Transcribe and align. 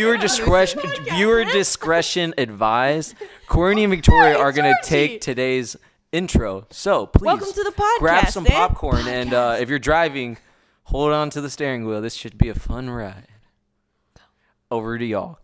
viewer 0.00 0.16
discretion 0.16 0.80
viewer 1.10 1.44
discretion 1.44 2.32
advised. 2.38 3.14
Courtney 3.46 3.84
and 3.84 3.90
Victoria 3.92 4.38
are 4.38 4.50
gonna 4.50 4.74
take 4.82 5.20
today's 5.20 5.76
intro. 6.10 6.66
So 6.70 7.04
please 7.06 7.26
Welcome 7.26 7.52
to 7.52 7.62
the 7.64 7.96
grab 7.98 8.28
some 8.28 8.46
eh? 8.46 8.50
popcorn 8.50 9.06
and 9.06 9.34
uh, 9.34 9.56
if 9.60 9.68
you're 9.68 9.78
driving, 9.78 10.38
hold 10.84 11.12
on 11.12 11.28
to 11.30 11.42
the 11.42 11.50
steering 11.50 11.84
wheel. 11.86 12.00
This 12.00 12.14
should 12.14 12.38
be 12.38 12.48
a 12.48 12.54
fun 12.54 12.88
ride. 12.88 13.26
Over 14.70 14.96
to 14.96 15.04
y'all. 15.04 15.38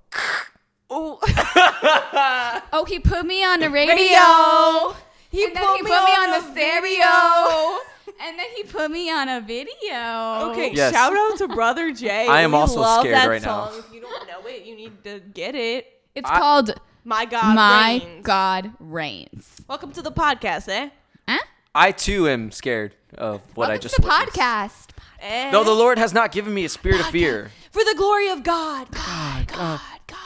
Oh, 0.88 1.18
Oh, 2.72 2.84
he 2.86 2.98
put 2.98 3.26
me 3.26 3.44
on 3.44 3.60
the 3.60 3.68
radio. 3.68 3.94
radio. 3.94 4.96
He 5.28 5.44
and 5.44 5.54
then 5.54 5.64
put 5.64 5.76
he 5.76 5.82
me 5.82 5.90
put 5.90 6.04
me 6.04 6.12
on 6.12 6.30
on 6.30 6.40
the 6.40 6.46
the 6.46 6.52
stereo. 6.52 7.78
And 8.20 8.38
then 8.38 8.46
he 8.56 8.62
put 8.64 8.90
me 8.90 9.10
on 9.10 9.28
a 9.28 9.40
video. 9.40 10.50
Okay, 10.50 10.72
Yes. 10.74 10.92
shout 10.92 11.12
out 11.16 11.38
to 11.38 11.48
Brother 11.48 11.92
Jay. 11.92 12.26
I 12.30 12.42
am 12.42 12.52
We 12.52 12.58
also 12.58 12.80
love 12.80 13.00
scared 13.00 13.16
that 13.16 13.28
right 13.28 13.42
now. 13.42 13.68
song. 13.70 13.78
If 13.86 13.94
you 13.94 14.00
don't 14.00 14.26
know 14.28 14.46
it, 14.48 14.64
you 14.64 14.76
need 14.76 15.02
to 15.04 15.20
get 15.20 15.54
it. 15.54 15.86
It's 16.14 16.28
I- 16.30 16.38
called 16.38 16.74
My 17.04 17.24
God 17.24 17.44
Reigns. 17.44 17.56
My 17.56 18.00
reigns. 18.04 18.22
God 18.26 18.72
Reigns. 18.78 19.60
Welcome 19.68 19.92
to 19.92 20.02
the 20.02 20.12
podcast, 20.12 20.68
eh? 20.68 20.90
Huh? 21.28 21.38
I 21.74 21.92
too 21.92 22.28
am 22.28 22.50
scared 22.50 22.94
of 23.16 23.42
what 23.54 23.66
I 23.66 23.74
Welcome 23.74 23.82
just 23.82 23.94
to 23.96 24.02
the 24.02 24.08
witnessed. 24.08 24.36
podcast. 24.36 24.90
eh? 25.20 25.50
No, 25.50 25.62
the 25.64 25.72
Lord 25.74 25.98
has 25.98 26.12
not 26.14 26.32
given 26.32 26.52
me 26.54 26.64
a 26.64 26.68
spirit 26.68 27.00
of 27.00 27.06
fear. 27.06 27.50
For 27.70 27.84
the 27.84 27.94
glory 27.96 28.28
of 28.30 28.42
God. 28.42 28.90
God, 28.90 29.46
God, 29.48 29.80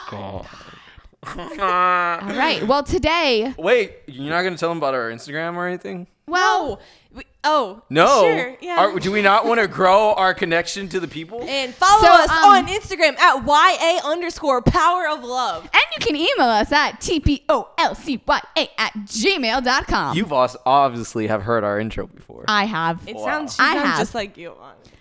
God. 0.09 0.47
All 1.37 1.37
right. 2.35 2.65
Well, 2.65 2.81
today, 2.83 3.53
Wait, 3.57 3.97
you're 4.07 4.29
not 4.31 4.41
gonna 4.43 4.57
tell 4.57 4.69
them 4.69 4.79
about 4.79 4.95
our 4.95 5.11
Instagram 5.11 5.55
or 5.55 5.67
anything? 5.67 6.07
Well, 6.27 6.81
we, 7.13 7.23
oh. 7.43 7.81
No. 7.89 8.21
Sure, 8.21 8.55
yeah. 8.61 8.77
Are- 8.79 8.99
do 8.99 9.11
we 9.11 9.21
not 9.21 9.45
want 9.45 9.59
to 9.59 9.67
grow 9.67 10.13
our 10.13 10.33
connection 10.33 10.87
to 10.89 10.99
the 10.99 11.07
people? 11.07 11.41
and 11.47 11.73
follow 11.73 12.01
So, 12.01 12.07
us 12.11 12.29
um, 12.29 12.49
on 12.53 12.67
Instagram 12.67 13.17
at 13.19 13.45
YA 13.45 14.07
underscore 14.09 14.61
power 14.61 15.07
of 15.09 15.23
love. 15.23 15.63
and 15.63 15.81
you 15.97 16.05
can 16.05 16.15
email 16.15 16.47
us 16.49 16.71
at 16.71 16.99
tpolcya 17.01 18.67
at 18.77 18.93
gmail.com. 18.93 20.17
You've 20.17 20.33
also 20.33 20.59
obviously 20.65 21.27
have 21.27 21.43
heard 21.43 21.63
our 21.63 21.79
intro 21.79 22.07
before. 22.07 22.45
I 22.47 22.65
have. 22.65 23.01
It 23.07 23.15
Wow. 23.15 23.25
sounds, 23.25 23.57
I 23.59 23.73
sounds 23.73 23.87
have. 23.87 23.99
just 23.99 24.15
like 24.15 24.37
you. 24.37 24.53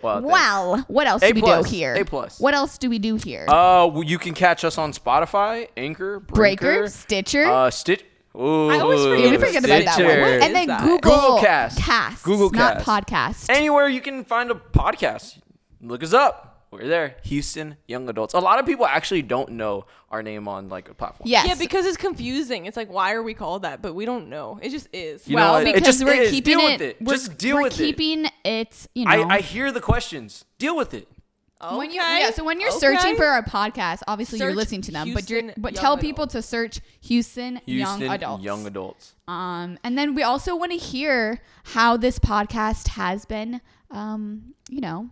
Wow. 0.03 0.21
Well, 0.21 0.85
what 0.89 1.07
else 1.07 1.23
A 1.23 1.29
do 1.29 1.35
we 1.35 1.41
do 1.43 1.63
here? 1.63 1.95
A 1.95 2.05
plus. 2.07 2.41
What 2.41 2.55
else 2.55 2.79
do 2.79 2.89
we 2.89 2.99
do 2.99 3.17
here? 3.17 3.45
Uh, 3.47 3.87
well, 3.87 4.03
you 4.03 4.19
can 4.19 4.33
catch 4.33 4.65
us 4.65 4.79
on 4.79 4.93
Spotify, 4.95 5.69
Anchor, 5.77 6.21
Breaker, 6.21 6.65
Breaker, 6.65 6.89
Stitcher. 6.89 7.45
uh, 7.45 7.71
Stitch. 7.71 8.03
Ooh, 8.37 8.71
I 8.71 8.79
always 8.79 9.01
forget 9.05 9.31
we 9.31 9.37
forget 9.47 9.65
about 9.65 9.85
that 9.85 10.05
one. 10.05 10.11
Stitcher. 10.13 10.45
And 10.45 10.55
then 10.55 10.67
that? 10.69 10.81
Google, 10.83 10.99
Google 11.01 11.39
Cast. 11.41 11.79
Cast, 11.79 12.23
Google 12.25 12.51
not 12.51 12.83
Cast. 12.85 13.07
podcast. 13.09 13.51
Anywhere 13.51 13.89
you 13.89 14.01
can 14.01 14.25
find 14.25 14.51
a 14.51 14.55
podcast, 14.55 15.39
look 15.81 16.03
us 16.03 16.13
up. 16.13 16.47
We're 16.71 16.87
there. 16.87 17.17
Houston 17.25 17.77
Young 17.89 18.09
Adults. 18.09 18.33
A 18.33 18.39
lot 18.39 18.61
of 18.61 18.67
people 18.67 18.87
actually 18.87 19.23
don't 19.23 19.51
know 19.53 19.87
our 20.09 20.23
name 20.23 20.47
on 20.47 20.69
like 20.69 20.89
a 20.89 20.95
platform. 20.95 21.29
yes. 21.29 21.49
Yeah, 21.49 21.55
because 21.57 21.85
it's 21.85 21.97
confusing. 21.97 22.67
It's 22.67 22.77
like, 22.77 22.89
why 22.93 23.13
are 23.15 23.25
we 23.25 23.35
called 23.35 23.63
that? 23.63 23.83
But 23.83 23.97
we 23.97 24.05
don't 24.05 24.29
know. 24.29 24.61
It 24.63 24.71
just 24.71 24.87
is. 24.93 25.27
You 25.27 25.35
well, 25.35 25.55
what? 25.55 25.67
It 25.67 25.75
because 25.75 25.97
just 25.99 26.05
we're 26.05 26.23
is. 26.23 26.31
keeping 26.31 26.59
Deal 26.59 26.69
it. 26.69 26.73
with 26.73 26.81
it. 26.83 26.97
We're, 27.03 27.13
Just 27.15 27.39
deal 27.39 27.57
we're 27.57 27.63
with 27.63 27.73
it. 27.73 27.77
keeping 27.97 28.27
it. 28.45 28.87
You 28.95 29.05
know, 29.07 29.11
I, 29.11 29.35
I 29.35 29.41
hear 29.41 29.73
the 29.73 29.81
questions. 29.81 30.45
Deal 30.59 30.77
with 30.77 30.95
it. 30.95 31.09
When 31.77 31.91
you, 31.91 32.01
yeah, 32.01 32.31
so 32.31 32.43
when 32.45 32.61
you're 32.61 32.71
okay. 32.71 32.79
searching 32.79 33.17
for 33.17 33.25
our 33.27 33.43
podcast, 33.43 34.01
obviously 34.09 34.39
you're 34.39 34.55
listening 34.55 34.83
to 34.83 34.93
them, 34.93 35.13
but 35.15 35.29
you're 35.29 35.53
but 35.57 35.75
tell 35.75 35.93
Adults. 35.93 36.03
people 36.03 36.27
to 36.29 36.41
search 36.43 36.81
Houston, 37.03 37.61
Houston 37.67 38.01
young 38.01 38.03
adults. 38.15 38.43
Young 38.45 38.67
Adults. 38.67 39.15
Um, 39.29 39.79
and 39.85 39.97
then 39.99 40.15
we 40.15 40.23
also 40.23 40.57
want 40.57 40.73
to 40.73 40.79
hear 40.79 41.41
how 41.65 41.97
this 41.97 42.19
podcast 42.19 42.89
has 42.89 43.25
been. 43.25 43.61
Um, 43.91 44.55
you 44.69 44.81
know, 44.81 45.11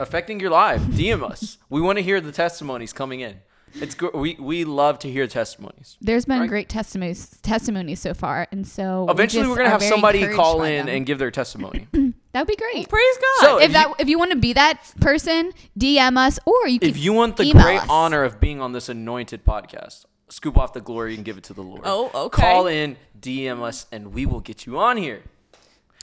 affecting 0.00 0.40
your 0.40 0.50
life. 0.50 0.80
DM 0.82 1.22
us. 1.22 1.58
We 1.68 1.80
want 1.82 1.98
to 1.98 2.02
hear 2.02 2.20
the 2.20 2.32
testimonies 2.32 2.92
coming 2.94 3.20
in. 3.20 3.36
It's 3.74 3.94
go- 3.94 4.12
we 4.14 4.36
we 4.40 4.64
love 4.64 4.98
to 5.00 5.10
hear 5.10 5.26
testimonies. 5.26 5.98
there's 6.00 6.24
been 6.24 6.40
Right. 6.40 6.48
great 6.48 6.68
testimonies 6.68 7.38
testimonies 7.42 8.00
so 8.00 8.14
far, 8.14 8.46
and 8.52 8.66
so 8.66 9.04
we 9.04 9.12
Eventually, 9.12 9.42
just 9.42 9.50
we're 9.50 9.56
gonna 9.58 9.70
have 9.70 9.82
somebody 9.82 10.26
call 10.28 10.62
in 10.62 10.86
them. 10.86 10.96
and 10.96 11.04
give 11.06 11.18
their 11.18 11.30
testimony. 11.30 11.86
that'd 12.34 12.46
be 12.48 12.56
great. 12.56 12.88
Praise 12.88 13.16
God. 13.40 13.46
So- 13.46 13.56
if 13.58 13.64
if 13.66 13.72
that 13.72 13.88
you- 13.88 13.94
if 14.00 14.08
you 14.10 14.18
want 14.18 14.32
to 14.32 14.36
be 14.36 14.52
that 14.52 14.80
person, 15.00 15.52
DM 15.78 16.18
us 16.18 16.38
or 16.44 16.68
you 16.68 16.78
can 16.80 16.90
if 16.90 16.98
you 16.98 17.12
want 17.14 17.36
the 17.38 17.50
great 17.50 17.80
us. 17.80 17.86
honor 17.88 18.22
of 18.24 18.38
being 18.40 18.60
on 18.60 18.72
this 18.72 18.88
anointed 18.90 19.44
podcast, 19.46 20.04
scoop 20.28 20.58
off 20.58 20.72
the 20.74 20.80
glory 20.82 21.14
and 21.14 21.24
give 21.24 21.38
it 21.38 21.44
to 21.44 21.54
the 21.54 21.62
Lord. 21.62 21.82
Oh, 21.84 22.10
okay. 22.26 22.42
Call 22.42 22.66
in, 22.66 22.96
DM 23.18 23.62
us, 23.62 23.86
and 23.90 24.12
we 24.12 24.26
will 24.26 24.40
get 24.40 24.66
you 24.66 24.78
on 24.78 24.96
here. 24.98 25.22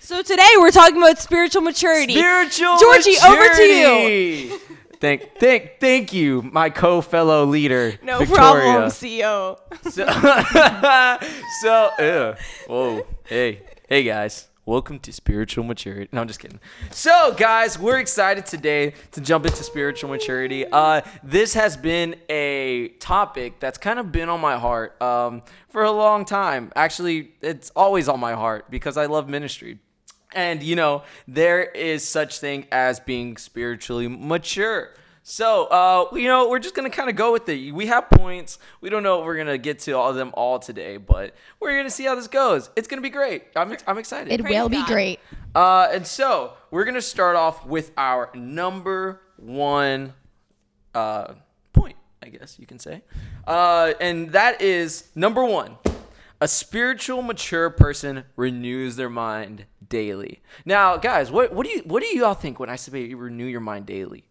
so 0.01 0.23
today 0.23 0.49
we're 0.57 0.71
talking 0.71 0.97
about 0.97 1.19
spiritual 1.19 1.61
maturity. 1.61 2.13
Spiritual 2.15 2.77
Georgie, 2.79 3.17
over 3.23 3.47
to 3.49 3.63
you. 3.63 4.59
Thank, 4.99 5.37
thank, 5.39 5.79
thank 5.79 6.13
you, 6.13 6.43
my 6.43 6.69
co-fellow 6.69 7.45
leader, 7.45 7.97
no 8.03 8.19
Victoria. 8.19 8.63
problem, 8.63 8.89
CEO. 8.91 9.57
So, 9.89 10.05
so 11.61 11.89
ew. 11.99 12.35
whoa, 12.67 13.07
hey, 13.25 13.61
hey 13.89 14.03
guys, 14.03 14.47
welcome 14.71 14.97
to 14.99 15.11
spiritual 15.11 15.65
maturity. 15.65 16.07
No, 16.13 16.21
I'm 16.21 16.29
just 16.29 16.39
kidding. 16.39 16.61
So, 16.91 17.33
guys, 17.37 17.77
we're 17.77 17.99
excited 17.99 18.45
today 18.45 18.93
to 19.11 19.19
jump 19.19 19.45
into 19.45 19.65
spiritual 19.65 20.09
maturity. 20.09 20.65
Uh, 20.65 21.01
this 21.21 21.53
has 21.55 21.75
been 21.75 22.15
a 22.29 22.87
topic 23.01 23.59
that's 23.59 23.77
kind 23.77 23.99
of 23.99 24.13
been 24.13 24.29
on 24.29 24.39
my 24.39 24.57
heart 24.57 24.99
um, 25.01 25.41
for 25.67 25.83
a 25.83 25.91
long 25.91 26.23
time. 26.23 26.71
Actually, 26.73 27.33
it's 27.41 27.69
always 27.71 28.07
on 28.07 28.21
my 28.21 28.31
heart 28.31 28.71
because 28.71 28.95
I 28.95 29.07
love 29.07 29.27
ministry. 29.27 29.79
And 30.33 30.63
you 30.63 30.77
know, 30.77 31.03
there 31.27 31.63
is 31.63 32.07
such 32.07 32.39
thing 32.39 32.65
as 32.71 33.01
being 33.01 33.35
spiritually 33.35 34.07
mature. 34.07 34.91
So, 35.23 35.65
uh, 35.65 36.15
you 36.15 36.27
know, 36.27 36.49
we're 36.49 36.59
just 36.59 36.73
gonna 36.73 36.89
kind 36.89 37.09
of 37.09 37.15
go 37.15 37.31
with 37.31 37.47
it. 37.47 37.73
We 37.73 37.85
have 37.87 38.09
points. 38.09 38.57
We 38.81 38.89
don't 38.89 39.03
know 39.03 39.19
if 39.19 39.25
we're 39.25 39.37
gonna 39.37 39.57
get 39.57 39.79
to 39.81 39.91
all 39.93 40.09
of 40.09 40.15
them 40.15 40.31
all 40.33 40.57
today, 40.57 40.97
but 40.97 41.35
we're 41.59 41.77
gonna 41.77 41.91
see 41.91 42.05
how 42.05 42.15
this 42.15 42.27
goes. 42.27 42.71
It's 42.75 42.87
gonna 42.87 43.03
be 43.03 43.11
great. 43.11 43.43
I'm, 43.55 43.75
I'm 43.85 43.97
excited. 43.99 44.33
it 44.33 44.41
Praise 44.41 44.59
will 44.59 44.69
be 44.69 44.83
great. 44.85 45.19
Uh, 45.53 45.89
and 45.91 46.07
so 46.07 46.53
we're 46.71 46.85
gonna 46.85 47.01
start 47.01 47.35
off 47.35 47.65
with 47.65 47.91
our 47.97 48.31
number 48.33 49.21
one 49.37 50.13
uh, 50.95 51.35
point, 51.71 51.97
I 52.23 52.29
guess 52.29 52.57
you 52.57 52.65
can 52.65 52.79
say, 52.79 53.03
uh, 53.45 53.93
and 54.01 54.31
that 54.31 54.59
is 54.59 55.09
number 55.13 55.45
one: 55.45 55.77
a 56.39 56.47
spiritual 56.47 57.21
mature 57.21 57.69
person 57.69 58.23
renews 58.35 58.95
their 58.95 59.09
mind 59.09 59.65
daily. 59.87 60.41
Now, 60.65 60.97
guys, 60.97 61.29
what 61.29 61.53
what 61.53 61.67
do 61.67 61.71
you 61.71 61.83
what 61.85 62.01
do 62.01 62.07
you 62.07 62.25
all 62.25 62.33
think 62.33 62.59
when 62.59 62.71
I 62.71 62.75
say 62.75 63.05
you 63.05 63.17
renew 63.17 63.45
your 63.45 63.61
mind 63.61 63.85
daily? 63.85 64.25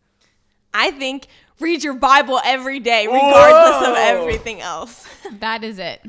I 0.72 0.90
think 0.92 1.26
read 1.58 1.82
your 1.84 1.94
Bible 1.94 2.40
every 2.44 2.80
day, 2.80 3.06
regardless 3.06 3.88
of 3.88 3.94
everything 3.96 4.60
else. 4.60 5.06
That 5.38 5.62
is 5.62 5.78
it. 5.78 6.00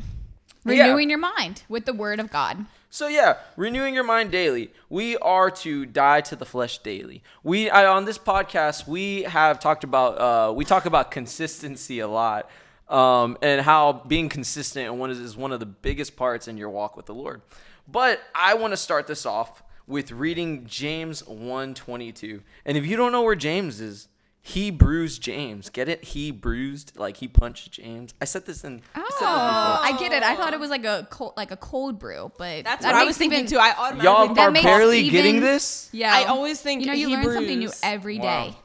Yeah. 0.65 0.83
Renewing 0.83 1.09
your 1.09 1.19
mind 1.19 1.61
with 1.69 1.85
the 1.85 1.93
Word 1.93 2.19
of 2.19 2.31
God. 2.31 2.65
So 2.89 3.07
yeah, 3.07 3.37
renewing 3.55 3.93
your 3.93 4.03
mind 4.03 4.31
daily. 4.31 4.73
We 4.89 5.15
are 5.17 5.49
to 5.51 5.85
die 5.85 6.21
to 6.21 6.35
the 6.35 6.45
flesh 6.45 6.79
daily. 6.79 7.23
We 7.43 7.69
I, 7.69 7.85
on 7.85 8.05
this 8.05 8.17
podcast 8.17 8.87
we 8.87 9.23
have 9.23 9.59
talked 9.59 9.83
about 9.83 10.19
uh, 10.19 10.53
we 10.53 10.65
talk 10.65 10.85
about 10.85 11.11
consistency 11.11 11.99
a 11.99 12.07
lot, 12.07 12.49
um, 12.89 13.37
and 13.41 13.61
how 13.61 14.03
being 14.07 14.27
consistent 14.27 14.87
and 14.87 14.99
one 14.99 15.09
is, 15.09 15.19
is 15.19 15.37
one 15.37 15.51
of 15.51 15.59
the 15.59 15.65
biggest 15.65 16.15
parts 16.15 16.47
in 16.47 16.57
your 16.57 16.69
walk 16.69 16.97
with 16.97 17.05
the 17.05 17.15
Lord. 17.15 17.41
But 17.87 18.21
I 18.35 18.55
want 18.55 18.73
to 18.73 18.77
start 18.77 19.07
this 19.07 19.25
off 19.25 19.63
with 19.87 20.11
reading 20.11 20.65
James 20.65 21.21
1:22. 21.23 22.41
And 22.65 22.77
if 22.77 22.85
you 22.85 22.97
don't 22.97 23.11
know 23.11 23.21
where 23.21 23.35
James 23.35 23.79
is, 23.79 24.07
he 24.43 24.71
bruised 24.71 25.21
James. 25.21 25.69
Get 25.69 25.87
it? 25.87 26.03
He 26.03 26.31
bruised 26.31 26.93
like 26.97 27.17
he 27.17 27.27
punched 27.27 27.71
James. 27.73 28.13
I 28.19 28.25
said 28.25 28.45
this 28.47 28.63
in. 28.63 28.81
I 28.95 28.99
said. 28.99 29.25
Oh, 29.25 29.79
I 29.83 29.95
get 29.99 30.11
it. 30.11 30.23
I 30.23 30.35
thought 30.35 30.53
it 30.53 30.59
was 30.59 30.69
like 30.71 30.83
a 30.83 31.07
cold, 31.11 31.33
like 31.37 31.51
a 31.51 31.57
cold 31.57 31.99
brew, 31.99 32.31
but 32.37 32.63
That's 32.63 32.83
that 32.83 32.93
what 32.93 33.01
I 33.01 33.05
was 33.05 33.17
thinking 33.17 33.39
even- 33.41 33.51
too. 33.51 33.57
I 33.59 33.71
automatically 33.77 34.03
Y'all 34.03 34.33
That 34.33 34.47
are 34.47 34.51
makes 34.51 34.63
barely 34.65 34.99
even- 35.01 35.11
getting 35.11 35.39
this. 35.41 35.89
Yeah, 35.91 36.11
I 36.13 36.23
always 36.25 36.59
think 36.59 36.81
you 36.81 36.87
know 36.87 36.93
you 36.93 37.09
learn 37.09 37.23
something 37.33 37.59
new 37.59 37.71
every 37.83 38.17
day. 38.17 38.55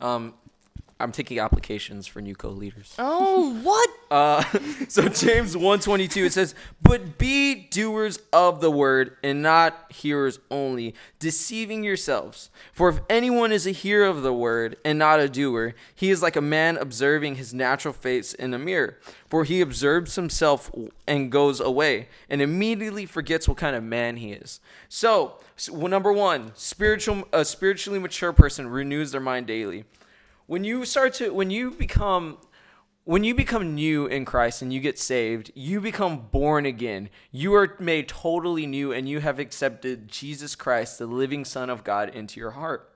Wow. 0.00 0.14
Um, 0.16 0.34
I'm 0.98 1.12
taking 1.12 1.38
applications 1.38 2.06
for 2.06 2.22
new 2.22 2.34
co-leaders. 2.34 2.94
Oh, 2.98 3.54
what? 3.62 3.90
Uh, 4.10 4.42
so 4.88 5.08
James 5.08 5.54
122 5.54 6.24
it 6.24 6.32
says, 6.32 6.54
"But 6.80 7.18
be 7.18 7.54
doers 7.54 8.18
of 8.32 8.60
the 8.60 8.70
word 8.70 9.16
and 9.22 9.42
not 9.42 9.92
hearers 9.92 10.38
only, 10.50 10.94
deceiving 11.18 11.84
yourselves. 11.84 12.48
For 12.72 12.88
if 12.88 13.00
anyone 13.10 13.52
is 13.52 13.66
a 13.66 13.72
hearer 13.72 14.06
of 14.06 14.22
the 14.22 14.32
word 14.32 14.76
and 14.84 14.98
not 14.98 15.20
a 15.20 15.28
doer, 15.28 15.74
he 15.94 16.10
is 16.10 16.22
like 16.22 16.36
a 16.36 16.40
man 16.40 16.78
observing 16.78 17.34
his 17.34 17.52
natural 17.52 17.92
face 17.92 18.32
in 18.32 18.54
a 18.54 18.58
mirror. 18.58 18.96
For 19.28 19.44
he 19.44 19.60
observes 19.60 20.14
himself 20.14 20.70
and 21.06 21.30
goes 21.30 21.60
away 21.60 22.08
and 22.30 22.40
immediately 22.40 23.04
forgets 23.04 23.46
what 23.46 23.58
kind 23.58 23.76
of 23.76 23.82
man 23.82 24.16
he 24.16 24.32
is." 24.32 24.60
So, 24.88 25.34
so 25.56 25.74
number 25.74 26.12
1, 26.12 26.52
spiritual 26.54 27.28
a 27.34 27.44
spiritually 27.44 27.98
mature 27.98 28.32
person 28.32 28.68
renews 28.68 29.12
their 29.12 29.20
mind 29.20 29.46
daily 29.46 29.84
when 30.46 30.64
you 30.64 30.84
start 30.84 31.14
to 31.14 31.32
when 31.32 31.50
you 31.50 31.70
become 31.70 32.38
when 33.04 33.22
you 33.22 33.34
become 33.34 33.74
new 33.74 34.06
in 34.06 34.24
Christ 34.24 34.62
and 34.62 34.72
you 34.72 34.80
get 34.80 34.98
saved, 34.98 35.52
you 35.54 35.80
become 35.80 36.26
born 36.32 36.66
again. 36.66 37.08
You 37.30 37.54
are 37.54 37.76
made 37.78 38.08
totally 38.08 38.66
new 38.66 38.92
and 38.92 39.08
you 39.08 39.20
have 39.20 39.38
accepted 39.38 40.08
Jesus 40.08 40.56
Christ, 40.56 40.98
the 40.98 41.06
living 41.06 41.44
Son 41.44 41.70
of 41.70 41.84
God, 41.84 42.08
into 42.08 42.40
your 42.40 42.50
heart. 42.52 42.92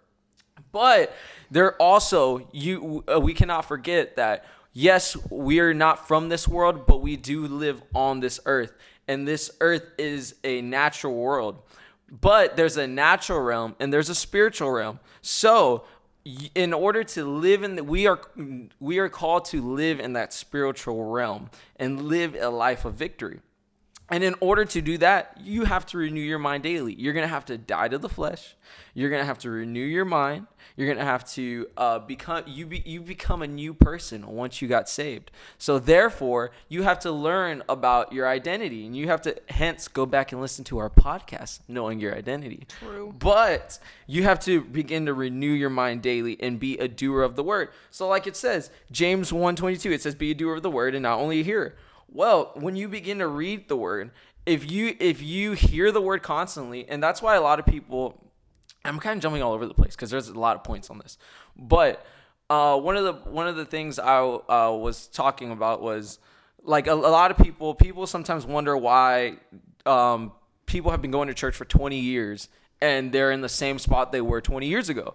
But 0.72 1.14
there 1.50 1.74
also 1.76 2.48
you 2.52 3.04
uh, 3.12 3.20
we 3.20 3.34
cannot 3.34 3.66
forget 3.66 4.16
that 4.16 4.44
yes, 4.72 5.16
we 5.30 5.60
are 5.60 5.74
not 5.74 6.06
from 6.06 6.28
this 6.28 6.46
world, 6.46 6.86
but 6.86 7.00
we 7.02 7.16
do 7.16 7.46
live 7.46 7.82
on 7.94 8.20
this 8.20 8.40
earth. 8.46 8.72
And 9.08 9.26
this 9.26 9.50
earth 9.60 9.84
is 9.98 10.36
a 10.44 10.60
natural 10.60 11.14
world. 11.14 11.58
But 12.10 12.56
there's 12.56 12.76
a 12.76 12.86
natural 12.86 13.40
realm 13.40 13.76
and 13.78 13.92
there's 13.92 14.08
a 14.08 14.14
spiritual 14.14 14.70
realm. 14.70 15.00
So, 15.22 15.84
in 16.24 16.72
order 16.72 17.02
to 17.02 17.24
live 17.24 17.62
in 17.62 17.76
the, 17.76 17.84
we 17.84 18.06
are 18.06 18.20
we 18.78 18.98
are 18.98 19.08
called 19.08 19.46
to 19.46 19.62
live 19.62 20.00
in 20.00 20.12
that 20.14 20.32
spiritual 20.32 21.04
realm 21.04 21.50
and 21.76 22.02
live 22.02 22.34
a 22.38 22.48
life 22.48 22.84
of 22.84 22.94
victory. 22.94 23.40
And 24.10 24.24
in 24.24 24.34
order 24.40 24.64
to 24.64 24.80
do 24.82 24.98
that, 24.98 25.38
you 25.40 25.64
have 25.64 25.86
to 25.86 25.98
renew 25.98 26.20
your 26.20 26.38
mind 26.38 26.64
daily. 26.64 26.94
You're 26.94 27.12
to 27.14 27.26
have 27.26 27.44
to 27.46 27.56
die 27.56 27.88
to 27.88 27.98
the 27.98 28.08
flesh. 28.08 28.56
You're 28.92 29.10
to 29.10 29.24
have 29.24 29.38
to 29.38 29.50
renew 29.50 29.84
your 29.84 30.04
mind. 30.04 30.46
You're 30.76 30.94
to 30.94 31.04
have 31.04 31.28
to 31.32 31.68
uh, 31.76 31.98
become 32.00 32.44
you 32.46 32.66
be, 32.66 32.82
you 32.84 33.00
become 33.00 33.42
a 33.42 33.46
new 33.46 33.74
person 33.74 34.26
once 34.26 34.60
you 34.60 34.68
got 34.68 34.88
saved. 34.88 35.30
So 35.58 35.78
therefore, 35.78 36.50
you 36.68 36.82
have 36.82 36.98
to 37.00 37.12
learn 37.12 37.62
about 37.68 38.12
your 38.12 38.26
identity 38.26 38.86
and 38.86 38.96
you 38.96 39.08
have 39.08 39.20
to 39.22 39.36
hence 39.48 39.88
go 39.88 40.06
back 40.06 40.32
and 40.32 40.40
listen 40.40 40.64
to 40.64 40.78
our 40.78 40.90
podcast 40.90 41.60
knowing 41.68 42.00
your 42.00 42.14
identity. 42.16 42.66
True. 42.80 43.14
But 43.18 43.78
you 44.06 44.22
have 44.24 44.40
to 44.40 44.62
begin 44.62 45.06
to 45.06 45.14
renew 45.14 45.52
your 45.52 45.70
mind 45.70 46.02
daily 46.02 46.36
and 46.40 46.58
be 46.58 46.78
a 46.78 46.88
doer 46.88 47.22
of 47.22 47.36
the 47.36 47.44
word. 47.44 47.68
So 47.90 48.08
like 48.08 48.26
it 48.26 48.36
says, 48.36 48.70
James 48.90 49.30
1:22, 49.32 49.92
it 49.92 50.02
says 50.02 50.14
be 50.14 50.30
a 50.30 50.34
doer 50.34 50.54
of 50.54 50.62
the 50.62 50.70
word 50.70 50.94
and 50.94 51.02
not 51.02 51.18
only 51.18 51.40
a 51.40 51.44
hearer. 51.44 51.74
Well, 52.12 52.52
when 52.54 52.76
you 52.76 52.88
begin 52.88 53.18
to 53.18 53.28
read 53.28 53.68
the 53.68 53.76
word, 53.76 54.10
if 54.46 54.70
you 54.70 54.96
if 54.98 55.22
you 55.22 55.52
hear 55.52 55.92
the 55.92 56.00
word 56.00 56.22
constantly, 56.22 56.88
and 56.88 57.02
that's 57.02 57.22
why 57.22 57.36
a 57.36 57.40
lot 57.40 57.58
of 57.60 57.66
people 57.66 58.30
I'm 58.84 58.98
kind 58.98 59.18
of 59.18 59.22
jumping 59.22 59.42
all 59.42 59.52
over 59.52 59.66
the 59.66 59.74
place 59.74 59.94
because 59.94 60.10
there's 60.10 60.28
a 60.28 60.38
lot 60.38 60.56
of 60.56 60.64
points 60.64 60.90
on 60.90 60.98
this. 60.98 61.18
But 61.56 62.04
uh, 62.48 62.78
one 62.78 62.96
of 62.96 63.04
the 63.04 63.12
one 63.30 63.46
of 63.46 63.56
the 63.56 63.64
things 63.64 63.98
I 63.98 64.18
uh, 64.20 64.72
was 64.72 65.06
talking 65.08 65.50
about 65.50 65.82
was 65.82 66.18
like 66.62 66.86
a, 66.86 66.92
a 66.92 66.94
lot 66.94 67.30
of 67.30 67.38
people 67.38 67.74
people 67.74 68.06
sometimes 68.06 68.46
wonder 68.46 68.76
why 68.76 69.36
um, 69.86 70.32
people 70.66 70.90
have 70.90 71.02
been 71.02 71.10
going 71.10 71.28
to 71.28 71.34
church 71.34 71.54
for 71.54 71.64
20 71.64 71.98
years 71.98 72.48
and 72.82 73.12
they're 73.12 73.30
in 73.30 73.40
the 73.40 73.48
same 73.48 73.78
spot 73.78 74.10
they 74.10 74.20
were 74.20 74.40
20 74.40 74.66
years 74.66 74.88
ago, 74.88 75.14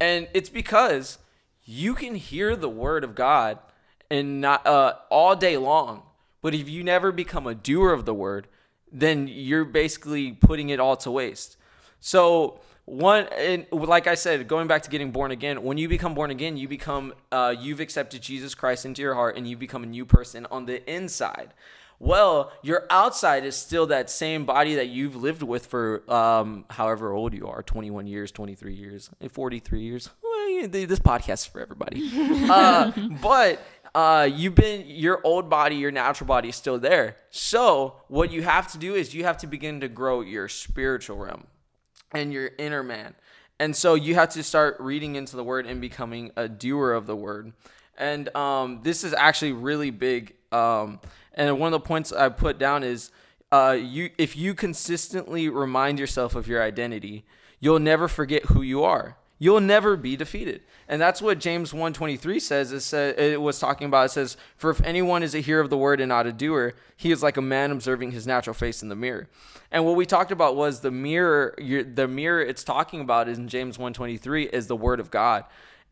and 0.00 0.28
it's 0.32 0.48
because 0.48 1.18
you 1.64 1.94
can 1.94 2.14
hear 2.14 2.54
the 2.54 2.68
word 2.68 3.02
of 3.02 3.14
God 3.14 3.58
and 4.10 4.40
not 4.40 4.64
uh, 4.66 4.94
all 5.10 5.34
day 5.34 5.56
long, 5.56 6.02
but 6.42 6.54
if 6.54 6.68
you 6.68 6.82
never 6.82 7.12
become 7.12 7.46
a 7.46 7.54
doer 7.54 7.92
of 7.92 8.04
the 8.04 8.14
word, 8.14 8.48
then 8.92 9.28
you're 9.28 9.64
basically 9.64 10.32
putting 10.32 10.70
it 10.70 10.80
all 10.80 10.96
to 10.96 11.10
waste. 11.10 11.56
So 12.00 12.60
one 12.86 13.26
and 13.36 13.66
like 13.70 14.06
I 14.06 14.14
said, 14.14 14.48
going 14.48 14.66
back 14.66 14.82
to 14.82 14.90
getting 14.90 15.12
born 15.12 15.30
again, 15.30 15.62
when 15.62 15.78
you 15.78 15.88
become 15.88 16.14
born 16.14 16.30
again, 16.30 16.56
you 16.56 16.66
become 16.66 17.14
uh, 17.30 17.54
you've 17.58 17.80
accepted 17.80 18.22
Jesus 18.22 18.54
Christ 18.54 18.84
into 18.84 19.02
your 19.02 19.14
heart 19.14 19.36
and 19.36 19.46
you 19.46 19.56
become 19.56 19.82
a 19.82 19.86
new 19.86 20.04
person 20.04 20.46
on 20.50 20.66
the 20.66 20.88
inside. 20.92 21.54
Well, 22.00 22.50
your 22.62 22.86
outside 22.88 23.44
is 23.44 23.54
still 23.54 23.86
that 23.88 24.08
same 24.08 24.46
body 24.46 24.76
that 24.76 24.88
you've 24.88 25.16
lived 25.16 25.42
with 25.42 25.66
for 25.66 26.02
um, 26.10 26.64
however 26.70 27.12
old 27.12 27.34
you 27.34 27.46
are 27.46 27.62
21 27.62 28.06
years, 28.06 28.32
23 28.32 28.72
years, 28.72 29.10
43 29.30 29.80
years. 29.82 30.08
Well, 30.22 30.68
this 30.68 30.98
podcast 30.98 31.32
is 31.32 31.44
for 31.46 31.60
everybody. 31.60 32.10
uh, 32.50 32.92
but 33.20 33.62
uh, 33.94 34.28
you've 34.32 34.54
been 34.54 34.84
your 34.86 35.20
old 35.24 35.50
body, 35.50 35.76
your 35.76 35.90
natural 35.90 36.26
body 36.26 36.50
is 36.50 36.56
still 36.56 36.78
there. 36.78 37.16
So 37.30 37.96
what 38.08 38.32
you 38.32 38.42
have 38.42 38.70
to 38.72 38.78
do 38.78 38.94
is 38.94 39.14
you 39.14 39.24
have 39.24 39.38
to 39.38 39.46
begin 39.46 39.80
to 39.80 39.88
grow 39.88 40.20
your 40.20 40.48
spiritual 40.48 41.16
realm 41.16 41.46
and 42.12 42.32
your 42.32 42.50
inner 42.58 42.82
man. 42.82 43.14
And 43.58 43.76
so 43.76 43.94
you 43.94 44.14
have 44.14 44.30
to 44.30 44.42
start 44.42 44.76
reading 44.80 45.16
into 45.16 45.36
the 45.36 45.44
word 45.44 45.66
and 45.66 45.80
becoming 45.80 46.30
a 46.36 46.48
doer 46.48 46.92
of 46.92 47.06
the 47.06 47.16
word. 47.16 47.52
And 47.98 48.34
um, 48.34 48.80
this 48.82 49.04
is 49.04 49.12
actually 49.12 49.52
really 49.52 49.90
big. 49.90 50.34
Um, 50.50 51.00
and 51.34 51.58
one 51.58 51.72
of 51.72 51.82
the 51.82 51.86
points 51.86 52.12
I 52.12 52.30
put 52.30 52.58
down 52.58 52.82
is 52.82 53.10
uh, 53.52 53.76
you 53.78 54.10
if 54.16 54.36
you 54.36 54.54
consistently 54.54 55.48
remind 55.48 55.98
yourself 55.98 56.34
of 56.34 56.46
your 56.46 56.62
identity, 56.62 57.24
you'll 57.58 57.80
never 57.80 58.08
forget 58.08 58.46
who 58.46 58.62
you 58.62 58.84
are. 58.84 59.16
You'll 59.42 59.60
never 59.60 59.96
be 59.96 60.16
defeated. 60.16 60.60
And 60.86 61.00
that's 61.00 61.22
what 61.22 61.40
James 61.40 61.72
123 61.72 62.38
says. 62.38 62.72
It, 62.72 62.80
says, 62.80 63.14
it 63.16 63.40
was 63.40 63.58
talking 63.58 63.86
about. 63.86 64.04
It 64.04 64.10
says, 64.10 64.36
For 64.58 64.68
if 64.68 64.82
anyone 64.82 65.22
is 65.22 65.34
a 65.34 65.40
hearer 65.40 65.62
of 65.62 65.70
the 65.70 65.78
word 65.78 65.98
and 65.98 66.10
not 66.10 66.26
a 66.26 66.32
doer, 66.32 66.74
he 66.94 67.10
is 67.10 67.22
like 67.22 67.38
a 67.38 67.42
man 67.42 67.70
observing 67.70 68.10
his 68.10 68.26
natural 68.26 68.52
face 68.52 68.82
in 68.82 68.90
the 68.90 68.94
mirror. 68.94 69.28
And 69.72 69.86
what 69.86 69.96
we 69.96 70.04
talked 70.04 70.30
about 70.30 70.56
was 70.56 70.80
the 70.80 70.90
mirror, 70.90 71.54
the 71.58 72.06
mirror 72.06 72.42
it's 72.42 72.62
talking 72.62 73.00
about 73.00 73.30
in 73.30 73.48
James 73.48 73.78
123 73.78 74.44
is 74.44 74.66
the 74.66 74.76
word 74.76 75.00
of 75.00 75.10
God. 75.10 75.44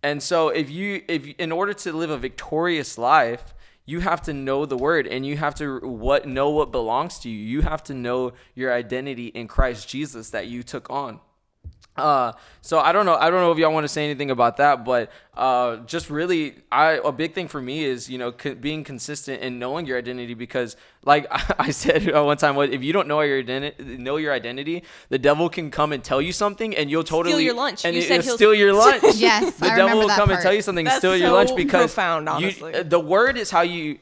And 0.03 0.23
so 0.23 0.51
if 0.51 0.71
you 0.71 1.03
if 1.09 1.27
in 1.39 1.51
order 1.51 1.73
to 1.73 1.93
live 1.93 2.11
a 2.11 2.19
victorious 2.19 2.99
life, 2.99 3.55
you 3.87 4.01
have 4.01 4.21
to 4.23 4.35
know 4.35 4.67
the 4.67 4.77
word 4.77 5.07
and 5.07 5.25
you 5.25 5.39
have 5.39 5.55
to 5.55 5.79
what 5.79 6.29
know 6.29 6.51
what 6.51 6.71
belongs 6.71 7.19
to 7.21 7.31
you. 7.31 7.39
You 7.39 7.63
have 7.63 7.83
to 7.85 7.95
know 7.95 8.35
your 8.55 8.75
identity 8.75 9.29
in 9.29 9.49
Christ 9.49 9.89
Jesus 9.89 10.29
that 10.31 10.49
you 10.49 10.63
took 10.63 10.91
on. 10.91 11.21
Uh, 11.99 12.33
so 12.61 12.79
I 12.79 12.93
don't 12.93 13.07
know. 13.07 13.15
I 13.15 13.31
don't 13.31 13.41
know 13.41 13.53
if 13.53 13.59
y'all 13.59 13.73
want 13.73 13.85
to 13.85 13.89
say 13.89 14.05
anything 14.05 14.31
about 14.31 14.57
that, 14.59 14.85
but 14.85 15.11
uh, 15.37 15.77
just 15.79 16.11
really, 16.11 16.57
I 16.71 17.01
a 17.05 17.13
big 17.13 17.35
thing 17.35 17.49
for 17.49 17.61
me 17.61 17.85
is 17.85 18.09
you 18.11 18.19
know 18.19 18.33
co- 18.33 18.55
being 18.55 18.85
consistent 18.85 19.43
and 19.43 19.59
knowing 19.59 19.87
your 19.87 19.97
identity 19.99 20.35
because, 20.35 20.77
like 21.05 21.27
I 21.59 21.71
said 21.71 22.13
one 22.13 22.37
time, 22.37 22.57
if 22.59 22.83
you 22.83 22.93
don't 22.93 23.09
know 23.09 23.21
your 23.23 23.39
identity, 23.39 23.97
know 23.97 24.17
your 24.17 24.33
identity, 24.33 24.85
the 25.09 25.19
devil 25.19 25.49
can 25.49 25.71
come 25.71 25.93
and 25.93 26.03
tell 26.05 26.21
you 26.23 26.33
something, 26.33 26.77
and 26.77 26.91
you'll 26.91 27.05
totally 27.05 27.33
steal 27.35 27.41
your 27.41 27.55
lunch. 27.55 27.85
and 27.85 27.95
You 27.95 28.03
it- 28.03 28.09
said 28.09 28.19
it'll 28.21 28.25
he'll- 28.29 28.37
steal 28.37 28.55
your 28.55 28.73
lunch. 28.75 29.03
Yes, 29.17 29.55
the 29.59 29.67
I 29.73 29.77
devil 29.77 29.99
will 30.01 30.09
that 30.09 30.19
come 30.19 30.31
and 30.31 30.41
tell 30.41 30.53
you 30.55 30.63
something, 30.63 30.85
That's 30.85 30.99
steal 30.99 31.17
your 31.17 31.33
lunch 31.33 31.55
because 31.57 31.93
profound, 31.95 32.29
honestly. 32.29 32.75
uh, 32.75 32.83
the 32.83 33.01
word 33.01 33.37
is 33.39 33.51
how 33.51 33.63
you. 33.63 33.99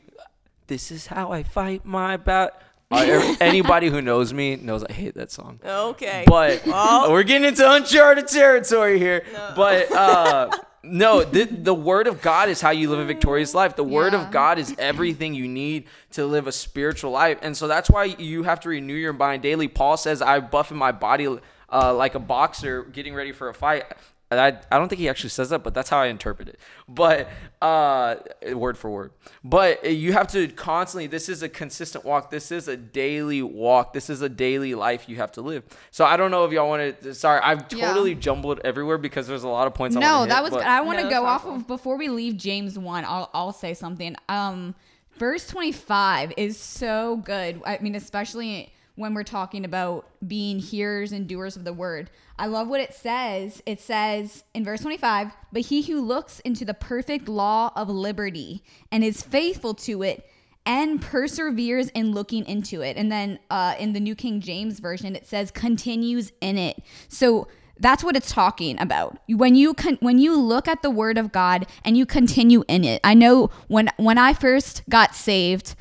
This 0.67 0.91
is 0.91 1.07
how 1.07 1.31
I 1.31 1.45
fight 1.45 1.85
my 1.85 2.17
battle. 2.17 2.59
anybody 3.41 3.89
who 3.89 4.01
knows 4.01 4.33
me 4.33 4.57
knows 4.57 4.85
I 4.85 4.93
hate 4.93 5.15
that 5.15 5.31
song. 5.33 5.61
Okay. 5.65 6.25
But 6.27 6.63
Well. 6.67 7.11
we're 7.11 7.25
getting 7.25 7.49
into 7.49 7.69
uncharted 7.71 8.29
territory 8.29 8.99
here. 8.99 9.25
But 9.57 9.91
uh, 9.93 10.51
no, 10.85 11.25
the, 11.25 11.45
the 11.47 11.75
word 11.75 12.07
of 12.07 12.23
God 12.23 12.49
is 12.49 12.61
how 12.61 12.71
you 12.71 12.89
live 12.89 13.01
a 13.01 13.05
victorious 13.05 13.55
life. 13.55 13.75
The 13.75 13.83
word 13.85 14.13
Yeah. 14.13 14.25
of 14.25 14.31
God 14.31 14.59
is 14.61 14.75
everything 14.79 15.35
you 15.35 15.49
need 15.49 15.87
to 16.13 16.27
live 16.27 16.47
a 16.47 16.53
spiritual 16.53 17.11
life. 17.11 17.39
And 17.43 17.57
so 17.57 17.67
that's 17.67 17.91
why 17.91 18.05
you 18.05 18.45
have 18.45 18.61
to 18.61 18.69
renew 18.69 18.95
your 18.95 19.13
mind 19.13 19.43
daily. 19.43 19.67
Paul 19.67 19.97
says, 19.97 20.23
I 20.23 20.41
buffing 20.41 20.77
my 20.77 20.93
body 20.93 21.39
uh, 21.73 21.93
like 21.95 22.15
a 22.15 22.21
boxer 22.21 22.85
getting 22.85 23.15
ready 23.15 23.33
for 23.33 23.49
a 23.49 23.55
fight. 23.55 23.85
And 24.29 24.41
I, 24.41 24.59
I 24.73 24.79
don't 24.79 24.89
think 24.89 24.99
he 24.99 25.09
actually 25.09 25.31
says 25.31 25.51
that, 25.51 25.63
but 25.63 25.73
that's 25.73 25.89
how 25.89 25.99
I 25.99 26.07
interpret 26.07 26.49
it. 26.49 26.59
But 26.89 27.29
uh, 27.63 28.17
word 28.55 28.77
for 28.77 28.91
word. 28.91 29.13
But 29.45 29.89
you 29.89 30.15
have 30.15 30.27
to 30.33 30.49
constantly. 30.49 31.07
This 31.07 31.29
is 31.29 31.45
a 31.45 31.49
consistent 31.49 32.05
walk. 32.05 32.31
This 32.33 32.51
is 32.51 32.67
a 32.67 32.77
daily 32.77 33.41
walk. 33.43 33.93
This 33.93 34.11
is 34.11 34.23
a 34.23 34.29
daily 34.29 34.75
life 34.75 35.09
you 35.09 35.15
have 35.17 35.31
to 35.33 35.43
live. 35.43 35.63
So 35.93 36.05
I 36.05 36.17
don't 36.17 36.33
know 36.33 36.45
if 36.45 36.51
y'all 36.51 36.69
want 36.69 37.01
to. 37.03 37.15
Sorry, 37.15 37.41
I've 37.41 37.67
Yeah. 37.73 37.87
totally 37.89 38.17
jumbled 38.17 38.61
everywhere 38.65 38.99
because 38.99 39.29
there's 39.29 39.45
a 39.45 39.49
lot 39.49 39.69
of 39.69 39.75
points. 39.75 39.97
I 39.97 40.01
no, 40.01 40.19
wanna 40.19 40.29
that 40.31 40.35
hit, 40.37 40.43
was 40.43 40.51
but- 40.55 40.67
I 40.67 40.81
want 40.81 40.99
to 40.99 41.05
No, 41.05 41.11
go 41.11 41.25
off 41.25 41.43
powerful. 41.43 41.61
of 41.61 41.67
before 41.69 41.97
we 41.97 42.09
leave 42.09 42.37
James 42.37 42.77
one. 42.77 43.05
I'll 43.05 43.31
I'll 43.33 43.53
say 43.53 43.75
something. 43.75 44.17
Um, 44.29 44.75
verse 45.19 45.47
twenty 45.47 45.71
five 45.71 46.33
is 46.37 46.59
so 46.59 47.19
good. 47.19 47.61
I 47.65 47.79
mean, 47.81 47.95
especially 47.95 48.73
when 48.97 49.15
we're 49.15 49.23
talking 49.23 49.65
about 49.65 50.09
being 50.27 50.59
hearers 50.59 51.13
and 51.13 51.29
doers 51.29 51.57
of 51.57 51.65
the 51.65 51.73
word. 51.73 52.11
I 52.39 52.47
love 52.47 52.69
what 52.69 52.81
it 52.81 52.95
says. 52.95 53.63
It 53.65 53.81
says 53.81 54.45
in 54.55 54.65
verse 54.65 54.81
25, 54.81 55.33
but 55.53 55.63
he 55.63 55.83
who 55.83 56.01
looks 56.01 56.41
into 56.41 56.65
the 56.65 56.75
perfect 56.75 57.29
law 57.29 57.73
of 57.77 57.89
liberty 57.89 58.65
and 58.91 59.05
is 59.05 59.23
faithful 59.23 59.75
to 59.75 60.03
it 60.03 60.29
and 60.65 61.01
perseveres 61.01 61.91
in 61.91 62.13
looking 62.13 62.45
into 62.47 62.83
it. 62.83 62.97
And 62.97 63.11
then 63.13 63.39
uh, 63.51 63.77
in 63.79 63.93
the 63.93 64.01
New 64.01 64.15
King 64.17 64.41
James 64.41 64.81
Version, 64.81 65.15
it 65.15 65.27
says 65.27 65.51
continues 65.51 66.33
in 66.41 66.59
it. 66.59 66.83
So 67.09 67.47
that's 67.79 68.03
what 68.03 68.17
it's 68.17 68.33
talking 68.33 68.81
about. 68.81 69.19
When 69.29 69.55
you 69.55 69.75
con- 69.75 69.99
when 70.01 70.19
you 70.19 70.37
look 70.37 70.67
at 70.67 70.83
the 70.83 70.91
Word 70.91 71.19
of 71.19 71.31
God 71.31 71.67
and 71.85 71.97
you 71.97 72.07
continue 72.07 72.65
in 72.69 72.85
it. 72.85 73.01
I 73.05 73.15
know 73.15 73.51
when 73.69 73.91
when 73.97 74.19
I 74.19 74.33
first 74.33 74.83
got 74.89 75.15
saved, 75.15 75.75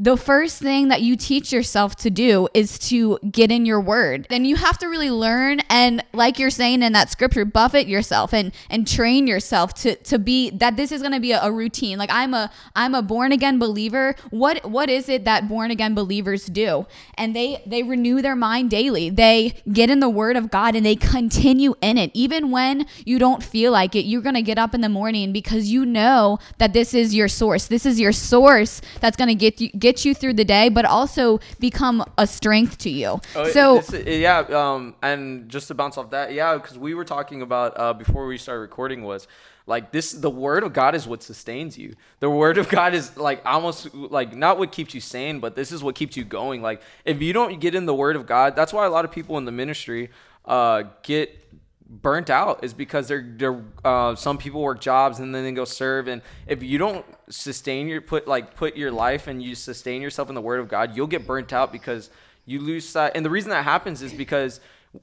the 0.00 0.16
first 0.16 0.60
thing 0.60 0.88
that 0.88 1.02
you 1.02 1.16
teach 1.16 1.52
yourself 1.52 1.96
to 1.96 2.08
do 2.10 2.46
is 2.54 2.78
to 2.78 3.18
get 3.30 3.50
in 3.50 3.66
your 3.66 3.80
word. 3.80 4.28
And 4.30 4.46
you 4.46 4.54
have 4.54 4.78
to 4.78 4.86
really 4.86 5.10
learn 5.10 5.60
and 5.68 6.04
like 6.12 6.38
you're 6.38 6.50
saying 6.50 6.82
in 6.82 6.92
that 6.92 7.10
scripture, 7.10 7.44
buffet 7.44 7.88
yourself 7.88 8.32
and 8.32 8.52
and 8.70 8.86
train 8.86 9.26
yourself 9.26 9.74
to 9.74 9.96
to 9.96 10.18
be 10.20 10.50
that 10.50 10.76
this 10.76 10.92
is 10.92 11.02
to 11.02 11.20
be 11.20 11.32
a, 11.32 11.42
a 11.42 11.50
routine. 11.50 11.98
Like 11.98 12.10
I'm 12.12 12.32
a 12.32 12.50
I'm 12.76 12.94
a 12.94 13.02
born 13.02 13.32
again 13.32 13.58
believer. 13.58 14.14
What 14.30 14.64
what 14.70 14.88
is 14.88 15.08
it 15.08 15.24
that 15.24 15.48
born 15.48 15.72
again 15.72 15.96
believers 15.96 16.46
do? 16.46 16.86
And 17.14 17.34
they 17.34 17.60
they 17.66 17.82
renew 17.82 18.22
their 18.22 18.36
mind 18.36 18.70
daily. 18.70 19.10
They 19.10 19.54
get 19.72 19.90
in 19.90 19.98
the 19.98 20.08
word 20.08 20.36
of 20.36 20.48
God 20.48 20.76
and 20.76 20.86
they 20.86 20.94
continue 20.94 21.74
in 21.80 21.98
it. 21.98 22.12
Even 22.14 22.52
when 22.52 22.86
you 23.04 23.18
don't 23.18 23.42
feel 23.42 23.72
like 23.72 23.96
it, 23.96 24.04
you're 24.04 24.22
to 24.36 24.42
get 24.42 24.58
up 24.58 24.74
in 24.74 24.80
the 24.80 24.88
morning 24.88 25.32
because 25.32 25.70
you 25.70 25.84
know 25.84 26.38
that 26.58 26.72
this 26.72 26.94
is 26.94 27.16
your 27.16 27.28
source. 27.28 27.66
This 27.66 27.84
is 27.84 27.98
your 27.98 28.12
source 28.12 28.80
that's 29.00 29.16
to 29.28 29.34
get 29.34 29.60
you 29.60 29.70
get 29.70 29.87
you 30.04 30.14
through 30.14 30.34
the 30.34 30.44
day, 30.44 30.68
but 30.68 30.84
also 30.84 31.40
become 31.58 32.04
a 32.16 32.26
strength 32.26 32.78
to 32.78 32.90
you. 32.90 33.20
Oh, 33.34 33.48
so 33.50 33.82
yeah, 33.96 34.38
um, 34.52 34.94
and 35.02 35.48
just 35.48 35.68
to 35.68 35.74
bounce 35.74 35.96
off 35.98 36.10
that, 36.10 36.32
yeah, 36.32 36.54
because 36.54 36.78
we 36.78 36.94
were 36.94 37.04
talking 37.04 37.42
about 37.42 37.78
uh, 37.78 37.92
before 37.94 38.26
we 38.26 38.38
started 38.38 38.60
recording 38.60 39.02
was 39.02 39.26
Like 39.68 39.92
this, 39.92 40.12
the 40.12 40.30
word 40.30 40.64
of 40.64 40.72
God 40.72 40.94
is 40.94 41.06
what 41.06 41.22
sustains 41.22 41.76
you. 41.76 41.94
The 42.20 42.30
word 42.30 42.56
of 42.56 42.70
God 42.70 42.94
is 42.94 43.18
like 43.18 43.42
almost 43.44 43.94
like 43.94 44.34
not 44.34 44.58
what 44.58 44.72
keeps 44.72 44.94
you 44.94 45.00
sane, 45.02 45.40
but 45.40 45.54
this 45.54 45.72
is 45.72 45.82
what 45.82 45.94
keeps 45.94 46.16
you 46.16 46.24
going. 46.24 46.62
Like 46.62 46.80
if 47.04 47.20
you 47.20 47.34
don't 47.34 47.60
get 47.60 47.74
in 47.74 47.84
the 47.84 47.94
word 47.94 48.16
of 48.16 48.26
God, 48.26 48.56
that's 48.56 48.72
why 48.72 48.86
a 48.86 48.90
lot 48.90 49.04
of 49.04 49.12
people 49.12 49.36
in 49.36 49.44
the 49.44 49.52
ministry 49.52 50.08
uh, 50.46 50.84
get 51.02 51.47
burnt 51.88 52.28
out 52.28 52.62
is 52.62 52.74
because 52.74 53.08
they're 53.08 53.26
they're 53.36 53.62
uh, 53.84 54.14
some 54.14 54.36
people 54.36 54.60
work 54.60 54.80
jobs 54.80 55.20
and 55.20 55.34
then 55.34 55.42
they 55.42 55.52
go 55.52 55.64
serve 55.64 56.06
and 56.06 56.20
if 56.46 56.62
you 56.62 56.76
don't 56.76 57.04
sustain 57.30 57.88
your 57.88 58.02
put 58.02 58.28
like 58.28 58.54
put 58.54 58.76
your 58.76 58.92
life 58.92 59.26
and 59.26 59.42
you 59.42 59.54
sustain 59.54 60.02
yourself 60.02 60.28
in 60.28 60.34
the 60.34 60.40
word 60.40 60.60
of 60.60 60.68
God 60.68 60.94
you'll 60.94 61.06
get 61.06 61.26
burnt 61.26 61.52
out 61.52 61.72
because 61.72 62.10
you 62.44 62.60
lose 62.60 62.86
sight 62.86 63.12
and 63.14 63.24
the 63.24 63.30
reason 63.30 63.50
that 63.50 63.64
happens 63.64 64.02
is 64.02 64.12
because 64.12 64.60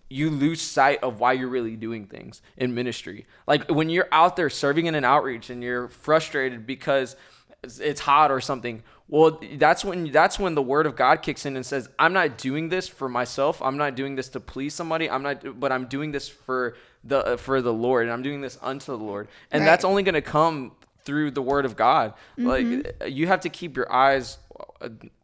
you 0.10 0.30
lose 0.30 0.62
sight 0.62 1.04
of 1.04 1.20
why 1.20 1.34
you're 1.34 1.48
really 1.48 1.76
doing 1.76 2.06
things 2.06 2.42
in 2.58 2.74
ministry. 2.74 3.26
Like 3.48 3.70
when 3.70 3.90
you're 3.90 4.08
out 4.12 4.36
there 4.36 4.50
serving 4.50 4.86
in 4.88 4.96
an 4.96 5.06
outreach 5.06 5.50
and 5.50 5.64
you're 5.64 5.88
frustrated 5.88 6.66
because 6.66 7.16
it's 7.64 8.02
hot 8.02 8.32
or 8.32 8.42
something. 8.42 8.84
Well, 9.08 9.40
that's 9.54 9.86
when 9.86 10.12
that's 10.12 10.40
when 10.40 10.56
the 10.56 10.64
word 10.64 10.88
of 10.88 10.96
God 10.96 11.22
kicks 11.22 11.46
in 11.46 11.56
and 11.56 11.66
says, 11.66 11.90
"I'm 12.00 12.14
not 12.14 12.38
doing 12.38 12.70
this 12.70 12.88
for 12.88 13.08
myself. 13.08 13.62
I'm 13.62 13.78
not 13.78 13.96
doing 13.96 14.16
this 14.16 14.30
to 14.30 14.40
please 14.40 14.74
somebody. 14.74 15.10
I'm 15.10 15.22
not 15.22 15.60
but 15.60 15.72
I'm 15.72 15.86
doing 15.86 16.12
this 16.12 16.28
for 16.28 16.76
the 17.04 17.38
for 17.38 17.62
the 17.62 17.74
Lord 17.74 18.04
and 18.06 18.12
I'm 18.14 18.24
doing 18.24 18.42
this 18.42 18.58
unto 18.62 18.92
the 18.92 18.98
Lord." 18.98 19.28
And 19.52 19.62
Right. 19.62 19.68
that's 19.68 19.86
only 19.86 20.02
going 20.02 20.16
to 20.16 20.22
come 20.22 20.72
through 21.04 21.32
the 21.32 21.42
word 21.42 21.66
of 21.66 21.76
God. 21.76 22.14
Mm-hmm. 22.38 22.48
Like 22.48 23.12
you 23.12 23.28
have 23.28 23.42
to 23.42 23.50
keep 23.50 23.78
your 23.78 23.92
eyes 23.92 24.40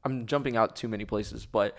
I'm 0.04 0.26
jumping 0.26 0.58
out 0.58 0.76
too 0.76 0.88
many 0.88 1.06
places, 1.06 1.46
but 1.46 1.76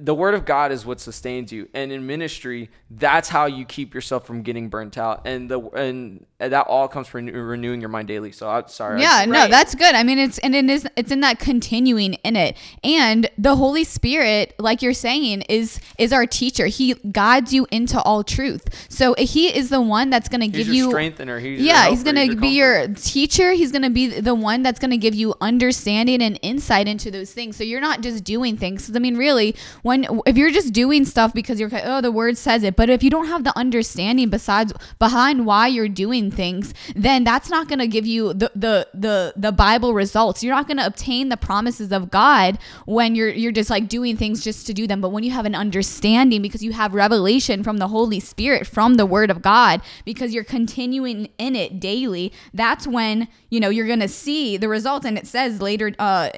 the 0.00 0.14
word 0.14 0.34
of 0.34 0.44
God 0.44 0.72
is 0.72 0.86
what 0.86 1.00
sustains 1.00 1.52
you, 1.52 1.68
and 1.74 1.92
in 1.92 2.06
ministry, 2.06 2.70
that's 2.90 3.28
how 3.28 3.46
you 3.46 3.64
keep 3.64 3.94
yourself 3.94 4.26
from 4.26 4.42
getting 4.42 4.68
burnt 4.68 4.96
out, 4.96 5.26
and 5.26 5.50
the 5.50 5.60
and 5.60 6.26
that 6.38 6.66
all 6.66 6.88
comes 6.88 7.08
from 7.08 7.26
renewing 7.26 7.80
your 7.80 7.88
mind 7.88 8.08
daily. 8.08 8.32
So 8.32 8.48
I'm 8.48 8.68
sorry. 8.68 9.00
Yeah, 9.00 9.24
no, 9.26 9.48
that's 9.48 9.74
good. 9.74 9.94
I 9.94 10.02
mean, 10.02 10.18
it's 10.18 10.38
and 10.38 10.54
it 10.54 10.68
is 10.68 10.86
it's 10.96 11.12
in 11.12 11.20
that 11.20 11.38
continuing 11.38 12.14
in 12.14 12.36
it, 12.36 12.56
and 12.82 13.28
the 13.38 13.56
Holy 13.56 13.84
Spirit, 13.84 14.54
like 14.58 14.82
you're 14.82 14.92
saying, 14.94 15.42
is 15.42 15.80
is 15.98 16.12
our 16.12 16.26
teacher. 16.26 16.66
He 16.66 16.94
guides 16.94 17.52
you 17.52 17.66
into 17.70 18.00
all 18.02 18.24
truth. 18.24 18.88
So 18.88 19.14
He 19.18 19.54
is 19.54 19.70
the 19.70 19.80
one 19.80 20.10
that's 20.10 20.28
going 20.28 20.40
to 20.40 20.48
give 20.48 20.68
you 20.68 20.88
strengthener. 20.88 21.38
He's 21.38 21.60
yeah, 21.60 21.90
he's 21.90 22.02
gonna 22.02 22.34
be 22.34 22.48
your 22.48 22.88
teacher. 22.88 23.52
He's 23.52 23.72
gonna 23.72 23.90
be 23.90 24.20
the 24.20 24.34
one 24.34 24.62
that's 24.62 24.78
gonna 24.78 24.96
give 24.96 25.14
you 25.14 25.34
understanding 25.40 26.22
and 26.22 26.38
insight 26.42 26.88
into 26.88 27.10
those 27.10 27.32
things. 27.32 27.56
So 27.56 27.64
you're 27.64 27.80
not 27.80 28.00
just 28.00 28.24
doing 28.24 28.56
things. 28.56 28.90
I 28.94 28.98
mean, 28.98 29.16
really, 29.16 29.54
when 29.82 30.06
if 30.26 30.36
you're 30.36 30.50
just 30.50 30.72
doing 30.72 31.04
stuff 31.04 31.34
because 31.34 31.60
you're 31.60 31.70
oh, 31.84 32.00
the 32.00 32.12
word 32.12 32.38
says 32.38 32.62
it, 32.62 32.76
but 32.76 32.88
if 32.88 33.02
you 33.02 33.10
don't 33.10 33.26
have 33.26 33.44
the 33.44 33.56
understanding 33.58 34.30
besides 34.30 34.72
behind 34.98 35.44
why 35.44 35.66
you're 35.66 35.88
doing 35.88 36.30
things, 36.30 36.72
then 36.94 37.24
that's 37.24 37.50
not 37.50 37.68
gonna 37.68 37.86
give 37.86 38.06
you 38.06 38.32
the 38.32 38.50
the 38.54 38.88
the 38.94 39.32
the 39.36 39.52
Bible 39.52 39.92
results. 39.92 40.42
You're 40.42 40.54
not 40.54 40.68
gonna 40.68 40.86
obtain 40.86 41.28
the 41.28 41.36
promises 41.36 41.92
of 41.92 42.10
God 42.10 42.58
when 42.86 43.14
you're 43.14 43.30
you're 43.30 43.52
just 43.52 43.70
like 43.70 43.88
doing 43.88 44.16
things 44.16 44.42
just 44.42 44.66
to 44.68 44.74
do 44.74 44.86
them. 44.86 45.00
But 45.00 45.10
when 45.10 45.24
you 45.24 45.32
have 45.32 45.46
an 45.46 45.54
understanding 45.54 46.42
because 46.42 46.62
you 46.62 46.72
have 46.72 46.94
revelation 46.94 47.64
from 47.64 47.78
the 47.78 47.88
Holy 47.88 48.20
Spirit 48.20 48.66
from 48.66 48.94
the 48.94 49.06
Word 49.06 49.30
of 49.30 49.42
God, 49.42 49.82
because 50.04 50.32
you're 50.32 50.44
continuing 50.44 51.28
in 51.38 51.56
it 51.56 51.80
daily, 51.80 52.32
that's 52.54 52.86
when 52.86 53.26
you 53.50 53.58
know 53.58 53.68
you're 53.68 53.88
gonna 53.88 54.08
see 54.08 54.56
the 54.56 54.68
results. 54.68 55.04
And 55.04 55.18
it 55.18 55.26
says 55.26 55.60
later, 55.60 55.92
uh, 55.98 56.30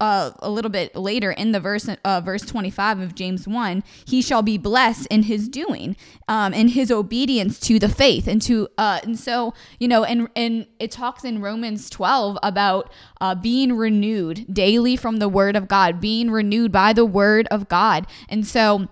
uh, 0.00 0.32
a 0.40 0.50
little 0.50 0.70
bit 0.70 0.94
later 0.94 1.30
in 1.30 1.52
the 1.52 1.60
verse, 1.60 1.88
uh, 2.04 2.20
verse 2.20 2.44
25 2.90 3.10
of 3.10 3.14
James 3.14 3.48
one, 3.48 3.82
he 4.04 4.22
shall 4.22 4.42
be 4.42 4.58
blessed 4.58 5.06
in 5.10 5.24
his 5.24 5.48
doing, 5.48 5.96
um, 6.28 6.52
in 6.52 6.68
his 6.68 6.90
obedience 6.90 7.58
to 7.60 7.78
the 7.78 7.88
faith, 7.88 8.26
and 8.26 8.42
to 8.42 8.68
uh, 8.78 9.00
and 9.02 9.18
so 9.18 9.54
you 9.78 9.88
know, 9.88 10.04
and 10.04 10.28
and 10.36 10.66
it 10.78 10.90
talks 10.90 11.24
in 11.24 11.40
Romans 11.40 11.90
12 11.90 12.38
about 12.42 12.92
uh, 13.20 13.34
being 13.34 13.76
renewed 13.76 14.46
daily 14.52 14.96
from 14.96 15.18
the 15.18 15.28
Word 15.28 15.56
of 15.56 15.68
God, 15.68 16.00
being 16.00 16.30
renewed 16.30 16.72
by 16.72 16.92
the 16.92 17.06
Word 17.06 17.46
of 17.50 17.68
God, 17.68 18.06
and 18.28 18.46
so. 18.46 18.88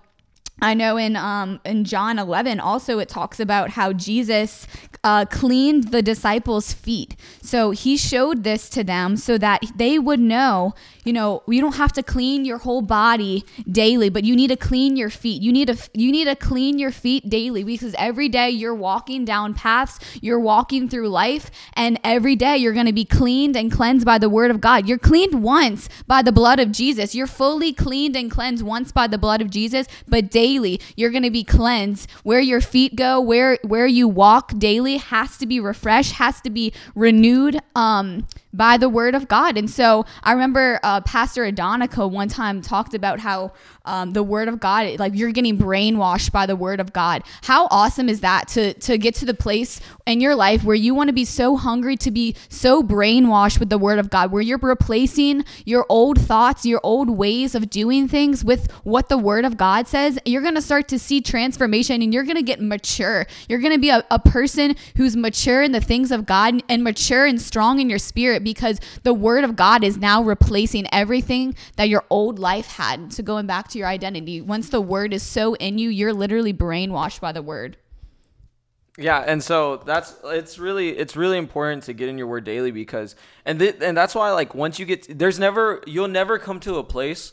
I 0.60 0.74
know 0.74 0.96
in 0.96 1.16
um 1.16 1.60
in 1.64 1.84
John 1.84 2.18
11 2.18 2.60
also 2.60 2.98
it 2.98 3.08
talks 3.08 3.38
about 3.40 3.70
how 3.70 3.92
Jesus 3.92 4.66
uh, 5.04 5.24
cleaned 5.26 5.84
the 5.84 6.02
disciples' 6.02 6.72
feet. 6.72 7.14
So 7.40 7.70
he 7.70 7.96
showed 7.96 8.44
this 8.44 8.68
to 8.70 8.82
them 8.82 9.16
so 9.16 9.38
that 9.38 9.62
they 9.76 9.98
would 9.98 10.20
know, 10.20 10.74
you 11.04 11.12
know, 11.12 11.42
you 11.46 11.60
don't 11.60 11.76
have 11.76 11.92
to 11.94 12.02
clean 12.02 12.44
your 12.44 12.58
whole 12.58 12.82
body 12.82 13.44
daily, 13.70 14.08
but 14.08 14.24
you 14.24 14.34
need 14.34 14.48
to 14.48 14.56
clean 14.56 14.96
your 14.96 15.10
feet. 15.10 15.40
You 15.40 15.52
need 15.52 15.68
to 15.68 15.76
you 15.94 16.10
need 16.10 16.24
to 16.24 16.36
clean 16.36 16.78
your 16.78 16.90
feet 16.90 17.28
daily 17.28 17.64
because 17.64 17.94
every 17.98 18.28
day 18.28 18.50
you're 18.50 18.74
walking 18.74 19.24
down 19.24 19.54
paths, 19.54 19.98
you're 20.20 20.40
walking 20.40 20.88
through 20.88 21.08
life, 21.08 21.50
and 21.74 21.98
every 22.02 22.36
day 22.36 22.56
you're 22.56 22.72
going 22.72 22.86
to 22.86 22.92
be 22.92 23.04
cleaned 23.04 23.56
and 23.56 23.70
cleansed 23.70 24.04
by 24.04 24.18
the 24.18 24.28
word 24.28 24.50
of 24.50 24.60
God. 24.60 24.88
You're 24.88 24.98
cleaned 24.98 25.42
once 25.42 25.88
by 26.06 26.22
the 26.22 26.32
blood 26.32 26.58
of 26.58 26.72
Jesus. 26.72 27.14
You're 27.14 27.26
fully 27.26 27.72
cleaned 27.72 28.16
and 28.16 28.30
cleansed 28.30 28.64
once 28.64 28.92
by 28.92 29.06
the 29.06 29.18
blood 29.18 29.40
of 29.40 29.50
Jesus, 29.50 29.86
but 30.08 30.30
daily 30.30 30.47
you're 30.96 31.10
going 31.10 31.22
to 31.22 31.30
be 31.30 31.44
cleansed. 31.44 32.10
Where 32.22 32.40
your 32.40 32.60
feet 32.60 32.96
go, 32.96 33.20
where 33.20 33.58
where 33.62 33.86
you 33.86 34.08
walk 34.08 34.58
daily 34.58 34.96
has 34.96 35.36
to 35.38 35.46
be 35.46 35.60
refreshed, 35.60 36.12
has 36.12 36.40
to 36.42 36.50
be 36.50 36.72
renewed 36.94 37.60
um 37.74 38.26
by 38.52 38.76
the 38.76 38.88
word 38.88 39.14
of 39.14 39.28
God. 39.28 39.56
And 39.56 39.70
so 39.70 40.06
I 40.22 40.32
remember 40.32 40.80
uh, 40.82 41.00
Pastor 41.02 41.50
Adonica 41.50 42.10
one 42.10 42.28
time 42.28 42.62
talked 42.62 42.94
about 42.94 43.20
how 43.20 43.52
um, 43.84 44.12
the 44.12 44.22
word 44.22 44.48
of 44.48 44.60
God, 44.60 44.98
like 44.98 45.14
you're 45.14 45.32
getting 45.32 45.56
brainwashed 45.56 46.30
by 46.30 46.46
the 46.46 46.56
word 46.56 46.80
of 46.80 46.92
God. 46.92 47.22
How 47.42 47.66
awesome 47.70 48.08
is 48.08 48.20
that 48.20 48.48
to 48.48 48.74
to 48.74 48.98
get 48.98 49.14
to 49.16 49.24
the 49.24 49.34
place 49.34 49.80
in 50.06 50.20
your 50.20 50.34
life 50.34 50.62
where 50.62 50.76
you 50.76 50.94
want 50.94 51.08
to 51.08 51.14
be 51.14 51.24
so 51.24 51.56
hungry 51.56 51.96
to 51.98 52.10
be 52.10 52.36
so 52.48 52.82
brainwashed 52.82 53.58
with 53.58 53.70
the 53.70 53.78
word 53.78 53.98
of 53.98 54.10
God, 54.10 54.30
where 54.30 54.42
you're 54.42 54.58
replacing 54.58 55.44
your 55.64 55.86
old 55.88 56.20
thoughts, 56.20 56.66
your 56.66 56.80
old 56.82 57.10
ways 57.10 57.54
of 57.54 57.70
doing 57.70 58.08
things 58.08 58.44
with 58.44 58.70
what 58.84 59.08
the 59.08 59.18
word 59.18 59.44
of 59.44 59.56
God 59.56 59.88
says. 59.88 60.18
You're 60.24 60.42
gonna 60.42 60.60
start 60.60 60.88
to 60.88 60.98
see 60.98 61.20
transformation, 61.20 62.02
and 62.02 62.12
you're 62.12 62.24
gonna 62.24 62.42
get 62.42 62.60
mature. 62.60 63.26
You're 63.48 63.60
gonna 63.60 63.78
be 63.78 63.90
a, 63.90 64.04
a 64.10 64.18
person 64.18 64.76
who's 64.96 65.16
mature 65.16 65.62
in 65.62 65.72
the 65.72 65.80
things 65.80 66.10
of 66.10 66.26
God 66.26 66.62
and 66.68 66.84
mature 66.84 67.24
and 67.24 67.40
strong 67.40 67.80
in 67.80 67.88
your 67.88 67.98
spirit 67.98 68.37
because 68.42 68.80
the 69.02 69.14
word 69.14 69.44
of 69.44 69.56
God 69.56 69.84
is 69.84 69.96
now 69.96 70.22
replacing 70.22 70.86
everything 70.92 71.54
that 71.76 71.88
your 71.88 72.04
old 72.10 72.38
life 72.38 72.66
had. 72.66 73.12
So 73.12 73.22
going 73.22 73.46
back 73.46 73.68
to 73.68 73.78
your 73.78 73.88
identity, 73.88 74.40
once 74.40 74.68
the 74.68 74.80
word 74.80 75.12
is 75.12 75.22
so 75.22 75.54
in 75.54 75.78
you, 75.78 75.88
you're 75.88 76.12
literally 76.12 76.52
brainwashed 76.52 77.20
by 77.20 77.32
the 77.32 77.42
word. 77.42 77.76
Yeah, 79.00 79.20
and 79.20 79.42
so 79.42 79.76
that's 79.76 80.16
it's 80.24 80.58
really 80.58 80.88
it's 80.88 81.14
really 81.14 81.38
important 81.38 81.84
to 81.84 81.92
get 81.92 82.08
in 82.08 82.18
your 82.18 82.26
word 82.26 82.42
daily 82.42 82.72
because 82.72 83.14
and 83.44 83.60
th- 83.60 83.76
and 83.80 83.96
that's 83.96 84.12
why 84.12 84.32
like 84.32 84.56
once 84.56 84.80
you 84.80 84.86
get 84.86 85.16
there's 85.16 85.38
never 85.38 85.80
you'll 85.86 86.08
never 86.08 86.36
come 86.36 86.58
to 86.60 86.78
a 86.78 86.84
place 86.84 87.32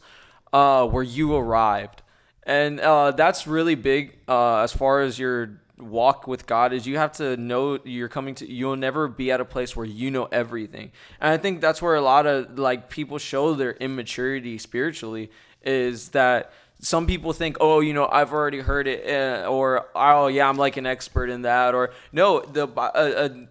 uh 0.54 0.86
where 0.86 1.02
you 1.02 1.36
arrived. 1.36 2.04
And 2.44 2.80
uh 2.80 3.12
that's 3.12 3.48
really 3.48 3.74
big 3.74 4.20
uh 4.28 4.58
as 4.58 4.74
far 4.74 5.02
as 5.02 5.18
your 5.18 5.60
walk 5.77 6.27
with 6.27 6.46
God 6.46 6.74
is 6.74 6.88
you 6.88 6.98
have 6.98 7.12
to 7.13 7.36
know 7.38 7.79
you're 7.84 8.08
coming 8.08 8.36
to 8.36 8.50
you'll 8.50 8.77
never 8.77 9.08
be 9.08 9.32
at 9.32 9.41
a 9.41 9.46
place 9.46 9.75
where 9.75 9.86
you 9.86 10.10
know 10.10 10.25
everything. 10.32 10.91
And 11.20 11.32
I 11.32 11.38
think 11.38 11.62
that's 11.62 11.82
where 11.82 11.96
a 11.96 12.01
lot 12.01 12.25
of 12.25 12.58
like 12.58 12.89
people 12.89 13.17
show 13.17 13.53
their 13.53 13.74
immaturity 13.74 14.58
spiritually 14.58 15.32
is 15.63 16.10
that 16.10 16.51
some 16.79 17.08
people 17.08 17.34
think, 17.34 17.58
oh, 17.60 17.79
you 17.79 17.94
know, 17.94 18.08
I've 18.12 18.34
already 18.34 18.60
heard 18.60 18.88
it, 18.88 19.08
uh, 19.10 19.48
or 19.48 19.88
oh, 19.96 20.27
yeah, 20.27 20.48
I'm 20.48 20.58
like 20.58 20.77
an 20.77 20.86
expert 20.86 21.29
in 21.29 21.44
that, 21.44 21.74
or 21.74 21.91
no, 22.12 22.41
the 22.41 22.67
a, 22.67 23.48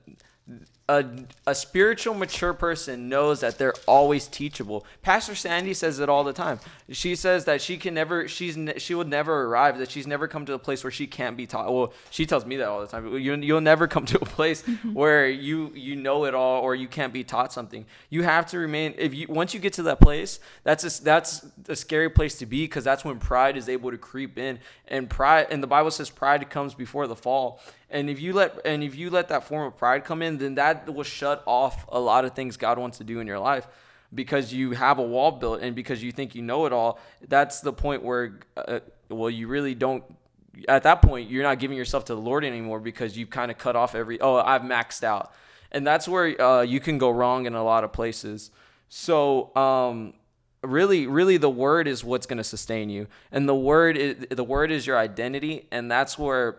a, 0.89 1.01
a, 1.44 1.44
a 1.47 1.55
spiritual 1.55 2.15
mature 2.15 2.55
person 2.55 3.09
knows 3.11 3.41
that 3.41 3.59
they're 3.59 3.75
always 3.87 4.27
teachable. 4.27 4.87
Pastor 5.03 5.35
Sandy 5.35 5.75
says 5.75 5.99
it 5.99 6.09
all 6.09 6.25
the 6.25 6.33
time. 6.33 6.59
She 6.91 7.15
says 7.15 7.45
that 7.45 7.61
she 7.61 7.77
can 7.77 7.93
never, 7.93 8.27
she's 8.29 8.59
she 8.79 8.95
would 8.95 9.09
never 9.09 9.45
arrive, 9.45 9.79
that 9.79 9.91
she's 9.91 10.07
never 10.07 10.27
come 10.27 10.47
to 10.47 10.55
a 10.55 10.59
place 10.59 10.83
where 10.83 10.91
she 10.91 11.07
can't 11.07 11.37
be 11.37 11.47
taught. 11.47 11.71
Well, 11.73 11.93
she 12.11 12.25
tells 12.25 12.47
me 12.47 12.57
that 12.57 12.69
all 12.69 12.81
the 12.81 12.87
time. 12.87 13.15
You, 13.19 13.35
you'll 13.37 13.61
never 13.61 13.87
come 13.87 14.07
to 14.07 14.17
a 14.17 14.25
place 14.25 14.63
where 14.93 15.29
you 15.29 15.71
you 15.75 15.97
know 15.97 16.25
it 16.25 16.35
all 16.35 16.63
or 16.63 16.75
you 16.75 16.89
can't 16.89 17.13
be 17.13 17.25
taught 17.25 17.53
something. 17.53 17.85
You 18.09 18.23
have 18.23 18.47
to 18.47 18.59
remain. 18.59 18.95
If 18.97 19.13
you 19.13 19.27
once 19.29 19.53
you 19.53 19.61
get 19.61 19.75
to 19.75 19.83
that 19.85 20.01
place, 20.01 20.41
that's 20.63 20.85
a, 20.85 21.05
that's 21.05 21.47
a 21.69 21.77
scary 21.77 22.09
place 22.09 22.39
to 22.39 22.47
be 22.47 22.65
because 22.65 22.85
that's 22.85 23.05
when 23.05 23.19
pride 23.19 23.59
is 23.59 23.69
able 23.69 23.91
to 23.91 23.99
creep 23.99 24.39
in, 24.39 24.61
and 24.89 25.11
pride 25.11 25.49
and 25.51 25.63
the 25.63 25.67
Bible 25.67 25.91
says 25.91 26.09
pride 26.09 26.49
comes 26.49 26.73
before 26.75 27.07
the 27.07 27.17
fall. 27.17 27.61
And 27.91 28.11
if 28.11 28.21
you 28.21 28.33
let 28.33 28.59
and 28.65 28.83
if 28.83 28.97
you 28.97 29.11
let 29.11 29.29
that 29.29 29.45
form 29.45 29.67
of 29.67 29.77
pride 29.77 30.05
come 30.05 30.23
in, 30.23 30.39
then 30.39 30.57
that 30.57 30.93
will 30.93 31.05
shut 31.05 31.34
off 31.47 31.87
a 31.89 32.01
lot 32.01 32.25
of 32.25 32.35
things 32.35 32.57
God 32.57 32.79
wants 32.79 32.99
to 32.99 33.05
do 33.05 33.21
in 33.21 33.27
your 33.27 33.39
life 33.39 33.67
because 34.15 34.53
you 34.53 34.73
have 34.73 34.99
a 34.99 35.03
wall 35.03 35.33
built 35.33 35.61
and 35.61 35.75
because 35.75 36.03
you 36.03 36.13
think 36.13 36.35
you 36.35 36.43
know 36.43 36.67
it 36.67 36.73
all. 36.73 36.99
That's 37.27 37.61
the 37.61 37.73
point 37.73 38.03
where 38.03 38.39
uh, 38.57 38.81
well, 39.09 39.31
you 39.31 39.49
really 39.49 39.75
don't 39.75 40.05
at 40.69 40.85
that 40.85 41.03
point 41.03 41.29
you're 41.29 41.43
not 41.43 41.59
giving 41.59 41.77
yourself 41.77 42.05
to 42.07 42.15
the 42.15 42.21
Lord 42.21 42.45
anymore 42.45 42.79
because 42.79 43.17
you've 43.17 43.31
kind 43.31 43.51
of 43.51 43.59
cut 43.59 43.77
off 43.77 43.95
every 43.95 44.21
oh, 44.21 44.37
I've 44.37 44.63
maxed 44.63 45.03
out. 45.03 45.33
And 45.73 45.87
that's 45.87 46.07
where 46.07 46.41
uh, 46.41 46.63
you 46.63 46.79
can 46.79 46.99
go 46.99 47.11
wrong 47.11 47.47
in 47.47 47.55
a 47.55 47.65
lot 47.65 47.83
of 47.83 47.93
places. 47.93 48.51
So, 48.89 49.55
um 49.57 50.15
really 50.63 51.07
really 51.07 51.37
the 51.37 51.51
word 51.51 51.87
is 51.87 52.03
what's 52.03 52.27
going 52.27 52.39
to 52.39 52.45
sustain 52.45 52.89
you 52.89 53.07
and 53.31 53.47
the 53.47 53.55
word 53.55 53.99
is, 53.99 54.17
the 54.31 54.43
word 54.43 54.71
is 54.71 54.87
your 54.87 54.97
identity 54.97 55.69
and 55.71 55.91
that's 55.91 56.19
where 56.19 56.57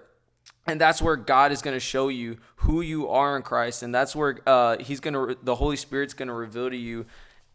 and 0.67 0.81
that's 0.81 1.01
where 1.01 1.15
God 1.15 1.51
is 1.51 1.61
going 1.61 1.75
to 1.75 1.79
show 1.79 2.07
you 2.07 2.37
who 2.57 2.81
you 2.81 3.09
are 3.09 3.35
in 3.37 3.43
Christ, 3.43 3.83
and 3.83 3.93
that's 3.93 4.15
where 4.15 4.39
uh, 4.47 4.77
He's 4.79 4.99
going 4.99 5.13
to, 5.13 5.37
the 5.43 5.55
Holy 5.55 5.75
Spirit's 5.75 6.13
going 6.13 6.27
to 6.27 6.33
reveal 6.33 6.69
to 6.69 6.77
you 6.77 7.05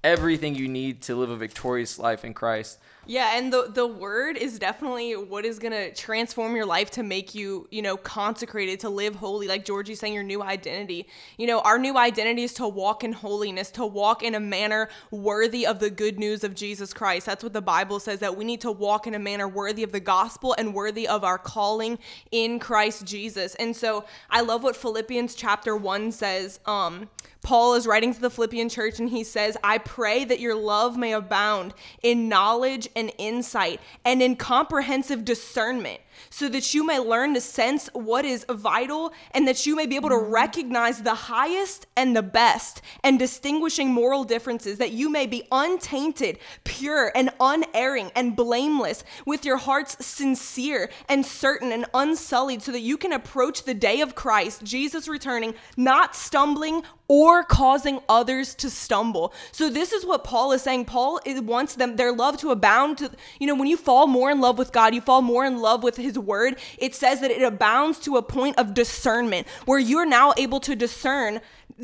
everything 0.02 0.54
you 0.54 0.68
need 0.68 1.02
to 1.02 1.14
live 1.14 1.30
a 1.30 1.36
victorious 1.36 1.98
life 1.98 2.24
in 2.24 2.32
Christ. 2.34 2.78
Yeah, 3.10 3.36
and 3.36 3.52
the 3.52 3.68
the 3.74 3.88
word 3.88 4.36
is 4.36 4.60
definitely 4.60 5.16
what 5.16 5.44
is 5.44 5.58
gonna 5.58 5.92
transform 5.92 6.54
your 6.54 6.64
life 6.64 6.92
to 6.92 7.02
make 7.02 7.34
you, 7.34 7.66
you 7.72 7.82
know, 7.82 7.96
consecrated 7.96 8.78
to 8.80 8.88
live 8.88 9.16
holy. 9.16 9.48
Like 9.48 9.64
Georgie's 9.64 9.98
saying, 9.98 10.14
your 10.14 10.22
new 10.22 10.44
identity. 10.44 11.08
You 11.36 11.48
know, 11.48 11.58
our 11.62 11.76
new 11.76 11.98
identity 11.98 12.44
is 12.44 12.54
to 12.54 12.68
walk 12.68 13.02
in 13.02 13.12
holiness, 13.12 13.72
to 13.72 13.84
walk 13.84 14.22
in 14.22 14.36
a 14.36 14.38
manner 14.38 14.90
worthy 15.10 15.66
of 15.66 15.80
the 15.80 15.90
good 15.90 16.20
news 16.20 16.44
of 16.44 16.54
Jesus 16.54 16.94
Christ. 16.94 17.26
That's 17.26 17.42
what 17.42 17.52
the 17.52 17.60
Bible 17.60 17.98
says 17.98 18.20
that 18.20 18.36
we 18.36 18.44
need 18.44 18.60
to 18.60 18.70
walk 18.70 19.08
in 19.08 19.14
a 19.16 19.18
manner 19.18 19.48
worthy 19.48 19.82
of 19.82 19.90
the 19.90 19.98
gospel 19.98 20.54
and 20.56 20.72
worthy 20.72 21.08
of 21.08 21.24
our 21.24 21.36
calling 21.36 21.98
in 22.30 22.60
Christ 22.60 23.06
Jesus. 23.06 23.56
And 23.56 23.74
so 23.74 24.04
I 24.30 24.42
love 24.42 24.62
what 24.62 24.76
Philippians 24.76 25.34
chapter 25.34 25.76
one 25.76 26.12
says. 26.12 26.60
Um, 26.64 27.08
Paul 27.42 27.74
is 27.74 27.86
writing 27.86 28.12
to 28.12 28.20
the 28.20 28.30
Philippian 28.30 28.68
church 28.68 29.00
and 29.00 29.08
he 29.08 29.24
says, 29.24 29.56
I 29.64 29.78
pray 29.78 30.24
that 30.24 30.40
your 30.40 30.54
love 30.54 30.96
may 30.96 31.12
abound 31.12 31.74
in 32.02 32.28
knowledge 32.28 32.88
insight 33.11 33.80
and 34.04 34.23
in 34.23 34.37
comprehensive 34.37 35.25
discernment 35.25 36.00
so 36.28 36.48
that 36.48 36.74
you 36.74 36.84
may 36.84 36.98
learn 36.98 37.34
to 37.34 37.40
sense 37.40 37.88
what 37.92 38.24
is 38.24 38.44
vital 38.50 39.12
and 39.32 39.48
that 39.48 39.66
you 39.66 39.74
may 39.74 39.86
be 39.86 39.96
able 39.96 40.08
to 40.10 40.14
mm-hmm. 40.14 40.32
recognize 40.32 41.02
the 41.02 41.14
highest 41.14 41.86
and 41.96 42.14
the 42.14 42.22
best 42.22 42.82
and 43.02 43.18
distinguishing 43.18 43.90
moral 43.90 44.24
differences, 44.24 44.78
that 44.78 44.92
you 44.92 45.08
may 45.08 45.26
be 45.26 45.42
untainted, 45.50 46.38
pure, 46.64 47.12
and 47.14 47.30
unerring 47.40 48.10
and 48.14 48.36
blameless, 48.36 49.04
with 49.24 49.44
your 49.44 49.56
hearts 49.56 50.04
sincere 50.04 50.90
and 51.08 51.24
certain 51.24 51.72
and 51.72 51.86
unsullied, 51.94 52.62
so 52.62 52.72
that 52.72 52.80
you 52.80 52.96
can 52.96 53.12
approach 53.12 53.64
the 53.64 53.74
day 53.74 54.00
of 54.00 54.14
Christ, 54.14 54.64
Jesus 54.64 55.08
returning, 55.08 55.54
not 55.76 56.14
stumbling 56.14 56.82
or 57.10 57.42
causing 57.42 58.00
others 58.08 58.54
to 58.54 58.70
stumble. 58.70 59.34
So 59.50 59.68
this 59.68 59.92
is 59.92 60.06
what 60.06 60.22
Paul 60.22 60.52
is 60.52 60.62
saying. 60.62 60.84
Paul 60.84 61.18
wants 61.26 61.74
them 61.74 61.96
their 61.96 62.12
love 62.12 62.36
to 62.38 62.52
abound 62.52 62.98
to 62.98 63.10
you 63.40 63.48
know 63.48 63.56
when 63.56 63.66
you 63.66 63.76
fall 63.76 64.06
more 64.06 64.30
in 64.30 64.40
love 64.40 64.58
with 64.58 64.70
God, 64.70 64.94
you 64.94 65.00
fall 65.00 65.20
more 65.20 65.44
in 65.44 65.58
love 65.58 65.82
with 65.82 65.96
his 65.96 66.09
word. 66.18 66.58
It 66.78 66.94
says 66.94 67.20
that 67.20 67.30
it 67.30 67.42
abounds 67.42 67.98
to 68.00 68.16
a 68.16 68.22
point 68.22 68.58
of 68.58 68.74
discernment 68.74 69.46
where 69.64 69.78
you're 69.78 70.06
now 70.06 70.32
able 70.36 70.60
to 70.60 70.74
discern 70.74 71.40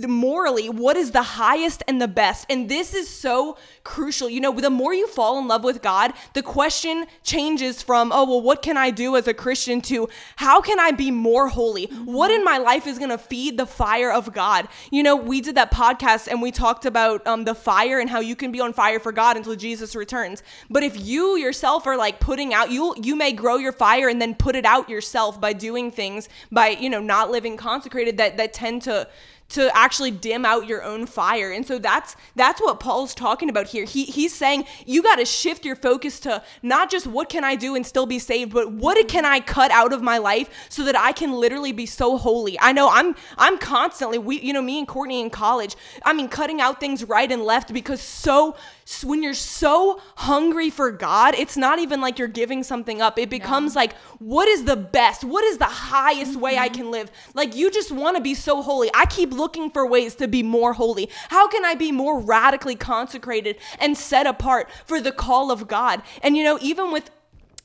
morally 0.07 0.69
what 0.69 0.97
is 0.97 1.11
the 1.11 1.23
highest 1.23 1.83
and 1.89 2.01
the 2.01 2.09
best. 2.09 2.47
And 2.51 2.69
this 2.69 2.95
is 2.95 3.09
so 3.09 3.57
crucial. 3.85 4.29
You 4.29 4.41
know, 4.41 4.53
the 4.53 4.71
more 4.71 4.93
you 4.93 5.07
fall 5.07 5.39
in 5.39 5.49
love 5.49 5.65
with 5.65 5.83
God, 5.83 6.13
the 6.35 6.43
question 6.43 7.07
changes 7.23 7.83
from, 7.83 8.13
oh, 8.13 8.25
well, 8.25 8.43
what 8.43 8.63
can 8.63 8.77
I 8.77 8.91
do 8.91 9.17
as 9.17 9.27
a 9.27 9.35
Christian 9.35 9.81
to 9.83 10.09
how 10.37 10.61
can 10.61 10.81
I 10.81 10.91
be 10.91 11.11
more 11.11 11.49
holy? 11.49 11.87
What 12.05 12.31
in 12.31 12.45
my 12.45 12.59
life 12.59 12.87
is 12.87 12.99
going 12.99 13.11
to 13.11 13.19
feed 13.19 13.57
the 13.57 13.67
fire 13.67 14.13
of 14.13 14.33
God? 14.33 14.69
You 14.91 15.03
know, 15.03 15.17
we 15.17 15.41
did 15.41 15.55
that 15.55 15.71
podcast 15.71 16.29
and 16.29 16.43
we 16.43 16.51
talked 16.51 16.85
about 16.85 17.27
um, 17.27 17.45
the 17.45 17.55
fire 17.55 18.01
and 18.01 18.11
how 18.11 18.21
you 18.21 18.37
can 18.37 18.53
be 18.53 18.61
on 18.61 18.73
fire 18.73 19.01
for 19.01 19.13
God 19.13 19.37
until 19.37 19.57
Jesus 19.57 19.95
returns. 19.95 20.43
But 20.69 20.83
if 20.83 21.01
you 21.01 21.37
yourself 21.37 21.87
are 21.87 21.97
like 21.97 22.21
putting 22.21 22.53
out, 22.53 22.71
you 22.71 22.95
you 23.01 23.17
may 23.17 23.33
grow 23.33 23.57
your 23.57 23.73
fire 23.73 24.09
and 24.09 24.21
then 24.21 24.35
put 24.35 24.57
it 24.57 24.65
out 24.65 24.89
yourself 24.89 25.41
by 25.41 25.53
doing 25.53 25.91
things 25.91 26.29
by 26.51 26.69
you 26.69 26.91
know 26.91 27.01
not 27.01 27.31
living 27.31 27.57
consecrated 27.57 28.17
that 28.19 28.37
that 28.37 28.53
tend 28.53 28.83
to 28.83 29.09
to 29.49 29.71
actually 29.77 30.11
dim 30.11 30.45
out 30.45 30.67
your 30.67 30.83
own 30.83 31.07
fire. 31.07 31.53
And 31.53 31.67
so 31.67 31.79
that's 31.79 32.17
that's 32.35 32.61
what 32.61 32.81
Paul's 32.81 33.15
talking 33.15 33.49
about 33.49 33.69
here. 33.69 33.85
He 33.85 34.05
he's 34.05 34.35
saying 34.35 34.65
you 34.85 35.03
got 35.03 35.17
to 35.17 35.25
shift 35.25 35.65
your 35.65 35.77
focus 35.77 36.19
to 36.21 36.43
not 36.63 36.91
just 36.91 37.07
what 37.07 37.29
can 37.29 37.45
I 37.45 37.55
do 37.55 37.75
and 37.75 37.87
still 37.87 38.07
be 38.07 38.19
saved, 38.19 38.53
but 38.53 38.73
what 38.73 38.97
can 39.09 39.25
I 39.25 39.41
cut 39.41 39.71
out 39.71 39.93
of 39.93 40.03
my 40.03 40.19
life 40.19 40.49
so 40.69 40.85
that 40.85 40.97
I 40.99 41.13
can 41.13 41.33
literally 41.33 41.73
be 41.73 41.87
so 41.87 42.17
holy. 42.17 42.59
I 42.59 42.73
know 42.73 42.89
I'm 42.91 43.15
I'm 43.39 43.59
constantly 43.59 44.19
we 44.19 44.41
you 44.41 44.53
know 44.53 44.63
me 44.63 44.79
and 44.79 44.89
Courtney 44.89 45.21
in 45.21 45.31
college, 45.31 45.77
I 46.05 46.13
mean 46.13 46.29
cutting 46.29 46.61
out 46.61 46.81
things 46.81 47.05
right 47.05 47.31
and 47.31 47.43
left 47.43 47.73
because 47.73 48.01
so 48.01 48.57
when 49.03 49.23
you're 49.23 49.35
so 49.35 50.01
hungry 50.17 50.71
for 50.71 50.93
God, 50.93 51.35
it's 51.35 51.57
not 51.57 51.81
even 51.81 52.01
like 52.01 52.21
you're 52.21 52.29
giving 52.29 52.63
something 52.63 53.03
up. 53.03 53.19
It 53.19 53.29
becomes 53.29 53.75
like, 53.75 53.95
what 54.19 54.47
is 54.47 54.65
the 54.65 54.77
best? 54.77 55.25
What 55.25 55.43
is 55.43 55.59
the 55.59 55.65
highest 55.65 56.33
mm-hmm. 56.33 56.41
way 56.41 56.59
I 56.59 56.69
mm-hmm. 56.69 56.77
can 56.77 56.91
live? 56.93 57.11
Like, 57.35 57.57
you 57.57 57.71
just 57.73 57.91
want 57.91 58.17
to 58.17 58.23
be 58.23 58.35
so 58.35 58.63
holy. 58.63 58.89
I 58.95 59.07
keep 59.07 59.33
looking 59.37 59.71
for 59.71 59.87
ways 59.87 60.15
to 60.17 60.29
be 60.29 60.43
more 60.43 60.73
holy. 60.73 61.11
How 61.29 61.49
can 61.49 61.65
I 61.65 61.75
be 61.75 61.93
more 61.93 62.19
radically 62.21 62.77
consecrated 62.77 63.57
and 63.79 63.97
set 63.97 64.27
apart 64.27 64.69
for 64.87 65.01
the 65.01 65.13
call 65.13 65.51
of 65.51 65.69
God? 65.69 66.03
And, 66.23 66.37
you 66.37 66.45
know, 66.45 66.59
even 66.61 66.91
with 66.91 67.11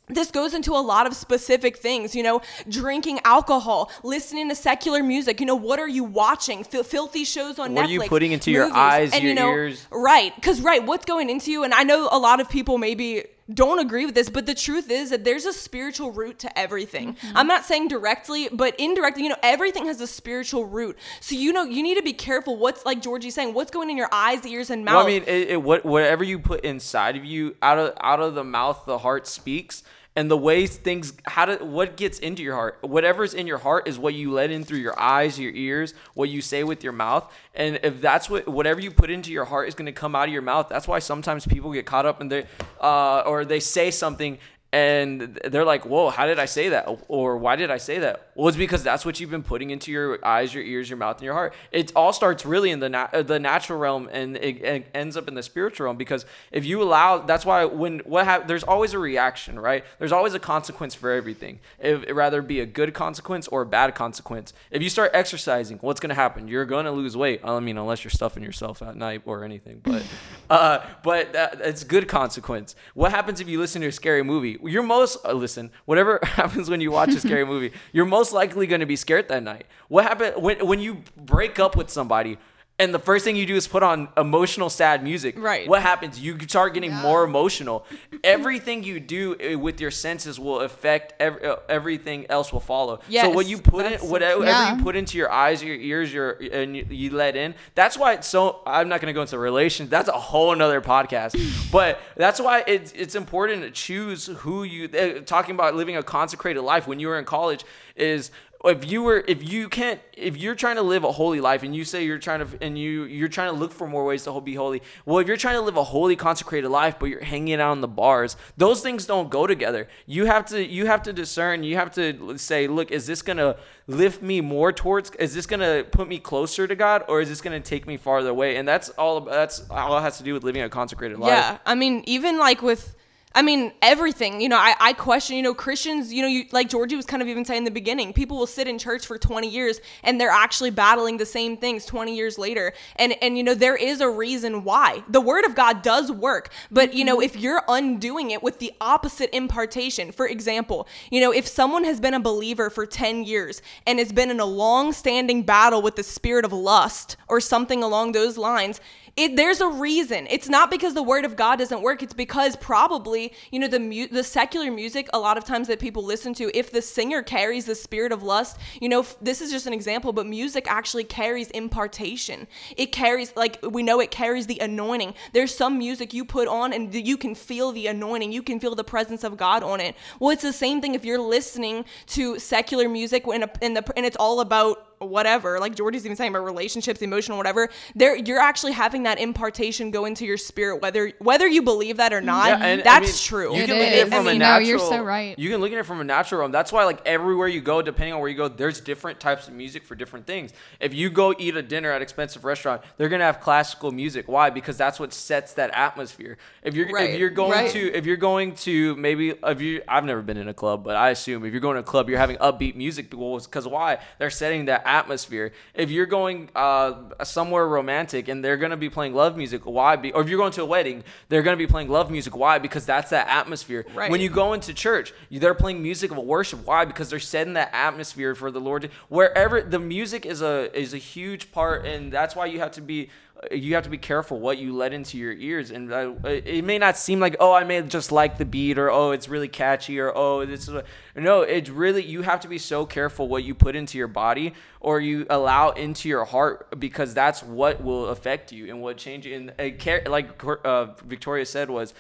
this 0.07 0.29
goes 0.29 0.53
into 0.53 0.73
a 0.73 0.81
lot 0.81 1.07
of 1.07 1.15
specific 1.15 1.77
things, 1.77 2.15
you 2.15 2.23
know, 2.23 2.41
drinking 2.67 3.19
alcohol, 3.23 3.89
listening 4.03 4.49
to 4.49 4.55
secular 4.55 5.01
music. 5.01 5.39
You 5.39 5.45
know, 5.45 5.55
what 5.55 5.79
are 5.79 5.87
you 5.87 6.03
watching? 6.03 6.59
F- 6.59 6.85
filthy 6.85 7.23
shows 7.23 7.59
on 7.59 7.73
what 7.73 7.85
Netflix. 7.85 7.87
What 7.87 7.89
are 7.89 8.03
you 8.03 8.09
putting 8.09 8.31
into 8.33 8.51
movies, 8.51 8.67
your 8.67 8.75
eyes, 8.75 9.13
and, 9.13 9.23
your 9.23 9.29
you 9.29 9.35
know, 9.35 9.51
ears? 9.51 9.87
Right, 9.91 10.35
because 10.35 10.61
right, 10.61 10.85
what's 10.85 11.05
going 11.05 11.29
into 11.29 11.51
you? 11.51 11.63
And 11.63 11.73
I 11.73 11.83
know 11.83 12.09
a 12.11 12.19
lot 12.19 12.39
of 12.39 12.49
people 12.49 12.77
maybe 12.77 13.23
don't 13.53 13.79
agree 13.79 14.05
with 14.05 14.15
this, 14.15 14.29
but 14.29 14.45
the 14.45 14.53
truth 14.53 14.89
is 14.89 15.09
that 15.09 15.23
there's 15.23 15.45
a 15.45 15.53
spiritual 15.53 16.11
root 16.11 16.39
to 16.39 16.59
everything. 16.59 17.15
Mm-hmm. 17.15 17.37
I'm 17.37 17.47
not 17.47 17.65
saying 17.65 17.87
directly, 17.87 18.49
but 18.51 18.79
indirectly, 18.79 19.23
you 19.23 19.29
know, 19.29 19.35
everything 19.43 19.87
has 19.87 19.99
a 19.99 20.07
spiritual 20.07 20.65
root. 20.65 20.97
So 21.19 21.35
you 21.35 21.51
know, 21.51 21.63
you 21.63 21.83
need 21.83 21.95
to 21.95 22.03
be 22.03 22.13
careful. 22.13 22.57
What's 22.57 22.85
like 22.85 23.01
Georgie's 23.01 23.35
saying, 23.35 23.53
what's 23.53 23.71
going 23.71 23.89
in 23.89 23.97
your 23.97 24.09
eyes, 24.11 24.45
ears, 24.45 24.69
and 24.69 24.85
mouth. 24.85 24.95
Well, 24.95 25.05
I 25.05 25.07
mean, 25.07 25.23
it, 25.23 25.49
it, 25.49 25.63
what 25.63 25.85
whatever 25.85 26.23
you 26.23 26.39
put 26.39 26.63
inside 26.63 27.15
of 27.17 27.25
you, 27.25 27.55
out 27.61 27.77
of 27.77 27.93
out 28.01 28.19
of 28.19 28.35
the 28.35 28.43
mouth, 28.43 28.83
the 28.85 28.99
heart 28.99 29.27
speaks 29.27 29.83
and 30.15 30.29
the 30.29 30.37
ways 30.37 30.75
things 30.75 31.13
how 31.25 31.45
to 31.45 31.63
what 31.63 31.95
gets 31.95 32.19
into 32.19 32.43
your 32.43 32.55
heart 32.55 32.77
whatever's 32.81 33.33
in 33.33 33.47
your 33.47 33.59
heart 33.59 33.87
is 33.87 33.97
what 33.97 34.13
you 34.13 34.31
let 34.31 34.51
in 34.51 34.63
through 34.63 34.79
your 34.79 34.99
eyes 34.99 35.39
your 35.39 35.53
ears 35.53 35.93
what 36.13 36.29
you 36.29 36.41
say 36.41 36.63
with 36.63 36.83
your 36.83 36.93
mouth. 36.93 37.31
And 37.53 37.79
if 37.83 38.01
that's 38.01 38.29
what 38.29 38.47
whatever 38.47 38.79
you 38.79 38.91
put 38.91 39.09
into 39.09 39.31
your 39.31 39.45
heart 39.45 39.67
is 39.67 39.75
going 39.75 39.85
to 39.85 39.91
come 39.91 40.15
out 40.15 40.27
of 40.27 40.33
your 40.33 40.41
mouth 40.41 40.67
that's 40.69 40.87
why 40.87 40.99
sometimes 40.99 41.45
people 41.45 41.71
get 41.71 41.85
caught 41.85 42.05
up 42.05 42.21
in 42.21 42.27
their 42.27 42.45
uh, 42.79 43.21
or 43.21 43.45
they 43.45 43.59
say 43.59 43.91
something 43.91 44.37
and 44.73 45.39
they're 45.45 45.65
like, 45.65 45.85
"Whoa, 45.85 46.09
how 46.09 46.25
did 46.25 46.39
I 46.39 46.45
say 46.45 46.69
that?" 46.69 46.87
Or 47.07 47.37
"Why 47.37 47.55
did 47.55 47.71
I 47.71 47.77
say 47.77 47.99
that?" 47.99 48.31
Well, 48.35 48.47
it's 48.47 48.57
because 48.57 48.83
that's 48.83 49.05
what 49.05 49.19
you've 49.19 49.29
been 49.29 49.43
putting 49.43 49.69
into 49.69 49.91
your 49.91 50.23
eyes, 50.25 50.53
your 50.53 50.63
ears, 50.63 50.89
your 50.89 50.97
mouth, 50.97 51.17
and 51.17 51.25
your 51.25 51.33
heart. 51.33 51.53
It 51.71 51.91
all 51.95 52.13
starts 52.13 52.45
really 52.45 52.71
in 52.71 52.79
the 52.79 52.89
na- 52.89 53.21
the 53.21 53.39
natural 53.39 53.79
realm, 53.79 54.09
and 54.11 54.37
it, 54.37 54.61
it, 54.61 54.87
ends 54.93 55.17
up 55.17 55.27
in 55.27 55.35
the 55.35 55.43
spiritual 55.43 55.85
realm. 55.85 55.97
Because 55.97 56.25
if 56.51 56.65
you 56.65 56.81
allow, 56.81 57.19
that's 57.19 57.45
why 57.45 57.65
when 57.65 57.99
what 57.99 58.25
ha- 58.25 58.43
there's 58.45 58.63
always 58.63 58.93
a 58.93 58.99
reaction, 58.99 59.59
right? 59.59 59.83
There's 59.99 60.11
always 60.11 60.33
a 60.33 60.39
consequence 60.39 60.95
for 60.95 61.11
everything. 61.11 61.59
If 61.79 62.03
it 62.03 62.13
rather 62.13 62.41
be 62.41 62.59
a 62.59 62.65
good 62.65 62.93
consequence 62.93 63.47
or 63.47 63.61
a 63.61 63.65
bad 63.65 63.95
consequence. 63.95 64.53
If 64.69 64.81
you 64.81 64.89
start 64.89 65.11
exercising, 65.13 65.77
what's 65.79 65.99
to 66.09 66.15
happen? 66.15 66.47
You're 66.47 66.65
to 66.65 66.91
lose 66.91 67.17
weight. 67.17 67.41
I 67.43 67.59
mean, 67.59 67.77
unless 67.77 68.03
you're 68.03 68.11
stuffing 68.11 68.43
yourself 68.43 68.81
at 68.81 68.95
night 68.95 69.21
or 69.25 69.43
anything, 69.43 69.81
but 69.83 70.03
uh, 70.49 70.85
but 71.03 71.33
that, 71.33 71.61
it's 71.61 71.83
good 71.83 72.07
consequence. 72.07 72.75
What 72.93 73.11
happens 73.11 73.39
if 73.39 73.47
you 73.47 73.59
listen 73.59 73.81
to 73.81 73.87
a 73.87 73.91
scary 73.91 74.23
movie? 74.23 74.57
You're 74.63 74.83
most 74.83 75.17
uh, 75.25 75.31
listen 75.33 75.71
whatever 75.85 76.19
happens 76.23 76.69
when 76.69 76.81
you 76.81 76.91
watch 76.91 77.09
a 77.09 77.19
scary 77.19 77.45
movie 77.53 77.71
you're 77.91 78.05
most 78.05 78.33
likely 78.33 78.67
going 78.67 78.79
to 78.79 78.85
be 78.85 78.95
scared 78.95 79.27
that 79.29 79.43
night. 79.43 79.65
What 79.87 80.03
happened 80.03 80.41
when, 80.41 80.65
when 80.65 80.79
you 80.79 81.03
break 81.17 81.59
up 81.59 81.75
with 81.75 81.89
somebody 81.89 82.37
and 82.81 82.93
the 82.93 82.99
first 82.99 83.23
thing 83.23 83.35
you 83.35 83.45
do 83.45 83.55
is 83.55 83.67
put 83.67 83.83
on 83.83 84.09
emotional 84.17 84.69
sad 84.69 85.03
music. 85.03 85.37
Right. 85.37 85.67
What 85.67 85.81
happens? 85.81 86.19
You 86.19 86.37
start 86.47 86.73
getting 86.73 86.91
yeah. 86.91 87.01
more 87.01 87.23
emotional. 87.23 87.85
Everything 88.23 88.83
you 88.83 88.99
do 88.99 89.35
eh, 89.39 89.55
with 89.55 89.79
your 89.79 89.91
senses 89.91 90.39
will 90.39 90.61
affect 90.61 91.13
every, 91.19 91.45
uh, 91.45 91.57
everything 91.69 92.25
else 92.29 92.51
will 92.51 92.59
follow. 92.59 92.99
Yes, 93.07 93.25
so 93.25 93.29
what 93.31 93.45
you 93.45 93.59
put 93.59 93.85
in 93.85 93.99
whatever 93.99 94.43
yeah. 94.43 94.75
you 94.75 94.83
put 94.83 94.95
into 94.95 95.17
your 95.17 95.31
eyes 95.31 95.63
your 95.63 95.75
ears 95.75 96.11
your 96.11 96.31
and 96.31 96.75
you, 96.75 96.85
you 96.89 97.09
let 97.11 97.35
in 97.35 97.53
that's 97.75 97.97
why 97.97 98.13
it's 98.13 98.27
so 98.27 98.61
i'm 98.65 98.89
not 98.89 98.99
going 98.99 99.07
to 99.07 99.13
go 99.13 99.21
into 99.21 99.37
relations 99.37 99.89
that's 99.89 100.09
a 100.09 100.13
whole 100.13 100.51
another 100.51 100.81
podcast. 100.81 101.71
But 101.71 101.99
that's 102.15 102.39
why 102.39 102.63
it's 102.67 102.91
it's 102.93 103.15
important 103.15 103.61
to 103.63 103.71
choose 103.71 104.27
who 104.27 104.63
you 104.63 104.89
uh, 104.89 105.21
talking 105.25 105.55
about 105.55 105.75
living 105.75 105.97
a 105.97 106.03
consecrated 106.03 106.61
life 106.61 106.87
when 106.87 106.99
you 106.99 107.07
were 107.07 107.19
in 107.19 107.25
college 107.25 107.63
is 107.95 108.31
if 108.65 108.89
you 108.89 109.03
were 109.03 109.23
if 109.27 109.47
you 109.51 109.67
can't 109.69 109.99
if 110.13 110.37
you're 110.37 110.55
trying 110.55 110.75
to 110.75 110.81
live 110.81 111.03
a 111.03 111.11
holy 111.11 111.41
life 111.41 111.63
and 111.63 111.75
you 111.75 111.83
say 111.83 112.03
you're 112.05 112.19
trying 112.19 112.45
to 112.45 112.63
and 112.63 112.77
you 112.77 113.03
you're 113.03 113.27
trying 113.27 113.51
to 113.51 113.59
look 113.59 113.71
for 113.71 113.87
more 113.87 114.05
ways 114.05 114.23
to 114.23 114.41
be 114.41 114.55
holy 114.55 114.81
well 115.05 115.19
if 115.19 115.27
you're 115.27 115.37
trying 115.37 115.55
to 115.55 115.61
live 115.61 115.77
a 115.77 115.83
holy 115.83 116.15
consecrated 116.15 116.69
life 116.69 116.97
but 116.99 117.07
you're 117.07 117.23
hanging 117.23 117.59
out 117.59 117.73
in 117.73 117.81
the 117.81 117.87
bars 117.87 118.37
those 118.57 118.81
things 118.81 119.05
don't 119.05 119.29
go 119.29 119.47
together. 119.47 119.87
You 120.05 120.25
have 120.25 120.45
to 120.47 120.63
you 120.63 120.85
have 120.85 121.03
to 121.03 121.13
discern 121.13 121.63
you 121.63 121.75
have 121.75 121.91
to 121.95 122.37
say 122.37 122.67
look 122.67 122.91
is 122.91 123.07
this 123.07 123.21
gonna 123.21 123.57
lift 123.87 124.21
me 124.21 124.41
more 124.41 124.71
towards 124.71 125.11
is 125.11 125.33
this 125.33 125.45
gonna 125.45 125.83
put 125.83 126.07
me 126.07 126.19
closer 126.19 126.67
to 126.67 126.75
god 126.75 127.03
or 127.07 127.21
is 127.21 127.29
this 127.29 127.41
gonna 127.41 127.59
take 127.59 127.87
me 127.87 127.97
farther 127.97 128.29
away? 128.29 128.55
And 128.57 128.67
that's 128.67 128.89
all 128.89 129.21
that's 129.21 129.69
all 129.69 129.97
it 129.97 130.01
has 130.01 130.17
to 130.17 130.23
do 130.23 130.33
with 130.33 130.43
living 130.43 130.61
a 130.61 130.69
consecrated 130.69 131.17
life. 131.17 131.29
Yeah 131.29 131.57
i 131.65 131.75
mean 131.75 132.03
even 132.05 132.37
like 132.37 132.61
with 132.61 132.95
I 133.33 133.41
mean, 133.41 133.71
everything. 133.81 134.41
You 134.41 134.49
know, 134.49 134.57
I, 134.57 134.75
I 134.79 134.93
question, 134.93 135.37
you 135.37 135.41
know, 135.41 135.53
Christians, 135.53 136.11
you 136.13 136.21
know, 136.21 136.27
you, 136.27 136.45
like 136.51 136.69
Georgie 136.69 136.97
was 136.97 137.05
kind 137.05 137.21
of 137.21 137.29
even 137.29 137.45
saying 137.45 137.59
in 137.59 137.63
the 137.63 137.71
beginning, 137.71 138.11
people 138.11 138.37
will 138.37 138.47
sit 138.47 138.67
in 138.67 138.77
church 138.77 139.05
for 139.05 139.17
20 139.17 139.47
years 139.47 139.79
and 140.03 140.19
they're 140.19 140.29
actually 140.29 140.69
battling 140.69 141.17
the 141.17 141.25
same 141.25 141.55
things 141.55 141.85
20 141.85 142.13
years 142.15 142.37
later. 142.37 142.73
And, 142.97 143.15
and 143.21 143.37
you 143.37 143.43
know, 143.43 143.53
there 143.53 143.75
is 143.75 144.01
a 144.01 144.09
reason 144.09 144.65
why. 144.65 145.03
The 145.07 145.21
word 145.21 145.45
of 145.45 145.55
God 145.55 145.81
does 145.81 146.11
work. 146.11 146.51
But, 146.69 146.93
you 146.93 147.05
know, 147.05 147.17
mm-hmm. 147.17 147.23
if 147.23 147.37
you're 147.37 147.63
undoing 147.69 148.31
it 148.31 148.43
with 148.43 148.59
the 148.59 148.73
opposite 148.81 149.33
impartation, 149.33 150.11
for 150.11 150.27
example, 150.27 150.87
you 151.09 151.21
know, 151.21 151.31
if 151.31 151.47
someone 151.47 151.85
has 151.85 152.01
been 152.01 152.13
a 152.13 152.19
believer 152.19 152.69
for 152.69 152.85
10 152.85 153.23
years 153.23 153.61
and 153.87 153.97
has 153.99 154.11
been 154.11 154.29
in 154.29 154.41
a 154.41 154.45
long 154.45 154.91
standing 154.91 155.43
battle 155.43 155.81
with 155.81 155.95
the 155.95 156.03
spirit 156.03 156.43
of 156.43 156.51
lust 156.51 157.15
or 157.29 157.39
something 157.39 157.81
along 157.81 158.11
those 158.11 158.37
lines, 158.37 158.81
it, 159.17 159.35
there's 159.35 159.59
a 159.59 159.67
reason. 159.67 160.25
It's 160.29 160.47
not 160.47 160.71
because 160.71 160.93
the 160.93 161.03
word 161.03 161.25
of 161.25 161.35
God 161.35 161.57
doesn't 161.57 161.81
work. 161.81 162.01
It's 162.01 162.13
because 162.13 162.55
probably, 162.55 163.33
you 163.51 163.59
know, 163.59 163.67
the 163.67 163.79
mu- 163.79 164.07
the 164.07 164.23
secular 164.23 164.71
music 164.71 165.09
a 165.13 165.19
lot 165.19 165.37
of 165.37 165.43
times 165.43 165.67
that 165.67 165.79
people 165.79 166.03
listen 166.03 166.33
to, 166.35 166.57
if 166.57 166.71
the 166.71 166.81
singer 166.81 167.21
carries 167.21 167.65
the 167.65 167.75
spirit 167.75 168.11
of 168.11 168.23
lust, 168.23 168.57
you 168.79 168.87
know, 168.87 169.01
f- 169.01 169.17
this 169.21 169.41
is 169.41 169.51
just 169.51 169.67
an 169.67 169.73
example, 169.73 170.13
but 170.13 170.25
music 170.25 170.65
actually 170.69 171.03
carries 171.03 171.49
impartation. 171.51 172.47
It 172.77 172.93
carries 172.93 173.35
like 173.35 173.59
we 173.63 173.83
know 173.83 173.99
it 173.99 174.11
carries 174.11 174.47
the 174.47 174.59
anointing. 174.59 175.13
There's 175.33 175.53
some 175.53 175.77
music 175.77 176.13
you 176.13 176.23
put 176.23 176.47
on 176.47 176.71
and 176.71 176.93
you 176.93 177.17
can 177.17 177.35
feel 177.35 177.71
the 177.71 177.87
anointing. 177.87 178.31
You 178.31 178.43
can 178.43 178.59
feel 178.59 178.75
the 178.75 178.83
presence 178.83 179.23
of 179.23 179.35
God 179.35 179.61
on 179.61 179.81
it. 179.81 179.95
Well, 180.19 180.31
it's 180.31 180.41
the 180.41 180.53
same 180.53 180.81
thing 180.81 180.95
if 180.95 181.03
you're 181.03 181.19
listening 181.19 181.85
to 182.07 182.39
secular 182.39 182.87
music 182.87 183.27
when 183.27 183.41
the 183.41 183.93
and 183.95 184.05
it's 184.05 184.17
all 184.17 184.39
about 184.39 184.90
whatever 185.01 185.59
like 185.59 185.75
georgie's 185.75 186.05
even 186.05 186.15
saying 186.15 186.31
about 186.33 186.45
relationships 186.45 187.01
emotional 187.01 187.37
whatever 187.37 187.69
there 187.95 188.15
you're 188.15 188.39
actually 188.39 188.71
having 188.71 189.03
that 189.03 189.19
impartation 189.19 189.91
go 189.91 190.05
into 190.05 190.25
your 190.25 190.37
spirit 190.37 190.81
whether 190.81 191.11
whether 191.19 191.47
you 191.47 191.61
believe 191.61 191.97
that 191.97 192.13
or 192.13 192.21
not 192.21 192.47
Yeah, 192.47 192.65
and, 192.65 192.81
I 192.81 192.83
that's 192.83 193.07
mean, 193.07 193.15
true 193.15 193.55
You 193.55 193.63
It 193.63 193.65
can 193.67 193.77
look 193.77 193.87
at 193.87 193.93
it 193.93 194.07
is. 194.07 194.09
from 194.09 194.13
I 194.13 194.17
a 194.19 194.23
mean, 194.33 194.39
natural. 194.39 194.61
no, 194.63 194.67
you're 194.69 194.79
so 194.79 195.03
right. 195.03 195.37
You 195.39 195.49
can 195.49 195.59
look 195.61 195.71
at 195.71 195.77
it 195.77 195.85
from 195.85 195.99
a 196.01 196.03
natural 196.03 196.41
realm. 196.41 196.51
That's 196.51 196.71
why, 196.71 196.85
like 196.85 197.01
everywhere 197.05 197.47
you 197.47 197.61
go, 197.61 197.81
depending 197.81 198.13
on 198.13 198.19
where 198.19 198.29
you 198.29 198.35
go, 198.37 198.47
there's 198.47 198.79
different 198.79 199.19
types 199.19 199.47
of 199.47 199.53
music 199.53 199.83
for 199.83 199.95
different 199.95 200.25
things. 200.27 200.51
If 200.79 200.93
you 200.93 201.09
go 201.09 201.33
eat 201.37 201.55
a 201.55 201.61
dinner 201.61 201.91
at 201.91 202.01
expensive 202.01 202.43
restaurant, 202.45 202.81
they're 202.97 203.09
gonna 203.09 203.23
have 203.25 203.39
classical 203.41 203.91
music. 203.91 204.27
Why? 204.27 204.49
Because 204.49 204.77
that's 204.77 204.99
what 204.99 205.13
sets 205.13 205.53
that 205.53 205.71
atmosphere. 205.73 206.37
If 206.63 206.75
you're 206.75 206.89
Right, 206.91 207.11
if 207.11 207.19
you're 207.19 207.29
going 207.29 207.51
right. 207.51 207.69
to 207.71 207.93
if 207.93 208.05
you're 208.05 208.17
going 208.17 208.55
to 208.55 208.95
maybe 208.95 209.33
if 209.43 209.61
you 209.61 209.81
I've 209.87 210.05
never 210.05 210.21
been 210.21 210.37
in 210.37 210.47
a 210.47 210.53
club, 210.53 210.83
but 210.83 210.95
I 210.95 211.09
assume 211.09 211.45
if 211.45 211.51
you're 211.51 211.61
going 211.61 211.75
to 211.75 211.81
a 211.81 211.83
club, 211.83 212.09
you're 212.09 212.19
having 212.19 212.37
upbeat 212.37 212.75
music 212.75 213.09
because 213.09 213.67
why? 213.67 213.99
They're 214.19 214.29
setting 214.29 214.65
that 214.65 214.83
atmosphere. 214.91 215.53
If 215.73 215.89
you're 215.89 216.05
going 216.05 216.49
uh, 216.55 217.23
somewhere 217.23 217.67
romantic 217.67 218.27
and 218.27 218.43
they're 218.43 218.57
gonna 218.57 218.77
be 218.77 218.89
playing 218.89 219.13
love 219.13 219.37
music, 219.37 219.61
why? 219.65 219.95
Be, 219.95 220.11
or 220.11 220.21
if 220.21 220.29
you're 220.29 220.37
going 220.37 220.51
to 220.53 220.63
a 220.63 220.65
wedding, 220.65 221.03
they're 221.29 221.41
gonna 221.41 221.57
be 221.57 221.67
playing 221.67 221.89
love 221.89 222.11
music. 222.11 222.35
Why? 222.35 222.59
Because 222.59 222.85
that's 222.85 223.09
that 223.11 223.27
atmosphere. 223.27 223.85
Right. 223.93 224.11
When 224.11 224.21
you 224.21 224.29
go 224.29 224.53
into 224.53 224.73
church, 224.73 225.13
they're 225.31 225.53
playing 225.53 225.81
music 225.81 226.11
of 226.11 226.17
worship. 226.17 226.65
Why? 226.65 226.85
Because 226.85 227.09
they're 227.09 227.19
setting 227.19 227.53
that 227.53 227.69
atmosphere 227.73 228.35
for 228.35 228.51
the 228.51 228.59
Lord. 228.59 228.91
Wherever 229.09 229.61
the 229.61 229.79
music 229.79 230.25
is 230.25 230.41
a 230.41 230.77
is 230.77 230.93
a 230.93 230.97
huge 230.97 231.51
part, 231.51 231.85
and 231.85 232.11
that's 232.11 232.35
why 232.35 232.45
you 232.45 232.59
have 232.59 232.71
to 232.71 232.81
be 232.81 233.09
you 233.51 233.73
have 233.73 233.83
to 233.83 233.89
be 233.89 233.97
careful 233.97 234.39
what 234.39 234.57
you 234.57 234.75
let 234.75 234.93
into 234.93 235.17
your 235.17 235.33
ears. 235.33 235.71
And 235.71 235.91
uh, 235.91 236.13
it 236.23 236.63
may 236.63 236.77
not 236.77 236.97
seem 236.97 237.19
like 237.19 237.35
oh 237.39 237.53
I 237.53 237.63
may 237.63 237.81
just 237.81 238.11
like 238.11 238.37
the 238.37 238.45
beat 238.45 238.77
or 238.77 238.91
oh 238.91 239.11
it's 239.11 239.27
really 239.27 239.47
catchy 239.47 239.99
or 239.99 240.15
oh 240.15 240.45
this 240.45 240.67
is 240.67 240.81
no 241.15 241.41
it's 241.41 241.69
really 241.69 242.03
you 242.03 242.21
have 242.21 242.39
to 242.41 242.47
be 242.47 242.57
so 242.57 242.85
careful 242.85 243.27
what 243.27 243.43
you 243.43 243.55
put 243.55 243.75
into 243.75 243.97
your 243.97 244.07
body 244.07 244.53
or 244.79 244.99
you 244.99 245.25
allow 245.29 245.69
into 245.71 246.09
your 246.09 246.25
heart 246.25 246.79
because 246.79 247.13
that's 247.13 247.43
what 247.43 247.83
will 247.83 248.07
affect 248.07 248.51
you 248.51 248.67
and 248.69 248.81
what 248.81 248.97
change 248.97 249.25
you. 249.25 249.35
And 249.35 249.53
it 249.57 250.09
like 250.09 250.43
uh, 250.43 250.93
Victoria 251.05 251.45
said 251.45 251.69
was 251.69 251.93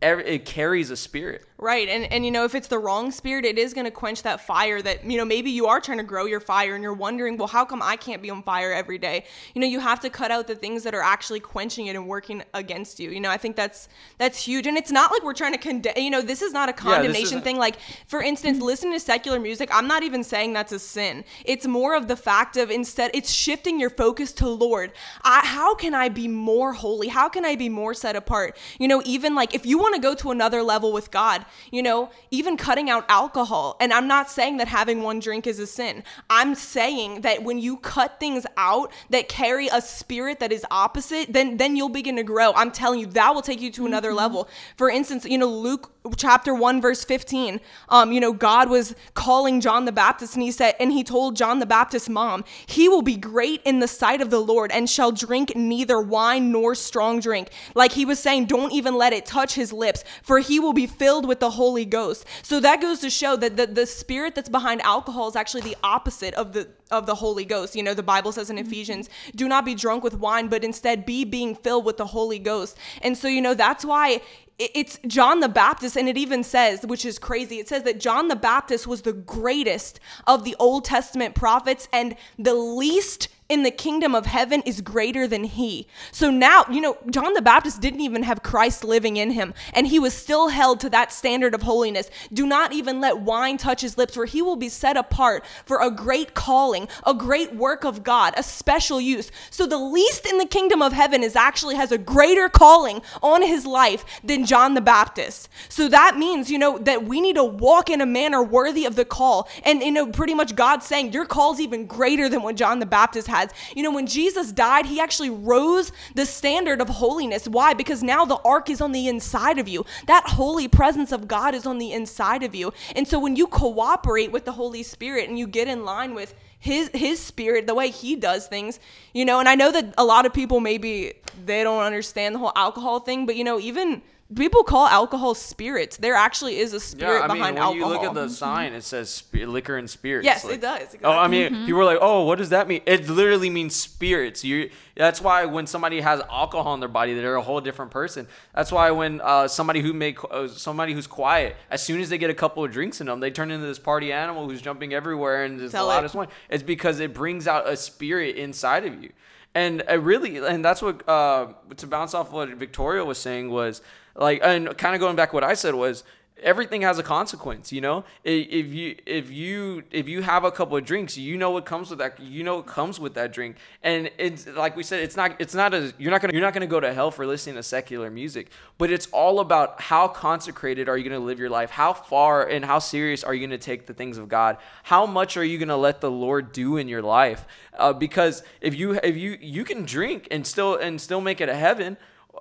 it 0.00 0.44
carries 0.44 0.90
a 0.90 0.96
spirit. 0.96 1.47
Right. 1.60 1.88
And 1.88 2.04
and 2.12 2.24
you 2.24 2.30
know, 2.30 2.44
if 2.44 2.54
it's 2.54 2.68
the 2.68 2.78
wrong 2.78 3.10
spirit, 3.10 3.44
it 3.44 3.58
is 3.58 3.74
going 3.74 3.84
to 3.84 3.90
quench 3.90 4.22
that 4.22 4.40
fire 4.40 4.80
that, 4.80 5.04
you 5.04 5.18
know, 5.18 5.24
maybe 5.24 5.50
you 5.50 5.66
are 5.66 5.80
trying 5.80 5.98
to 5.98 6.04
grow 6.04 6.24
your 6.24 6.38
fire 6.38 6.76
and 6.76 6.84
you're 6.84 6.94
wondering, 6.94 7.36
well, 7.36 7.48
how 7.48 7.64
come 7.64 7.82
I 7.82 7.96
can't 7.96 8.22
be 8.22 8.30
on 8.30 8.44
fire 8.44 8.72
every 8.72 8.96
day? 8.96 9.24
You 9.54 9.60
know, 9.60 9.66
you 9.66 9.80
have 9.80 9.98
to 10.00 10.10
cut 10.10 10.30
out 10.30 10.46
the 10.46 10.54
things 10.54 10.84
that 10.84 10.94
are 10.94 11.02
actually 11.02 11.40
quenching 11.40 11.86
it 11.88 11.96
and 11.96 12.06
working 12.06 12.44
against 12.54 13.00
you. 13.00 13.10
You 13.10 13.18
know, 13.18 13.28
I 13.28 13.38
think 13.38 13.56
that's 13.56 13.88
that's 14.18 14.40
huge. 14.40 14.68
And 14.68 14.76
it's 14.76 14.92
not 14.92 15.10
like 15.10 15.24
we're 15.24 15.34
trying 15.34 15.50
to 15.50 15.58
condemn, 15.58 15.94
you 15.96 16.10
know, 16.10 16.22
this 16.22 16.42
is 16.42 16.52
not 16.52 16.68
a 16.68 16.72
condemnation 16.72 17.24
isn't- 17.24 17.42
thing. 17.42 17.56
Like, 17.58 17.78
for 18.06 18.22
instance, 18.22 18.60
listening 18.60 18.92
to 18.92 19.00
secular 19.00 19.40
music, 19.40 19.68
I'm 19.72 19.88
not 19.88 20.04
even 20.04 20.22
saying 20.22 20.52
that's 20.52 20.70
a 20.70 20.78
sin. 20.78 21.24
It's 21.44 21.66
more 21.66 21.96
of 21.96 22.06
the 22.06 22.16
fact 22.16 22.56
of 22.56 22.70
instead, 22.70 23.10
it's 23.14 23.32
shifting 23.32 23.80
your 23.80 23.90
focus 23.90 24.32
to 24.34 24.48
Lord. 24.48 24.92
I, 25.24 25.40
how 25.44 25.74
can 25.74 25.92
I 25.92 26.08
be 26.08 26.28
more 26.28 26.72
holy? 26.72 27.08
How 27.08 27.28
can 27.28 27.44
I 27.44 27.56
be 27.56 27.68
more 27.68 27.94
set 27.94 28.14
apart? 28.14 28.56
You 28.78 28.86
know, 28.86 29.02
even 29.04 29.34
like 29.34 29.56
if 29.56 29.66
you 29.66 29.76
want 29.76 29.96
to 29.96 30.00
go 30.00 30.14
to 30.14 30.30
another 30.30 30.62
level 30.62 30.92
with 30.92 31.10
God, 31.10 31.44
you 31.70 31.82
know, 31.82 32.10
even 32.30 32.56
cutting 32.56 32.90
out 32.90 33.04
alcohol. 33.08 33.76
And 33.80 33.92
I'm 33.92 34.06
not 34.06 34.30
saying 34.30 34.58
that 34.58 34.68
having 34.68 35.02
one 35.02 35.20
drink 35.20 35.46
is 35.46 35.58
a 35.58 35.66
sin. 35.66 36.04
I'm 36.30 36.54
saying 36.54 37.22
that 37.22 37.42
when 37.42 37.58
you 37.58 37.76
cut 37.78 38.20
things 38.20 38.46
out 38.56 38.92
that 39.10 39.28
carry 39.28 39.68
a 39.68 39.80
spirit 39.80 40.40
that 40.40 40.52
is 40.52 40.64
opposite, 40.70 41.32
then 41.32 41.56
then 41.56 41.76
you'll 41.76 41.88
begin 41.88 42.16
to 42.16 42.22
grow. 42.22 42.52
I'm 42.54 42.70
telling 42.70 43.00
you, 43.00 43.06
that 43.06 43.34
will 43.34 43.42
take 43.42 43.60
you 43.60 43.70
to 43.72 43.86
another 43.86 44.10
mm-hmm. 44.10 44.18
level. 44.18 44.48
For 44.76 44.90
instance, 44.90 45.24
you 45.24 45.38
know, 45.38 45.48
Luke 45.48 45.90
chapter 46.16 46.54
1 46.54 46.80
verse 46.80 47.04
15 47.04 47.60
um 47.88 48.12
you 48.12 48.20
know 48.20 48.32
god 48.32 48.68
was 48.68 48.94
calling 49.14 49.60
john 49.60 49.84
the 49.84 49.92
baptist 49.92 50.34
and 50.34 50.42
he 50.42 50.50
said 50.50 50.74
and 50.80 50.92
he 50.92 51.04
told 51.04 51.36
john 51.36 51.58
the 51.58 51.66
baptist's 51.66 52.08
mom 52.08 52.44
he 52.66 52.88
will 52.88 53.02
be 53.02 53.16
great 53.16 53.60
in 53.64 53.80
the 53.80 53.88
sight 53.88 54.20
of 54.20 54.30
the 54.30 54.40
lord 54.40 54.70
and 54.72 54.88
shall 54.88 55.12
drink 55.12 55.54
neither 55.56 56.00
wine 56.00 56.50
nor 56.50 56.74
strong 56.74 57.20
drink 57.20 57.50
like 57.74 57.92
he 57.92 58.04
was 58.04 58.18
saying 58.18 58.46
don't 58.46 58.72
even 58.72 58.94
let 58.94 59.12
it 59.12 59.26
touch 59.26 59.54
his 59.54 59.72
lips 59.72 60.04
for 60.22 60.38
he 60.38 60.58
will 60.58 60.72
be 60.72 60.86
filled 60.86 61.26
with 61.26 61.40
the 61.40 61.50
holy 61.50 61.84
ghost 61.84 62.24
so 62.42 62.60
that 62.60 62.80
goes 62.80 63.00
to 63.00 63.10
show 63.10 63.36
that 63.36 63.56
the, 63.56 63.66
the 63.66 63.86
spirit 63.86 64.34
that's 64.34 64.48
behind 64.48 64.80
alcohol 64.82 65.28
is 65.28 65.36
actually 65.36 65.62
the 65.62 65.76
opposite 65.82 66.34
of 66.34 66.52
the 66.52 66.68
of 66.90 67.06
the 67.06 67.14
Holy 67.14 67.44
Ghost. 67.44 67.76
You 67.76 67.82
know, 67.82 67.94
the 67.94 68.02
Bible 68.02 68.32
says 68.32 68.50
in 68.50 68.58
Ephesians, 68.58 69.08
do 69.34 69.48
not 69.48 69.64
be 69.64 69.74
drunk 69.74 70.04
with 70.04 70.14
wine, 70.14 70.48
but 70.48 70.64
instead 70.64 71.04
be 71.04 71.24
being 71.24 71.54
filled 71.54 71.84
with 71.84 71.96
the 71.96 72.06
Holy 72.06 72.38
Ghost. 72.38 72.78
And 73.02 73.16
so, 73.16 73.28
you 73.28 73.40
know, 73.40 73.54
that's 73.54 73.84
why 73.84 74.20
it's 74.58 74.98
John 75.06 75.40
the 75.40 75.48
Baptist, 75.48 75.96
and 75.96 76.08
it 76.08 76.18
even 76.18 76.42
says, 76.42 76.84
which 76.84 77.04
is 77.04 77.18
crazy, 77.18 77.58
it 77.58 77.68
says 77.68 77.84
that 77.84 78.00
John 78.00 78.28
the 78.28 78.36
Baptist 78.36 78.86
was 78.86 79.02
the 79.02 79.12
greatest 79.12 80.00
of 80.26 80.44
the 80.44 80.56
Old 80.58 80.84
Testament 80.84 81.34
prophets, 81.34 81.88
and 81.92 82.16
the 82.38 82.54
least 82.54 83.28
in 83.48 83.62
the 83.62 83.70
kingdom 83.70 84.14
of 84.14 84.26
heaven 84.26 84.60
is 84.66 84.82
greater 84.82 85.26
than 85.26 85.44
he. 85.44 85.86
So 86.12 86.30
now, 86.30 86.66
you 86.70 86.82
know, 86.82 86.98
John 87.10 87.32
the 87.32 87.40
Baptist 87.40 87.80
didn't 87.80 88.02
even 88.02 88.22
have 88.24 88.42
Christ 88.42 88.84
living 88.84 89.16
in 89.16 89.30
him, 89.30 89.54
and 89.72 89.86
he 89.86 89.98
was 89.98 90.12
still 90.12 90.48
held 90.48 90.80
to 90.80 90.90
that 90.90 91.12
standard 91.12 91.54
of 91.54 91.62
holiness. 91.62 92.10
Do 92.30 92.46
not 92.46 92.74
even 92.74 93.00
let 93.00 93.20
wine 93.20 93.56
touch 93.56 93.80
his 93.80 93.96
lips, 93.96 94.14
for 94.14 94.26
he 94.26 94.42
will 94.42 94.56
be 94.56 94.68
set 94.68 94.98
apart 94.98 95.46
for 95.64 95.80
a 95.80 95.90
great 95.90 96.34
calling, 96.34 96.88
a 97.06 97.14
great 97.14 97.54
work 97.54 97.84
of 97.84 98.02
God, 98.02 98.34
a 98.36 98.42
special 98.42 99.00
use. 99.00 99.30
So 99.50 99.66
the 99.66 99.78
least 99.78 100.26
in 100.26 100.36
the 100.36 100.46
kingdom 100.46 100.82
of 100.82 100.92
heaven 100.92 101.22
is 101.22 101.34
actually 101.34 101.76
has 101.76 101.90
a 101.90 101.96
greater 101.96 102.50
calling 102.50 103.00
on 103.22 103.42
his 103.42 103.64
life 103.64 104.04
than 104.22 104.44
John 104.44 104.74
the 104.74 104.82
Baptist. 104.82 105.48
So 105.70 105.88
that 105.88 106.18
means, 106.18 106.50
you 106.50 106.58
know, 106.58 106.76
that 106.80 107.04
we 107.04 107.18
need 107.18 107.36
to 107.36 107.44
walk 107.44 107.88
in 107.88 108.02
a 108.02 108.06
manner 108.06 108.42
worthy 108.42 108.84
of 108.84 108.94
the 108.94 109.06
call. 109.06 109.48
And, 109.64 109.80
you 109.82 109.92
know, 109.92 110.08
pretty 110.08 110.34
much 110.34 110.54
God's 110.54 110.84
saying 110.84 111.14
your 111.14 111.24
call's 111.24 111.60
even 111.60 111.86
greater 111.86 112.28
than 112.28 112.42
what 112.42 112.56
John 112.56 112.78
the 112.78 112.84
Baptist 112.84 113.26
had. 113.26 113.37
You 113.74 113.82
know, 113.82 113.92
when 113.92 114.06
Jesus 114.06 114.52
died, 114.52 114.86
he 114.86 115.00
actually 115.00 115.30
rose 115.30 115.92
the 116.14 116.26
standard 116.26 116.80
of 116.80 116.88
holiness. 116.88 117.46
Why? 117.46 117.74
Because 117.74 118.02
now 118.02 118.24
the 118.24 118.38
ark 118.44 118.70
is 118.70 118.80
on 118.80 118.92
the 118.92 119.08
inside 119.08 119.58
of 119.58 119.68
you. 119.68 119.84
That 120.06 120.24
holy 120.26 120.68
presence 120.68 121.12
of 121.12 121.28
God 121.28 121.54
is 121.54 121.66
on 121.66 121.78
the 121.78 121.92
inside 121.92 122.42
of 122.42 122.54
you. 122.54 122.72
And 122.96 123.06
so 123.06 123.18
when 123.18 123.36
you 123.36 123.46
cooperate 123.46 124.32
with 124.32 124.44
the 124.44 124.52
Holy 124.52 124.82
Spirit 124.82 125.28
and 125.28 125.38
you 125.38 125.46
get 125.46 125.68
in 125.68 125.84
line 125.84 126.14
with 126.14 126.34
his 126.58 126.90
his 126.92 127.20
spirit 127.20 127.66
the 127.66 127.74
way 127.74 127.88
he 127.88 128.16
does 128.16 128.48
things 128.48 128.80
you 129.14 129.24
know 129.24 129.38
and 129.38 129.48
i 129.48 129.54
know 129.54 129.70
that 129.70 129.94
a 129.96 130.04
lot 130.04 130.26
of 130.26 130.32
people 130.34 130.58
maybe 130.58 131.12
they 131.44 131.62
don't 131.62 131.84
understand 131.84 132.34
the 132.34 132.38
whole 132.40 132.52
alcohol 132.56 132.98
thing 132.98 133.26
but 133.26 133.36
you 133.36 133.44
know 133.44 133.60
even 133.60 134.02
people 134.36 134.62
call 134.62 134.86
alcohol 134.86 135.34
spirits 135.34 135.96
there 135.96 136.14
actually 136.14 136.58
is 136.58 136.74
a 136.74 136.80
spirit 136.80 137.20
Yeah, 137.20 137.24
I 137.24 137.28
mean, 137.28 137.36
behind 137.38 137.54
when 137.56 137.62
alcohol 137.62 137.76
you 137.92 137.94
look 137.94 138.02
at 138.04 138.14
the 138.14 138.28
sign, 138.28 138.74
it 138.74 138.82
says 138.84 139.08
sp- 139.08 139.48
liquor 139.48 139.76
and 139.78 139.88
spirits. 139.88 140.26
Yes, 140.26 140.44
Like- 140.44 140.54
it 140.56 140.60
does, 140.60 140.80
Oh, 141.02 141.10
I 141.10 141.26
exactly. 141.26 141.50
mean, 141.58 141.66
people 141.66 141.80
are 141.80 141.84
like, 141.84 141.98
"Oh, 142.02 142.24
what 142.24 142.36
does 142.38 142.50
that 142.50 142.68
mean?" 142.68 142.82
It 142.84 143.08
literally 143.08 143.48
means 143.48 143.74
spirits. 143.74 144.44
You. 144.44 144.70
That's 144.96 145.20
why 145.22 145.46
when 145.46 145.66
somebody 145.66 146.00
has 146.00 146.20
alcohol 146.30 146.74
in 146.74 146.80
their 146.80 146.88
body, 146.90 147.14
they're 147.14 147.36
a 147.36 147.42
whole 147.42 147.60
different 147.62 147.90
person. 147.90 148.26
That's 148.54 148.70
why 148.70 148.90
when 148.90 149.20
uh, 149.22 149.48
somebody 149.48 149.80
who 149.80 149.92
make 149.94 150.18
uh, 150.30 150.48
somebody 150.48 150.92
who's 150.92 151.06
quiet, 151.06 151.56
as 151.70 151.82
soon 151.82 152.00
as 152.00 152.10
they 152.10 152.18
get 152.18 152.28
a 152.30 152.34
couple 152.34 152.62
of 152.64 152.70
drinks 152.70 153.00
in 153.00 153.06
them, 153.06 153.20
they 153.20 153.30
turn 153.30 153.50
into 153.50 153.66
this 153.66 153.78
party 153.78 154.12
animal 154.12 154.48
who's 154.48 154.60
jumping 154.60 154.92
everywhere 154.92 155.44
and 155.44 155.60
is 155.60 155.72
the 155.72 155.78
Tell 155.78 155.86
it. 155.90 155.94
loudest 155.94 156.14
one. 156.14 156.28
It's 156.50 156.62
because 156.62 157.00
it 157.00 157.14
brings 157.14 157.46
out 157.48 157.66
a 157.68 157.76
spirit 157.76 158.36
inside 158.36 158.84
of 158.84 159.02
you. 159.02 159.10
And 159.54 159.82
I 159.88 159.94
really, 159.94 160.36
and 160.36 160.62
that's 160.64 160.82
what 160.82 161.08
uh, 161.08 161.48
to 161.78 161.86
bounce 161.86 162.12
off 162.12 162.30
what 162.30 162.50
Victoria 162.50 163.04
was 163.04 163.18
saying 163.18 163.50
was 163.50 163.80
like, 164.18 164.40
and 164.42 164.76
kind 164.76 164.94
of 164.94 165.00
going 165.00 165.16
back, 165.16 165.32
what 165.32 165.44
I 165.44 165.54
said 165.54 165.74
was, 165.74 166.04
everything 166.42 166.82
has 166.82 166.98
a 166.98 167.02
consequence 167.02 167.72
you 167.72 167.80
know? 167.80 168.04
If 168.24 168.66
you 168.66 168.96
if 169.06 169.30
you 169.30 169.82
if 169.90 170.08
you 170.08 170.22
have 170.22 170.44
a 170.44 170.50
couple 170.50 170.76
of 170.76 170.84
drinks 170.84 171.16
you 171.16 171.36
know 171.36 171.50
what 171.50 171.64
comes 171.64 171.90
with 171.90 171.98
that 171.98 172.18
you 172.20 172.44
know 172.44 172.56
what 172.56 172.66
comes 172.66 173.00
with 173.00 173.14
that 173.14 173.32
drink. 173.32 173.56
And 173.82 174.10
it's 174.18 174.46
like 174.46 174.76
we 174.76 174.82
said 174.82 175.00
it's 175.00 175.16
not 175.16 175.36
it's 175.40 175.54
not 175.54 175.74
a 175.74 175.92
you're 175.98 176.10
not 176.10 176.20
gonna 176.20 176.32
you're 176.32 176.42
not 176.42 176.54
gonna 176.54 176.66
go 176.66 176.80
to 176.80 176.92
hell 176.92 177.10
for 177.10 177.26
listening 177.26 177.56
to 177.56 177.62
secular 177.62 178.10
music. 178.10 178.50
But 178.76 178.90
it's 178.90 179.06
all 179.06 179.40
about 179.40 179.80
how 179.80 180.08
consecrated 180.08 180.88
are 180.88 180.96
you 180.96 181.08
gonna 181.08 181.24
live 181.24 181.38
your 181.38 181.50
life? 181.50 181.70
How 181.70 181.92
far 181.92 182.46
and 182.46 182.64
how 182.64 182.78
serious 182.78 183.24
are 183.24 183.34
you 183.34 183.46
gonna 183.46 183.58
take 183.58 183.86
the 183.86 183.94
things 183.94 184.18
of 184.18 184.28
god? 184.28 184.58
How 184.84 185.06
much 185.06 185.36
are 185.36 185.44
you 185.44 185.58
gonna 185.58 185.76
let 185.76 186.00
the 186.00 186.10
lord 186.10 186.52
do 186.52 186.76
in 186.76 186.88
your 186.88 187.02
life? 187.02 187.46
Uh, 187.76 187.92
because 187.92 188.42
if 188.60 188.74
you 188.74 188.94
if 189.02 189.16
you 189.16 189.38
you 189.40 189.64
can 189.64 189.84
drink 189.84 190.28
and 190.30 190.46
still 190.46 190.76
and 190.76 191.00
still 191.00 191.20
make 191.20 191.40
it 191.40 191.48
a 191.48 191.54
heaven 191.54 191.96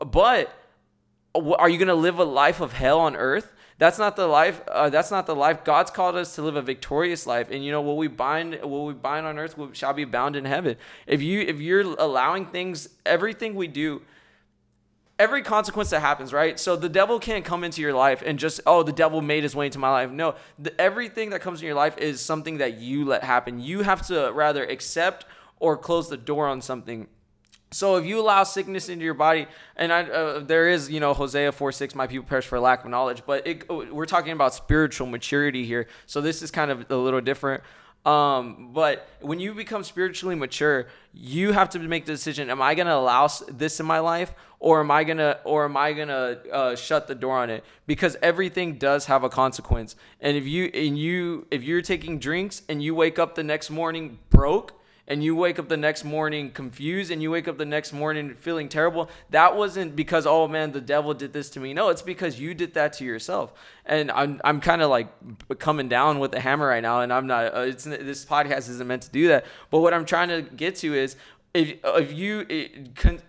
but 0.06 0.54
are 1.38 1.70
you 1.70 1.78
going 1.78 1.88
to 1.88 1.96
live 1.96 2.20
a 2.20 2.24
life 2.24 2.62
of 2.62 2.74
hell 2.74 3.00
on 3.00 3.16
earth 3.16 3.54
that's 3.78 4.00
not 4.00 4.16
the 4.16 4.28
life 4.28 4.62
uh, 4.68 4.90
that's 4.90 5.12
not 5.12 5.26
the 5.26 5.36
life 5.36 5.64
god's 5.64 5.92
called 5.92 6.16
us 6.16 6.36
to 6.36 6.42
live 6.42 6.56
a 6.56 6.62
victorious 6.62 7.26
life 7.26 7.50
and 7.52 7.64
you 7.64 7.72
know 7.72 7.82
what 7.82 7.98
we 7.98 8.08
bind 8.08 8.60
what 8.62 8.86
we 8.86 8.94
bind 8.94 9.26
on 9.26 9.38
earth 9.38 9.56
shall 9.74 9.94
be 9.94 10.06
bound 10.06 10.36
in 10.36 10.46
heaven 10.46 10.76
if 11.06 11.22
you 11.22 11.42
if 11.42 11.60
you're 11.60 11.82
allowing 12.00 12.46
things 12.46 12.90
everything 13.06 13.56
we 13.56 13.68
do 13.68 14.02
every 15.20 15.42
consequence 15.42 15.90
that 15.90 16.00
happens, 16.02 16.32
right? 16.32 16.60
So 16.60 16.76
the 16.76 16.90
devil 16.90 17.20
can't 17.20 17.44
come 17.44 17.64
into 17.64 17.82
your 17.82 17.94
life 17.94 18.22
and 18.26 18.38
just, 18.38 18.62
oh, 18.66 18.84
the 18.84 18.92
devil 18.92 19.22
made 19.22 19.44
his 19.44 19.56
way 19.56 19.66
into 19.66 19.80
my 19.80 19.90
life. 19.90 20.12
No, 20.12 20.36
the, 20.60 20.80
everything 20.80 21.32
that 21.32 21.42
comes 21.42 21.62
in 21.62 21.66
your 21.66 21.76
life 21.76 21.98
is 21.98 22.22
something 22.22 22.60
that 22.60 22.78
you 22.78 23.06
let 23.06 23.24
happen. 23.24 23.60
You 23.60 23.82
have 23.82 24.06
to 24.08 24.32
rather 24.32 24.64
accept 24.64 25.26
or 25.60 25.78
close 25.78 26.10
the 26.10 26.18
door 26.18 26.48
on 26.48 26.62
something. 26.62 27.08
So 27.72 27.98
if 27.98 28.06
you 28.06 28.20
allow 28.20 28.44
sickness 28.44 28.88
into 28.88 29.04
your 29.04 29.14
body, 29.14 29.46
and 29.76 29.92
I, 29.92 30.04
uh, 30.04 30.40
there 30.40 30.70
is, 30.70 30.90
you 30.90 31.02
know, 31.02 31.14
Hosea 31.14 31.52
4 31.52 31.72
6, 31.72 31.96
my 31.96 32.08
people 32.08 32.26
perish 32.26 32.46
for 32.46 32.60
lack 32.60 32.86
of 32.86 32.90
knowledge, 32.90 33.24
but 33.26 33.46
it, 33.46 33.70
we're 33.70 34.06
talking 34.06 34.32
about 34.32 34.54
spiritual 34.54 35.08
maturity 35.08 35.66
here. 35.66 35.88
So 36.06 36.22
this 36.22 36.42
is 36.42 36.50
kind 36.50 36.72
of 36.72 36.90
a 36.90 36.96
little 36.96 37.22
different. 37.22 37.64
Um, 38.06 38.70
but 38.72 39.10
when 39.20 39.42
you 39.42 39.54
become 39.54 39.84
spiritually 39.84 40.36
mature, 40.36 40.88
you 41.14 41.52
have 41.52 41.70
to 41.72 41.80
make 41.80 42.06
the 42.06 42.14
decision: 42.14 42.50
Am 42.50 42.62
I 42.62 42.74
going 42.74 42.88
to 42.88 42.96
allow 42.96 43.28
this 43.50 43.82
in 43.82 43.86
my 43.86 44.00
life, 44.00 44.34
or 44.62 44.80
am 44.80 44.92
I 44.92 45.04
gonna, 45.04 45.40
or 45.44 45.66
am 45.66 45.76
I 45.76 45.92
gonna 45.92 46.38
uh, 46.52 46.76
shut 46.78 47.08
the 47.08 47.16
door 47.16 47.38
on 47.38 47.50
it? 47.50 47.66
Because 47.86 48.16
everything 48.22 48.78
does 48.78 49.08
have 49.08 49.26
a 49.26 49.30
consequence. 49.30 49.98
And 50.22 50.38
if 50.38 50.48
you 50.48 50.66
and 50.74 50.98
you 50.98 51.48
if 51.52 51.64
you're 51.64 51.82
taking 51.82 52.18
drinks 52.18 52.62
and 52.70 52.82
you 52.82 52.96
wake 52.96 53.20
up 53.20 53.36
the 53.36 53.44
next 53.44 53.70
morning 53.70 54.20
broke, 54.30 54.77
and 55.08 55.24
you 55.24 55.36
wake 55.36 55.58
up 55.58 55.70
the 55.70 55.78
next 55.78 56.04
morning 56.04 56.52
confused 56.52 57.12
and 57.12 57.22
you 57.22 57.32
wake 57.32 57.48
up 57.48 57.58
the 57.58 57.66
next 57.66 57.94
morning 57.94 58.36
feeling 58.36 58.68
terrible 58.68 59.10
that 59.30 59.56
wasn't 59.56 59.96
because 59.96 60.26
oh 60.26 60.48
man 60.48 60.72
the 60.72 60.82
devil 60.82 61.14
did 61.14 61.34
this 61.34 61.50
to 61.50 61.60
me. 61.60 61.74
No 61.74 61.90
it's 61.90 62.02
because 62.02 62.40
you 62.40 62.54
did 62.54 62.74
that 62.74 62.94
to 62.94 63.06
yourself. 63.06 63.54
And 63.86 64.12
i'm, 64.12 64.42
I'm 64.44 64.60
kind 64.60 64.82
of 64.82 64.90
like 64.90 65.08
coming 65.60 65.88
down 65.88 66.20
with 66.20 66.32
the 66.32 66.40
hammer 66.40 66.68
right 66.68 66.82
now 66.82 67.02
and 67.02 67.14
i'm 67.14 67.28
not 67.28 67.56
uh, 67.56 67.62
it's 67.62 67.86
this 67.86 68.26
podcast 68.26 68.70
isn't 68.70 68.88
meant 68.88 69.04
to 69.04 69.12
do 69.12 69.28
that. 69.30 69.46
But 69.72 69.80
what 69.80 69.94
i'm 69.94 70.06
trying 70.06 70.30
to 70.30 70.42
get 70.42 70.76
to 70.78 70.94
is 70.94 71.16
if, 71.54 71.78
if 71.84 72.14
you 72.14 72.46
it, 72.50 72.96
con, 72.96 73.22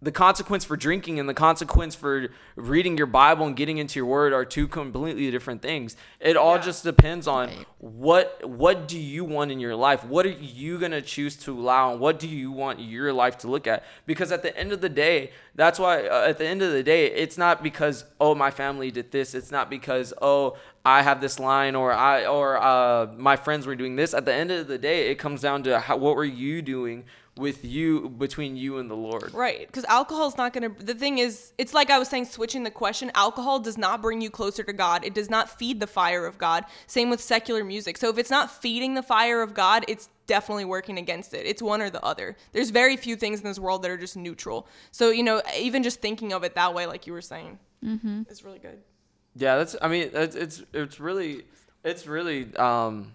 the 0.00 0.12
consequence 0.12 0.64
for 0.64 0.76
drinking 0.76 1.18
and 1.18 1.28
the 1.28 1.34
consequence 1.34 1.96
for 1.96 2.28
reading 2.54 2.96
your 2.96 3.08
Bible 3.08 3.46
and 3.46 3.56
getting 3.56 3.78
into 3.78 3.98
your 3.98 4.06
word 4.06 4.32
are 4.32 4.44
two 4.44 4.68
completely 4.68 5.28
different 5.30 5.60
things. 5.60 5.96
It 6.20 6.36
all 6.36 6.54
Yeah. 6.56 6.62
just 6.62 6.84
depends 6.84 7.26
on 7.26 7.50
what 7.78 8.48
what 8.48 8.86
do 8.86 8.98
you 8.98 9.24
want 9.24 9.50
in 9.50 9.58
your 9.58 9.74
life? 9.74 10.04
What 10.04 10.24
are 10.24 10.30
you 10.30 10.78
going 10.78 10.92
to 10.92 11.02
choose 11.02 11.36
to 11.38 11.58
allow 11.58 11.90
and 11.90 12.00
what 12.00 12.20
do 12.20 12.28
you 12.28 12.52
want 12.52 12.78
your 12.80 13.12
life 13.12 13.38
to 13.38 13.48
look 13.48 13.66
at? 13.66 13.84
Because 14.06 14.30
at 14.30 14.42
the 14.42 14.56
end 14.56 14.70
of 14.72 14.80
the 14.80 14.88
day, 14.88 15.32
that's 15.56 15.80
why 15.80 16.06
uh, 16.06 16.28
at 16.28 16.38
the 16.38 16.46
end 16.46 16.62
of 16.62 16.72
the 16.72 16.84
day, 16.84 17.06
it's 17.06 17.36
not 17.36 17.62
because 17.62 18.04
oh 18.20 18.36
my 18.36 18.52
family 18.52 18.92
did 18.92 19.10
this, 19.10 19.34
it's 19.34 19.50
not 19.50 19.68
because 19.68 20.14
oh 20.22 20.56
I 20.84 21.02
have 21.02 21.20
this 21.20 21.40
line 21.40 21.74
or 21.74 21.92
I 21.92 22.24
or 22.24 22.56
uh, 22.56 23.08
my 23.16 23.34
friends 23.34 23.66
were 23.66 23.74
doing 23.76 23.96
this. 23.96 24.14
At 24.14 24.24
the 24.26 24.34
end 24.34 24.52
of 24.52 24.68
the 24.68 24.78
day, 24.78 25.10
it 25.10 25.16
comes 25.16 25.40
down 25.40 25.64
to 25.64 25.80
how, 25.80 25.96
what 25.96 26.14
were 26.14 26.24
you 26.24 26.62
doing 26.62 27.04
with 27.38 27.64
you 27.64 28.08
between 28.08 28.56
you 28.56 28.78
and 28.78 28.90
the 28.90 28.96
Lord. 28.96 29.32
Right, 29.32 29.66
because 29.66 29.84
alcohol 29.84 30.28
is 30.28 30.36
not 30.36 30.52
going 30.52 30.74
to. 30.74 30.84
The 30.84 30.94
thing 30.94 31.18
is, 31.18 31.52
it's 31.58 31.72
like 31.72 31.90
I 31.90 31.98
was 31.98 32.08
saying, 32.08 32.26
switching 32.26 32.64
the 32.64 32.70
question. 32.70 33.10
Alcohol 33.14 33.60
does 33.60 33.78
not 33.78 34.02
bring 34.02 34.20
you 34.20 34.30
closer 34.30 34.62
to 34.62 34.72
God. 34.72 35.04
It 35.04 35.14
does 35.14 35.30
not 35.30 35.48
feed 35.48 35.80
the 35.80 35.86
fire 35.86 36.26
of 36.26 36.38
God. 36.38 36.64
Same 36.86 37.10
with 37.10 37.20
secular 37.20 37.64
music. 37.64 37.96
So 37.96 38.08
if 38.08 38.18
it's 38.18 38.30
not 38.30 38.50
feeding 38.50 38.94
the 38.94 39.02
fire 39.02 39.40
of 39.40 39.54
God, 39.54 39.84
it's 39.88 40.08
definitely 40.26 40.64
working 40.64 40.98
against 40.98 41.32
it. 41.34 41.46
It's 41.46 41.62
one 41.62 41.80
or 41.80 41.90
the 41.90 42.04
other. 42.04 42.36
There's 42.52 42.70
very 42.70 42.96
few 42.96 43.16
things 43.16 43.40
in 43.40 43.46
this 43.46 43.58
world 43.58 43.82
that 43.82 43.90
are 43.90 43.96
just 43.96 44.16
neutral. 44.16 44.66
So 44.90 45.10
you 45.10 45.22
know, 45.22 45.42
even 45.56 45.82
just 45.82 46.00
thinking 46.00 46.32
of 46.32 46.44
it 46.44 46.54
that 46.54 46.74
way, 46.74 46.86
like 46.86 47.06
you 47.06 47.12
were 47.12 47.22
saying, 47.22 47.58
mm-hmm. 47.84 48.22
is 48.28 48.44
really 48.44 48.58
good. 48.58 48.78
Yeah, 49.36 49.56
that's. 49.56 49.76
I 49.80 49.88
mean, 49.88 50.10
it's 50.12 50.36
it's 50.36 50.62
it's 50.72 51.00
really 51.00 51.44
it's 51.84 52.06
really 52.06 52.54
um 52.56 53.12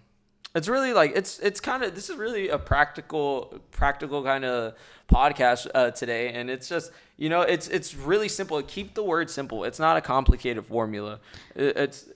it's 0.54 0.68
really 0.68 0.92
like 0.92 1.12
it's 1.16 1.38
it's 1.40 1.60
kind 1.60 1.82
of 1.82 1.94
this 1.94 2.08
is 2.08 2.16
really 2.16 2.48
a 2.48 2.58
practical 2.58 3.60
practical 3.72 4.22
kind 4.22 4.44
of 4.44 4.74
podcast 5.10 5.66
uh, 5.74 5.90
today, 5.90 6.32
and 6.32 6.48
it's 6.48 6.68
just 6.68 6.92
you 7.16 7.28
know 7.28 7.42
it's 7.42 7.66
it's 7.68 7.94
really 7.94 8.28
simple. 8.28 8.62
Keep 8.62 8.94
the 8.94 9.02
word 9.02 9.30
simple. 9.30 9.64
It's 9.64 9.80
not 9.80 9.96
a 9.96 10.00
complicated 10.00 10.64
formula. 10.64 11.18
It, 11.56 11.76
it's 11.76 12.08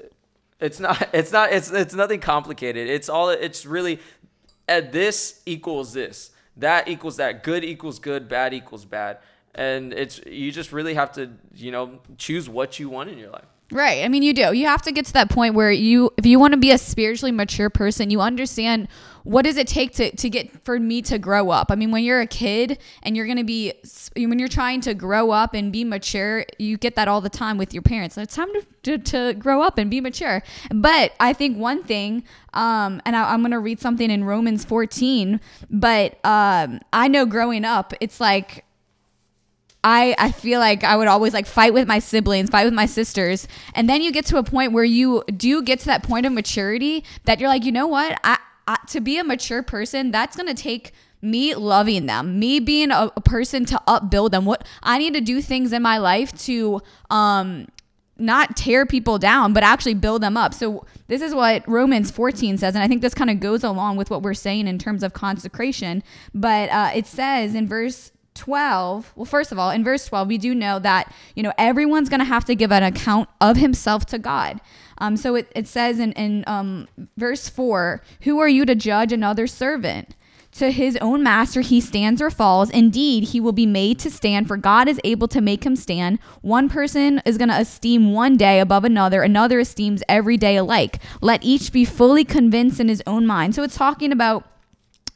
it's 0.61 0.79
not 0.79 1.09
it's 1.13 1.33
not 1.33 1.53
it's 1.53 1.71
it's 1.71 1.95
nothing 1.95 2.21
complicated. 2.21 2.89
It's 2.89 3.09
all 3.09 3.31
it's 3.31 3.67
really 3.67 3.99
at 4.69 4.93
this 4.93 5.43
equals 5.45 5.93
this. 5.93 6.31
That 6.57 6.89
equals 6.89 7.17
that. 7.17 7.43
Good 7.43 7.65
equals 7.65 7.99
good. 7.99 8.29
Bad 8.29 8.55
equals 8.55 8.85
bad. 8.85 9.19
And 9.55 9.93
it's 9.93 10.21
you 10.27 10.53
just 10.53 10.73
really 10.73 10.95
have 10.95 11.11
to 11.13 11.33
you 11.55 11.73
know 11.73 11.99
choose 12.19 12.49
what 12.49 12.79
you 12.79 12.89
want 12.89 13.11
in 13.11 13.19
your 13.19 13.31
life. 13.31 13.47
Right. 13.71 14.03
I 14.03 14.09
mean, 14.09 14.23
you 14.23 14.33
do. 14.33 14.55
You 14.55 14.67
have 14.67 14.81
to 14.83 14.93
get 14.93 15.05
to 15.07 15.13
that 15.13 15.29
point 15.29 15.55
where 15.55 15.71
you, 15.71 16.11
if 16.17 16.25
you 16.25 16.39
want 16.39 16.53
to 16.53 16.59
be 16.59 16.71
a 16.71 16.79
spiritually 16.79 17.33
mature 17.33 17.69
person, 17.69 18.09
you 18.09 18.23
understand 18.23 18.89
what 19.25 19.43
does 19.43 19.59
it 19.59 19.67
take 19.67 19.93
to, 19.97 20.11
to 20.17 20.31
get 20.31 20.65
for 20.65 20.81
me 20.81 21.03
to 21.03 21.19
grow 21.19 21.51
up. 21.51 21.71
I 21.71 21.75
mean, 21.75 21.91
when 21.91 22.03
you're 22.03 22.23
a 22.23 22.27
kid 22.27 22.79
and 23.03 23.15
you're 23.15 23.27
going 23.27 23.37
to 23.37 23.45
be, 23.45 23.75
when 24.17 24.39
you're 24.39 24.49
trying 24.49 24.81
to 24.83 24.95
grow 24.95 25.33
up 25.33 25.53
and 25.53 25.71
be 25.71 25.85
mature, 25.85 26.47
you 26.59 26.79
get 26.79 26.95
that 26.95 27.09
all 27.09 27.21
the 27.21 27.29
time 27.29 27.59
with 27.59 27.75
your 27.75 27.83
parents. 27.83 28.17
It's 28.17 28.35
time 28.35 28.49
to, 28.55 28.67
to, 28.85 28.99
to 28.99 29.35
grow 29.35 29.61
up 29.61 29.77
and 29.77 29.91
be 29.91 30.01
mature. 30.01 30.43
But 30.75 31.13
I 31.21 31.35
think 31.35 31.59
one 31.59 31.83
thing, 31.85 32.25
um, 32.55 33.03
and 33.05 33.15
I, 33.15 33.35
I'm 33.35 33.41
going 33.43 33.51
to 33.51 33.59
read 33.59 33.81
something 33.81 34.11
in 34.11 34.25
Romans 34.25 34.65
14, 34.65 35.41
but 35.69 36.25
um, 36.25 36.81
I 36.95 37.09
know 37.09 37.27
growing 37.27 37.67
up, 37.67 37.93
it's 38.01 38.19
like, 38.19 38.65
I, 39.85 40.15
I 40.19 40.33
feel 40.33 40.61
like 40.61 40.83
I 40.83 40.97
would 40.97 41.09
always 41.09 41.33
like 41.33 41.47
fight 41.47 41.73
with 41.73 41.87
my 41.87 41.99
siblings, 41.99 42.51
fight 42.51 42.65
with 42.65 42.75
my 42.75 42.87
sisters. 42.87 43.47
And 43.75 43.89
then 43.89 44.03
you 44.03 44.11
get 44.11 44.27
to 44.27 44.39
a 44.39 44.43
point 44.43 44.73
where 44.73 44.85
you 44.85 45.23
do 45.37 45.63
get 45.63 45.79
to 45.81 45.87
that 45.87 46.03
point 46.03 46.27
of 46.27 46.33
maturity 46.33 47.05
that 47.25 47.39
you're 47.39 47.49
like, 47.49 47.65
you 47.65 47.73
know 47.73 47.87
what? 47.87 48.19
I, 48.25 48.39
I 48.67 48.77
to 48.89 49.01
be 49.01 49.19
a 49.19 49.25
mature 49.25 49.63
person, 49.63 50.11
that's 50.11 50.37
going 50.37 50.55
to 50.55 50.61
take 50.61 50.93
me 51.23 51.55
loving 51.55 52.07
them, 52.07 52.39
me 52.39 52.61
being 52.61 52.91
a, 52.91 53.11
a 53.17 53.21
person 53.21 53.65
to 53.67 53.81
upbuild 53.87 54.33
them. 54.33 54.45
What 54.45 54.67
I 54.83 54.99
need 54.99 55.15
to 55.15 55.21
do 55.21 55.41
things 55.41 55.73
in 55.73 55.83
my 55.83 55.99
life 55.99 56.37
to 56.45 56.81
um 57.11 57.67
not 58.21 58.57
tear 58.57 58.85
people 58.85 59.17
down, 59.17 59.53
but 59.53 59.63
actually 59.63 59.95
build 59.95 60.23
them 60.23 60.37
up. 60.37 60.53
So 60.53 60.85
this 61.07 61.23
is 61.23 61.35
what 61.35 61.67
Romans 61.69 62.11
14 62.11 62.59
says, 62.59 62.75
and 62.75 62.83
I 62.83 62.89
think 62.89 63.01
this 63.01 63.15
kind 63.15 63.31
of 63.31 63.39
goes 63.39 63.63
along 63.63 63.97
with 63.97 64.11
what 64.11 64.23
we're 64.23 64.35
saying 64.35 64.67
in 64.67 64.77
terms 64.77 65.05
of 65.05 65.13
consecration. 65.13 66.03
But 66.35 66.69
uh, 66.71 66.91
it 66.97 67.07
says 67.07 67.55
in 67.55 67.69
verse 67.69 68.11
12 68.39 69.13
well 69.17 69.25
first 69.25 69.51
of 69.51 69.59
all 69.59 69.71
in 69.71 69.83
verse 69.83 70.07
12 70.07 70.29
we 70.29 70.39
do 70.39 70.55
know 70.55 70.79
that 70.79 71.13
you 71.35 71.43
know 71.43 71.53
everyone's 71.59 72.09
going 72.09 72.21
to 72.21 72.25
have 72.25 72.45
to 72.45 72.55
give 72.55 72.71
an 72.71 72.83
account 72.83 73.29
of 73.41 73.57
himself 73.57 74.07
to 74.07 74.19
god. 74.19 74.61
Um, 75.01 75.17
so 75.17 75.37
it, 75.37 75.51
it 75.55 75.69
says 75.69 75.99
in, 75.99 76.13
in 76.13 76.45
um, 76.47 76.89
verse 77.17 77.49
4 77.49 78.03
who 78.23 78.39
are 78.39 78.49
you 78.49 78.65
to 78.65 78.75
judge 78.75 79.13
another 79.13 79.47
servant? 79.47 80.15
To 80.53 80.71
his 80.71 80.97
own 81.01 81.23
master 81.23 81.61
he 81.61 81.81
stands 81.81 82.23
or 82.23 82.31
falls. 82.31 82.71
Indeed 82.71 83.25
he 83.25 83.41
will 83.41 83.53
be 83.53 83.67
made 83.67 83.99
to 84.01 84.11
stand 84.11 84.49
for 84.49 84.57
god 84.57 84.89
is 84.89 85.01
able 85.05 85.29
to 85.29 85.41
make 85.41 85.65
him 85.65 85.77
stand. 85.77 86.19
One 86.41 86.69
person 86.69 87.21
is 87.25 87.39
going 87.39 87.51
to 87.51 87.59
esteem 87.61 88.13
one 88.13 88.37
day 88.37 88.61
above 88.61 88.85
another 88.85 89.23
another 89.23 89.61
esteems 89.61 90.03
every 90.09 90.37
day 90.37 90.57
alike. 90.57 91.01
Let 91.21 91.43
each 91.43 91.73
be 91.73 91.85
fully 91.85 92.25
convinced 92.25 92.81
in 92.81 92.89
his 92.89 93.03
own 93.07 93.27
mind. 93.27 93.55
So 93.57 93.63
it's 93.63 93.77
talking 93.77 94.13
about 94.13 94.47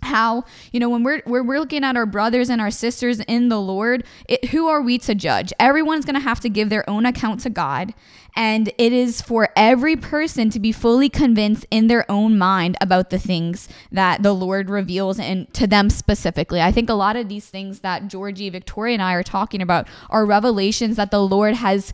how 0.02 0.44
you 0.72 0.80
know 0.80 0.88
when 0.88 1.02
we're, 1.02 1.22
we're 1.26 1.58
looking 1.58 1.84
at 1.84 1.96
our 1.96 2.06
brothers 2.06 2.48
and 2.50 2.60
our 2.60 2.70
sisters 2.70 3.20
in 3.20 3.48
the 3.48 3.60
lord 3.60 4.04
it, 4.28 4.46
who 4.46 4.68
are 4.68 4.80
we 4.80 4.98
to 4.98 5.14
judge? 5.14 5.52
Everyone's 5.58 6.04
going 6.04 6.14
to 6.14 6.20
have 6.20 6.40
to 6.40 6.48
give 6.48 6.68
their 6.68 6.88
own 6.88 7.06
account 7.06 7.40
to 7.40 7.50
god 7.50 7.94
and 8.34 8.72
it 8.78 8.92
is 8.92 9.20
for 9.20 9.50
every 9.56 9.94
person 9.96 10.48
to 10.50 10.58
be 10.58 10.72
fully 10.72 11.08
convinced 11.08 11.66
in 11.70 11.86
their 11.86 12.10
own 12.10 12.38
mind 12.38 12.76
about 12.80 13.10
the 13.10 13.18
things 13.18 13.68
that 13.90 14.22
the 14.22 14.32
lord 14.32 14.70
reveals 14.70 15.18
and 15.18 15.52
to 15.52 15.66
them 15.66 15.90
specifically. 15.90 16.60
I 16.60 16.72
think 16.72 16.88
a 16.88 16.94
lot 16.94 17.16
of 17.16 17.28
these 17.28 17.46
things 17.46 17.80
that 17.80 18.08
georgie 18.08 18.50
victoria 18.50 18.94
and 18.94 19.02
i 19.02 19.12
are 19.14 19.22
talking 19.22 19.62
about 19.62 19.86
are 20.10 20.24
revelations 20.24 20.96
that 20.96 21.10
the 21.10 21.20
lord 21.20 21.54
has 21.54 21.92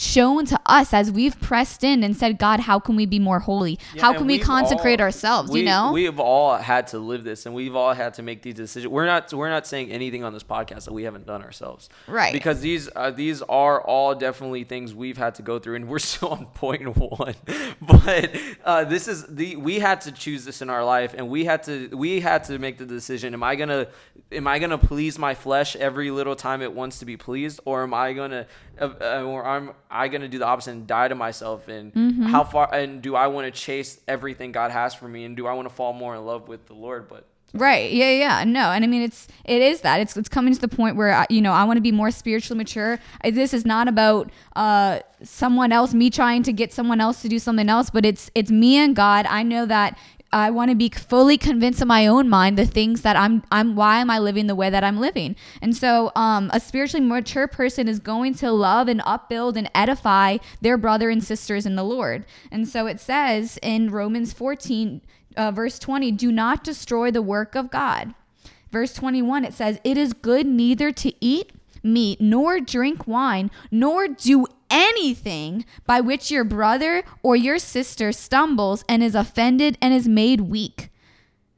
shown 0.00 0.46
to 0.46 0.58
us 0.66 0.92
as 0.94 1.10
we've 1.10 1.38
pressed 1.40 1.84
in 1.84 2.02
and 2.02 2.16
said, 2.16 2.38
God, 2.38 2.60
how 2.60 2.78
can 2.78 2.96
we 2.96 3.06
be 3.06 3.18
more 3.18 3.40
holy? 3.40 3.78
Yeah, 3.94 4.02
how 4.02 4.12
can 4.14 4.26
we 4.26 4.38
consecrate 4.38 5.00
all- 5.00 5.04
ourselves? 5.04 5.50
we, 5.50 5.60
you 5.60 5.66
know? 5.66 5.92
we've 5.92 6.18
all 6.18 6.56
had 6.56 6.86
to 6.88 6.98
live 6.98 7.24
this, 7.24 7.46
and 7.46 7.54
we've 7.54 7.76
all 7.76 7.92
had 7.92 8.14
to 8.14 8.22
make 8.22 8.42
these 8.42 8.54
decisions. 8.54 8.90
We're 8.90 9.06
not 9.06 9.32
we're 9.32 9.50
not 9.50 9.66
saying 9.66 9.90
anything 9.90 10.24
on 10.24 10.32
this 10.32 10.42
podcast 10.42 10.84
that 10.84 10.92
we 10.92 11.04
haven't 11.04 11.26
done 11.26 11.42
ourselves, 11.42 11.88
Right. 12.06 12.32
Because 12.32 12.60
these 12.60 12.88
uh, 12.96 13.10
these 13.10 13.42
are 13.42 13.80
all 13.80 14.14
definitely 14.14 14.64
things 14.64 14.94
we've 14.94 15.18
had 15.18 15.34
to 15.36 15.42
go 15.42 15.58
through, 15.58 15.76
and 15.76 15.88
we're 15.88 15.98
still 16.10 16.30
on 16.30 16.46
point 16.46 16.96
one. 16.96 17.34
but 17.82 18.30
uh, 18.64 18.84
this 18.84 19.08
is 19.08 19.26
the 19.26 19.56
we 19.56 19.78
had 19.78 20.00
to 20.02 20.12
choose 20.12 20.44
this 20.44 20.62
in 20.62 20.70
our 20.70 20.84
life, 20.84 21.14
and 21.16 21.28
we 21.28 21.44
had 21.44 21.62
to 21.64 21.88
we 21.94 22.20
had 22.20 22.44
to 22.44 22.58
make 22.58 22.78
the 22.78 22.86
decision: 22.86 23.34
Am 23.34 23.42
I 23.42 23.54
gonna 23.56 23.88
am 24.32 24.46
I 24.46 24.58
gonna 24.58 24.78
please 24.78 25.18
my 25.18 25.34
flesh 25.34 25.76
every 25.76 26.10
little 26.10 26.36
time 26.36 26.62
it 26.62 26.72
wants 26.72 26.98
to 27.00 27.04
be 27.04 27.16
pleased, 27.16 27.60
or 27.64 27.82
am 27.82 27.92
I 27.94 28.12
gonna 28.12 28.46
uh, 28.80 28.90
uh, 29.00 29.22
or 29.22 29.46
am 29.46 29.72
I 29.90 30.08
gonna 30.08 30.28
do 30.28 30.38
the 30.38 30.46
opposite 30.46 30.72
and 30.72 30.86
die 30.86 31.08
to 31.08 31.14
myself? 31.14 31.68
And 31.68 31.92
Mm-hmm. 31.94 32.24
how 32.26 32.44
far 32.44 32.72
and 32.74 33.02
do 33.02 33.16
I 33.16 33.26
want 33.28 33.46
to 33.46 33.50
chase 33.50 33.98
everything 34.06 34.52
God 34.52 34.70
has 34.70 34.94
for 34.94 35.08
me, 35.08 35.24
and 35.24 35.36
do 35.36 35.46
I 35.46 35.52
want 35.54 35.68
to 35.68 35.74
fall 35.74 35.92
more 35.92 36.14
in 36.14 36.24
love 36.24 36.48
with 36.48 36.66
the 36.66 36.74
Lord? 36.74 37.08
But 37.08 37.26
Right. 37.52 37.90
Yeah. 37.90 38.10
Yeah. 38.12 38.44
No. 38.44 38.70
And 38.70 38.84
I 38.84 38.86
mean, 38.86 39.02
it's 39.02 39.26
it 39.44 39.60
is 39.60 39.80
that 39.80 39.98
it's 40.00 40.16
it's 40.16 40.28
coming 40.28 40.54
to 40.54 40.60
the 40.60 40.68
point 40.68 40.94
where 40.94 41.12
I, 41.12 41.26
you 41.28 41.40
know 41.40 41.52
I 41.52 41.64
want 41.64 41.78
to 41.78 41.80
be 41.80 41.90
more 41.90 42.12
spiritually 42.12 42.56
mature. 42.58 43.00
I- 43.24 43.30
This 43.32 43.52
is 43.52 43.66
not 43.66 43.88
about 43.88 44.30
uh 44.54 45.00
someone 45.24 45.72
else, 45.72 45.92
me 45.92 46.10
trying 46.10 46.44
to 46.44 46.52
get 46.52 46.72
someone 46.72 47.00
else 47.00 47.22
to 47.22 47.28
do 47.28 47.40
something 47.40 47.68
else, 47.68 47.90
but 47.90 48.06
it's 48.06 48.30
it's 48.36 48.52
me 48.52 48.76
and 48.76 48.94
God. 48.94 49.26
I 49.26 49.42
know 49.42 49.66
that. 49.66 49.98
I 50.32 50.50
want 50.50 50.70
to 50.70 50.76
be 50.76 50.88
fully 50.88 51.36
convinced 51.36 51.82
in 51.82 51.88
my 51.88 52.06
own 52.06 52.28
mind 52.28 52.56
the 52.56 52.66
things 52.66 53.02
that 53.02 53.16
I'm 53.16 53.42
I'm 53.50 53.74
why 53.74 53.98
am 53.98 54.10
I 54.10 54.18
living 54.18 54.46
the 54.46 54.54
way 54.54 54.70
that 54.70 54.84
I'm 54.84 55.00
living. 55.00 55.36
And 55.60 55.76
so 55.76 56.12
um 56.14 56.50
a 56.52 56.60
spiritually 56.60 57.04
mature 57.04 57.48
person 57.48 57.88
is 57.88 57.98
going 57.98 58.34
to 58.36 58.52
love 58.52 58.88
and 58.88 59.02
upbuild 59.04 59.56
and 59.56 59.70
edify 59.74 60.38
their 60.60 60.78
brother 60.78 61.10
and 61.10 61.22
sisters 61.22 61.66
in 61.66 61.76
the 61.76 61.84
Lord. 61.84 62.24
And 62.50 62.68
so 62.68 62.86
it 62.86 63.00
says 63.00 63.58
in 63.62 63.90
Romans 63.90 64.32
14 64.32 65.00
uh, 65.36 65.50
verse 65.50 65.78
20, 65.78 66.12
do 66.12 66.32
not 66.32 66.64
destroy 66.64 67.10
the 67.10 67.22
work 67.22 67.54
of 67.54 67.70
God. 67.70 68.14
Verse 68.70 68.92
21, 68.94 69.44
it 69.44 69.54
says, 69.54 69.78
It 69.84 69.96
is 69.96 70.12
good 70.12 70.46
neither 70.46 70.92
to 70.92 71.12
eat 71.20 71.52
meat, 71.82 72.20
nor 72.20 72.60
drink 72.60 73.06
wine, 73.06 73.50
nor 73.70 74.06
do 74.06 74.46
anything 74.70 75.64
by 75.86 76.00
which 76.00 76.30
your 76.30 76.44
brother 76.44 77.02
or 77.22 77.36
your 77.36 77.58
sister 77.58 78.12
stumbles 78.12 78.84
and 78.88 79.02
is 79.02 79.14
offended 79.14 79.76
and 79.80 79.92
is 79.92 80.08
made 80.08 80.42
weak. 80.42 80.90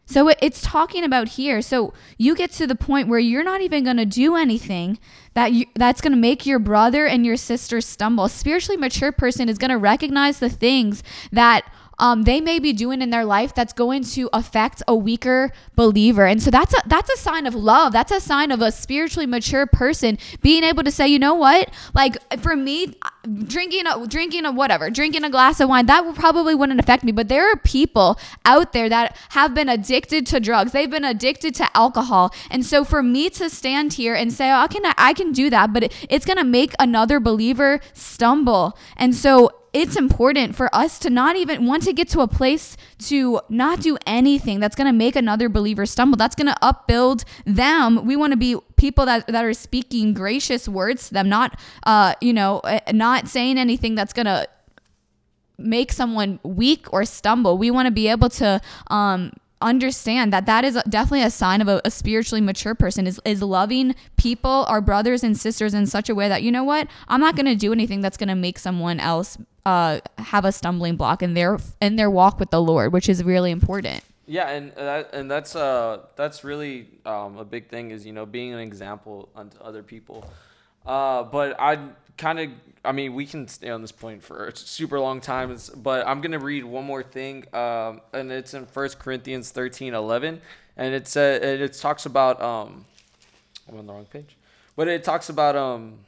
So 0.07 0.29
it's 0.42 0.61
talking 0.61 1.05
about 1.05 1.29
here. 1.29 1.62
So 1.62 1.94
you 2.18 2.35
get 2.35 2.51
to 2.53 2.66
the 2.66 2.75
point 2.75 3.09
where 3.09 3.18
you're 3.18 3.44
not 3.44 3.62
even 3.62 3.85
going 3.85 3.96
to 3.96 4.05
do 4.05 4.37
anything 4.37 4.98
that 5.35 5.53
you, 5.53 5.66
that's 5.75 6.01
going 6.01 6.12
to 6.12 6.18
make 6.18 6.44
your 6.44 6.59
brother 6.59 7.07
and 7.07 7.25
your 7.25 7.37
sister 7.37 7.81
stumble. 7.81 8.25
A 8.25 8.29
spiritually 8.29 8.77
mature 8.77 9.12
person 9.12 9.48
is 9.48 9.57
going 9.57 9.70
to 9.70 9.79
recognize 9.79 10.38
the 10.38 10.51
things 10.51 11.03
that 11.31 11.64
um, 12.02 12.24
they 12.24 12.40
may 12.40 12.58
be 12.58 12.72
doing 12.72 13.00
in 13.00 13.10
their 13.10 13.24
life 13.24 13.54
that's 13.54 13.72
going 13.72 14.02
to 14.02 14.28
affect 14.32 14.82
a 14.88 14.94
weaker 14.94 15.52
believer. 15.76 16.26
And 16.26 16.42
so 16.42 16.50
that's 16.50 16.74
a 16.74 16.82
that's 16.86 17.08
a 17.08 17.16
sign 17.16 17.46
of 17.46 17.54
love. 17.54 17.92
That's 17.92 18.10
a 18.10 18.18
sign 18.18 18.50
of 18.50 18.60
a 18.60 18.72
spiritually 18.72 19.24
mature 19.24 19.66
person 19.66 20.18
being 20.40 20.64
able 20.64 20.82
to 20.82 20.90
say, 20.90 21.06
you 21.06 21.20
know 21.20 21.34
what? 21.34 21.70
Like 21.94 22.16
for 22.40 22.56
me, 22.56 22.96
drinking 23.44 23.86
a 23.86 24.04
drinking 24.08 24.44
a 24.44 24.50
whatever, 24.50 24.90
drinking 24.90 25.22
a 25.22 25.30
glass 25.30 25.60
of 25.60 25.68
wine, 25.68 25.86
that 25.86 26.12
probably 26.16 26.56
wouldn't 26.56 26.80
affect 26.80 27.04
me. 27.04 27.12
But 27.12 27.28
there 27.28 27.48
are 27.48 27.56
people 27.56 28.18
out 28.44 28.72
there 28.72 28.88
that 28.88 29.16
have 29.30 29.54
been 29.54 29.68
addicted 29.68 30.26
to 30.26 30.40
drugs. 30.40 30.72
They've 30.72 30.90
been 30.90 31.04
addicted 31.04 31.54
to 31.54 31.76
alcohol. 31.76 32.34
And 32.50 32.66
so 32.66 32.82
for 32.82 33.04
me 33.04 33.30
to 33.30 33.48
stand 33.48 33.92
here 33.92 34.14
and 34.14 34.32
say, 34.32 34.50
oh, 34.50 34.66
can 34.68 34.84
I, 34.84 34.94
I 34.98 35.12
can 35.12 35.30
do 35.30 35.50
that, 35.50 35.72
but 35.72 35.84
it, 35.84 36.06
it's 36.10 36.26
gonna 36.26 36.42
make 36.42 36.74
another 36.80 37.20
believer 37.20 37.78
stumble. 37.94 38.76
And 38.96 39.14
so 39.14 39.62
it's 39.72 39.96
important 39.96 40.54
for 40.54 40.74
us 40.74 40.98
to 40.98 41.08
not 41.08 41.37
even 41.37 41.66
want 41.66 41.82
to 41.85 41.92
get 41.92 42.08
to 42.08 42.20
a 42.20 42.28
place 42.28 42.76
to 42.98 43.40
not 43.48 43.80
do 43.80 43.96
anything 44.06 44.61
that's 44.61 44.76
going 44.76 44.87
to 44.87 44.92
make 44.92 45.16
another 45.16 45.48
believer 45.48 45.87
stumble. 45.87 46.16
That's 46.16 46.35
going 46.35 46.48
to 46.48 46.56
upbuild 46.61 47.24
them. 47.46 48.04
We 48.04 48.14
want 48.16 48.32
to 48.32 48.37
be 48.37 48.56
people 48.76 49.06
that, 49.06 49.26
that 49.28 49.44
are 49.44 49.54
speaking 49.54 50.12
gracious 50.12 50.68
words 50.68 51.08
to 51.08 51.14
them, 51.14 51.28
not, 51.28 51.58
uh, 51.85 52.14
you 52.20 52.35
know, 52.35 52.58
uh, 52.61 52.80
not 52.92 53.28
saying 53.28 53.56
anything 53.56 53.94
that's 53.94 54.12
going 54.12 54.26
to 54.26 54.46
make 55.58 55.92
someone 55.92 56.38
weak 56.42 56.92
or 56.92 57.04
stumble. 57.06 57.56
We 57.56 57.70
want 57.70 57.87
to 57.87 57.92
be 57.92 58.08
able 58.08 58.28
to, 58.30 58.61
um, 58.88 59.32
understand 59.62 60.32
that 60.32 60.44
that 60.46 60.64
is 60.64 60.74
definitely 60.88 61.22
a 61.22 61.30
sign 61.30 61.61
of 61.61 61.68
a, 61.68 61.80
a 61.85 61.90
spiritually 61.90 62.40
mature 62.40 62.74
person 62.74 63.06
is, 63.06 63.20
is 63.24 63.40
loving 63.40 63.94
people 64.16 64.64
our 64.68 64.80
brothers 64.80 65.22
and 65.22 65.38
sisters 65.38 65.72
in 65.72 65.87
such 65.87 66.08
a 66.08 66.14
way 66.16 66.28
that 66.28 66.42
you 66.42 66.50
know 66.50 66.64
what 66.64 66.88
i'm 67.06 67.20
not 67.20 67.37
going 67.37 67.46
to 67.46 67.54
do 67.54 67.72
anything 67.72 68.00
that's 68.00 68.16
going 68.16 68.28
to 68.28 68.35
make 68.35 68.58
someone 68.58 68.98
else 68.98 69.38
uh, 69.64 70.01
have 70.18 70.44
a 70.44 70.53
stumbling 70.53 70.96
block 70.96 71.22
in 71.22 71.35
their 71.35 71.59
in 71.81 71.96
their 71.96 72.11
walk 72.11 72.38
with 72.40 72.51
the 72.51 72.61
lord 72.61 72.92
which 72.92 73.09
is 73.09 73.22
really 73.22 73.51
important 73.51 74.03
Yeah, 74.27 74.48
and 74.48 74.72
uh, 74.79 74.85
that, 74.85 75.14
and 75.14 75.31
that's 75.31 75.57
uh 75.57 76.07
that's 76.16 76.44
really 76.44 76.87
um, 77.05 77.37
a 77.38 77.44
big 77.44 77.68
thing 77.68 77.90
is 77.90 78.07
you 78.07 78.12
know 78.12 78.25
being 78.25 78.55
an 78.55 78.61
example 78.61 79.29
unto 79.35 79.59
other 79.61 79.83
people. 79.83 80.25
Uh, 80.87 81.25
but 81.25 81.59
I 81.61 81.79
kind 82.16 82.38
of 82.38 82.51
I 82.85 82.92
mean 82.92 83.14
we 83.14 83.27
can 83.27 83.48
stay 83.48 83.68
on 83.68 83.83
this 83.83 83.92
point 83.92 84.22
for 84.22 84.46
a 84.46 84.57
super 84.57 84.98
long 85.01 85.20
time, 85.20 85.55
but 85.77 86.07
I'm 86.07 86.20
gonna 86.20 86.38
read 86.38 86.64
one 86.64 86.85
more 86.85 87.03
thing, 87.03 87.44
um, 87.53 88.01
and 88.12 88.31
it's 88.31 88.55
in 88.55 88.64
First 88.66 88.98
Corinthians 89.01 89.51
thirteen 89.51 89.92
eleven, 89.92 90.40
and 90.77 90.94
it's 90.94 91.16
uh, 91.16 91.38
it, 91.42 91.61
it 91.61 91.72
talks 91.75 92.07
about 92.07 92.40
um 92.40 92.87
I'm 93.68 93.79
on 93.79 93.87
the 93.87 93.92
wrong 93.92 94.07
page, 94.07 94.37
but 94.77 94.87
it 94.87 95.03
talks 95.03 95.29
about 95.29 95.57
um 95.57 95.98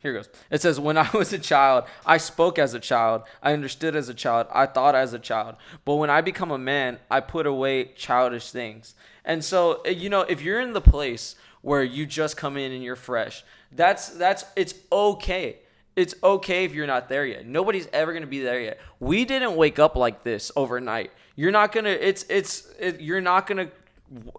here 0.00 0.14
goes. 0.14 0.28
It 0.50 0.62
says, 0.62 0.80
When 0.80 0.96
I 0.96 1.08
was 1.14 1.32
a 1.32 1.38
child, 1.38 1.84
I 2.04 2.16
spoke 2.16 2.58
as 2.58 2.74
a 2.74 2.80
child. 2.80 3.22
I 3.42 3.52
understood 3.52 3.94
as 3.94 4.08
a 4.08 4.14
child. 4.14 4.46
I 4.52 4.66
thought 4.66 4.94
as 4.94 5.12
a 5.12 5.18
child. 5.18 5.56
But 5.84 5.96
when 5.96 6.10
I 6.10 6.20
become 6.20 6.50
a 6.50 6.58
man, 6.58 6.98
I 7.10 7.20
put 7.20 7.46
away 7.46 7.92
childish 7.96 8.50
things. 8.50 8.94
And 9.24 9.44
so, 9.44 9.82
uh, 9.86 9.90
you 9.90 10.08
know, 10.08 10.22
if 10.22 10.42
you're 10.42 10.60
in 10.60 10.72
the 10.72 10.80
place 10.80 11.36
where 11.60 11.82
you 11.82 12.06
just 12.06 12.36
come 12.36 12.56
in 12.56 12.72
and 12.72 12.82
you're 12.82 12.96
fresh, 12.96 13.44
that's, 13.70 14.08
that's, 14.08 14.44
it's 14.56 14.74
okay. 14.90 15.58
It's 15.96 16.14
okay 16.24 16.64
if 16.64 16.72
you're 16.72 16.86
not 16.86 17.08
there 17.08 17.26
yet. 17.26 17.46
Nobody's 17.46 17.88
ever 17.92 18.12
going 18.12 18.22
to 18.22 18.28
be 18.28 18.40
there 18.40 18.60
yet. 18.60 18.80
We 19.00 19.26
didn't 19.26 19.56
wake 19.56 19.78
up 19.78 19.96
like 19.96 20.22
this 20.22 20.50
overnight. 20.56 21.10
You're 21.36 21.50
not 21.50 21.72
going 21.72 21.84
to, 21.84 22.08
it's, 22.08 22.24
it's, 22.30 22.70
it, 22.78 23.00
you're 23.00 23.20
not 23.20 23.46
going 23.46 23.68
to, 23.68 23.72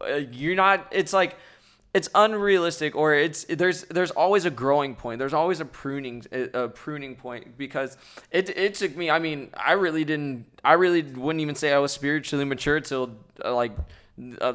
uh, 0.02 0.16
you're 0.32 0.56
not, 0.56 0.88
it's 0.92 1.14
like, 1.14 1.36
it's 1.94 2.10
unrealistic 2.16 2.96
or 2.96 3.14
it's 3.14 3.44
there's 3.46 3.84
there's 3.86 4.12
always 4.12 4.46
a 4.46 4.50
growing 4.50 4.96
point. 4.96 5.20
There's 5.20 5.34
always 5.34 5.60
a 5.60 5.66
pruning 5.66 6.26
a 6.32 6.70
pruning 6.70 7.16
point 7.16 7.58
because 7.58 7.98
it 8.32 8.50
it 8.50 8.76
took 8.76 8.96
me 8.96 9.10
i 9.10 9.20
mean 9.20 9.50
i 9.56 9.74
really 9.74 10.06
didn't 10.06 10.46
i 10.64 10.74
really 10.74 11.02
wouldn't 11.02 11.42
even 11.42 11.56
say 11.56 11.74
i 11.74 11.78
was 11.80 11.92
spiritually 11.92 12.46
mature 12.46 12.80
till 12.80 13.18
uh, 13.44 13.54
like 13.54 13.72
uh, 14.42 14.54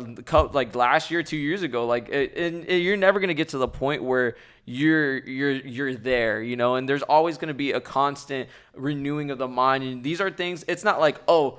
like 0.53 0.75
last 0.75 1.11
year 1.11 1.23
two 1.23 1.37
years 1.37 1.63
ago 1.63 1.87
like 1.87 2.09
and 2.13 2.65
you're 2.69 2.97
never 2.97 3.19
going 3.19 3.29
to 3.29 3.35
get 3.35 3.49
to 3.49 3.59
the 3.59 3.69
point 3.69 4.03
where 4.03 4.37
you're 4.65 5.19
you're 5.19 5.53
you're 5.53 5.95
there 5.95 6.43
you 6.43 6.57
know 6.57 6.77
and 6.77 6.89
there's 6.89 7.03
always 7.03 7.37
going 7.37 7.49
to 7.49 7.55
be 7.55 7.73
a 7.73 7.81
constant 7.81 8.49
renewing 8.75 9.31
of 9.31 9.39
the 9.39 9.49
mind 9.49 9.83
and 9.83 10.05
these 10.05 10.21
are 10.21 10.31
things 10.31 10.65
it's 10.69 10.85
not 10.85 11.01
like 11.01 11.21
oh 11.27 11.59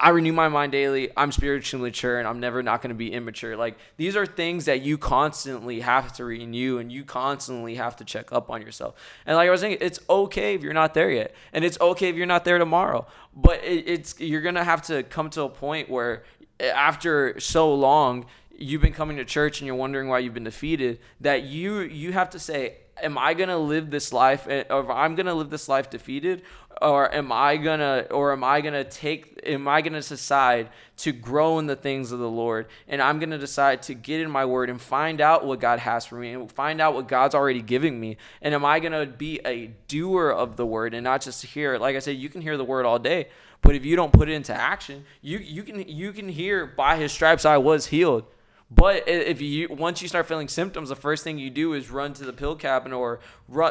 I 0.00 0.08
renew 0.08 0.32
my 0.32 0.48
mind 0.48 0.72
daily. 0.72 1.10
I'm 1.14 1.30
spiritually 1.30 1.90
mature 1.90 2.18
and 2.18 2.26
I'm 2.26 2.40
never 2.40 2.62
not 2.62 2.80
going 2.80 2.88
to 2.88 2.94
be 2.94 3.12
immature. 3.12 3.54
Like 3.54 3.76
these 3.98 4.16
are 4.16 4.24
things 4.24 4.64
that 4.64 4.80
you 4.80 4.96
constantly 4.96 5.80
have 5.80 6.14
to 6.14 6.24
renew 6.24 6.78
and 6.78 6.90
you 6.90 7.04
constantly 7.04 7.74
have 7.74 7.96
to 7.96 8.04
check 8.04 8.32
up 8.32 8.50
on 8.50 8.62
yourself. 8.62 8.94
And 9.26 9.36
like 9.36 9.46
I 9.46 9.50
was 9.50 9.60
saying, 9.60 9.76
it's 9.80 10.00
okay 10.08 10.54
if 10.54 10.62
you're 10.62 10.72
not 10.72 10.94
there 10.94 11.10
yet, 11.10 11.34
and 11.52 11.64
it's 11.64 11.78
okay 11.80 12.08
if 12.08 12.16
you're 12.16 12.26
not 12.26 12.46
there 12.46 12.58
tomorrow. 12.58 13.06
But 13.36 13.62
it, 13.62 13.86
it's 13.86 14.18
you're 14.18 14.40
gonna 14.40 14.64
have 14.64 14.82
to 14.82 15.02
come 15.02 15.28
to 15.30 15.42
a 15.42 15.48
point 15.50 15.90
where 15.90 16.24
eh, 16.58 16.68
after 16.68 17.38
so 17.38 17.72
long 17.74 18.24
you've 18.56 18.82
been 18.82 18.94
coming 18.94 19.18
to 19.18 19.24
church 19.24 19.60
and 19.60 19.66
you're 19.66 19.76
wondering 19.76 20.08
why 20.08 20.18
you've 20.18 20.34
been 20.34 20.44
defeated 20.44 20.98
that 21.20 21.44
you 21.44 21.80
you 21.80 22.12
have 22.12 22.30
to 22.30 22.38
say 22.38 22.78
am 23.02 23.18
i 23.18 23.34
to 23.34 23.56
live 23.56 23.90
this 23.90 24.12
life 24.12 24.46
eh, 24.48 24.64
or 24.70 24.90
i'm 24.92 25.16
to 25.16 25.34
live 25.34 25.50
this 25.50 25.68
life 25.68 25.90
defeated 25.90 26.42
or 26.80 27.12
am 27.14 27.30
i 27.32 27.56
to 27.56 28.06
or 28.10 28.32
am 28.32 28.42
i 28.44 28.60
to 28.60 28.84
take 28.84 29.38
am 29.44 29.68
i 29.68 29.82
to 29.82 29.90
decide 29.90 30.68
to 30.96 31.12
grow 31.12 31.58
in 31.58 31.66
the 31.66 31.76
things 31.76 32.12
of 32.12 32.18
the 32.18 32.28
lord? 32.28 32.66
And 32.86 33.00
i'm 33.00 33.20
to 33.20 33.38
decide 33.38 33.82
to 33.84 33.94
get 33.94 34.20
in 34.20 34.30
my 34.30 34.44
word 34.44 34.70
and 34.70 34.80
find 34.80 35.20
out 35.20 35.46
what 35.46 35.60
god 35.60 35.78
has 35.78 36.04
for 36.04 36.16
me 36.16 36.32
and 36.32 36.50
find 36.52 36.80
out 36.80 36.94
what 36.94 37.08
god's 37.08 37.34
already 37.34 37.62
giving 37.62 37.98
me. 37.98 38.16
And 38.42 38.54
am 38.54 38.64
i 38.64 38.80
to 38.80 39.06
be 39.06 39.40
a 39.44 39.68
doer 39.88 40.30
of 40.30 40.56
the 40.56 40.66
word 40.66 40.94
and 40.94 41.04
not 41.04 41.22
just 41.22 41.44
hear 41.44 41.74
it 41.74 41.80
like 41.80 41.96
i 41.96 41.98
said 41.98 42.16
you 42.16 42.28
can 42.28 42.40
hear 42.40 42.56
the 42.56 42.64
word 42.64 42.86
all 42.86 42.98
day 42.98 43.28
but 43.62 43.74
if 43.74 43.84
you 43.84 43.96
don't 43.96 44.12
put 44.12 44.28
it 44.28 44.32
into 44.32 44.54
action 44.54 45.04
you 45.22 45.38
you 45.38 45.62
can 45.62 45.86
you 45.88 46.12
can 46.12 46.28
hear 46.28 46.66
by 46.66 46.96
his 46.96 47.12
stripes 47.12 47.44
i 47.44 47.56
was 47.56 47.86
healed 47.86 48.24
but 48.70 49.08
if 49.08 49.40
you 49.40 49.68
once 49.70 50.00
you 50.00 50.08
start 50.08 50.26
feeling 50.26 50.48
symptoms, 50.48 50.88
the 50.88 50.96
first 50.96 51.24
thing 51.24 51.38
you 51.38 51.50
do 51.50 51.72
is 51.72 51.90
run 51.90 52.12
to 52.14 52.24
the 52.24 52.32
pill 52.32 52.54
cabinet 52.54 52.96
or 52.96 53.20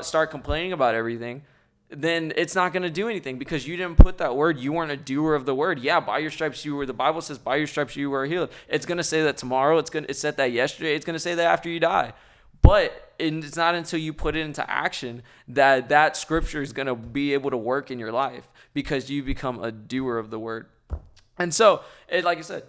start 0.02 0.32
complaining 0.32 0.74
about 0.74 0.96
everything. 0.96 1.44
Then 1.92 2.34
it's 2.36 2.54
not 2.54 2.72
going 2.72 2.84
to 2.84 2.92
do 2.92 3.10
anything 3.10 3.40
because 3.40 3.68
you 3.68 3.76
didn't 3.76 3.98
put 3.98 4.20
that 4.20 4.36
word. 4.36 4.60
You 4.60 4.74
weren't 4.74 4.92
a 4.92 4.98
doer 4.98 5.34
of 5.34 5.46
the 5.46 5.56
word. 5.56 5.80
Yeah, 5.80 6.00
by 6.00 6.20
your 6.20 6.30
stripes 6.30 6.64
you 6.64 6.76
were. 6.76 6.86
The 6.86 6.94
Bible 6.94 7.22
says, 7.22 7.40
"By 7.40 7.56
your 7.56 7.66
stripes 7.66 7.96
you 7.96 8.12
were 8.12 8.26
healed." 8.26 8.52
It's 8.68 8.86
going 8.86 9.00
to 9.00 9.04
say 9.04 9.24
that 9.24 9.38
tomorrow. 9.38 9.80
It's 9.80 9.90
going. 9.90 10.06
It 10.08 10.16
said 10.16 10.38
that 10.38 10.52
yesterday. 10.52 10.94
It's 10.96 11.06
going 11.06 11.16
to 11.16 11.20
say 11.20 11.34
that 11.34 11.46
after 11.46 11.68
you 11.70 11.80
die. 11.80 12.14
But 12.62 13.10
but 13.20 13.46
it's 13.46 13.58
not 13.58 13.76
until 13.76 14.00
you 14.00 14.14
put 14.14 14.36
it 14.36 14.42
into 14.42 14.70
action 14.70 15.24
that 15.48 15.90
that 15.90 16.16
scripture 16.16 16.62
is 16.62 16.72
going 16.72 16.88
to 16.88 16.96
be 16.96 17.34
able 17.34 17.50
to 17.50 17.58
work 17.58 17.92
in 17.92 18.00
your 18.00 18.12
life 18.12 18.48
because 18.74 19.10
you 19.10 19.24
become 19.24 19.62
a 19.64 19.72
doer 19.72 20.18
of 20.18 20.30
the 20.30 20.40
word. 20.40 20.68
And 21.38 21.54
so, 21.54 21.82
it, 22.08 22.24
like 22.24 22.38
I 22.38 22.42
said, 22.42 22.64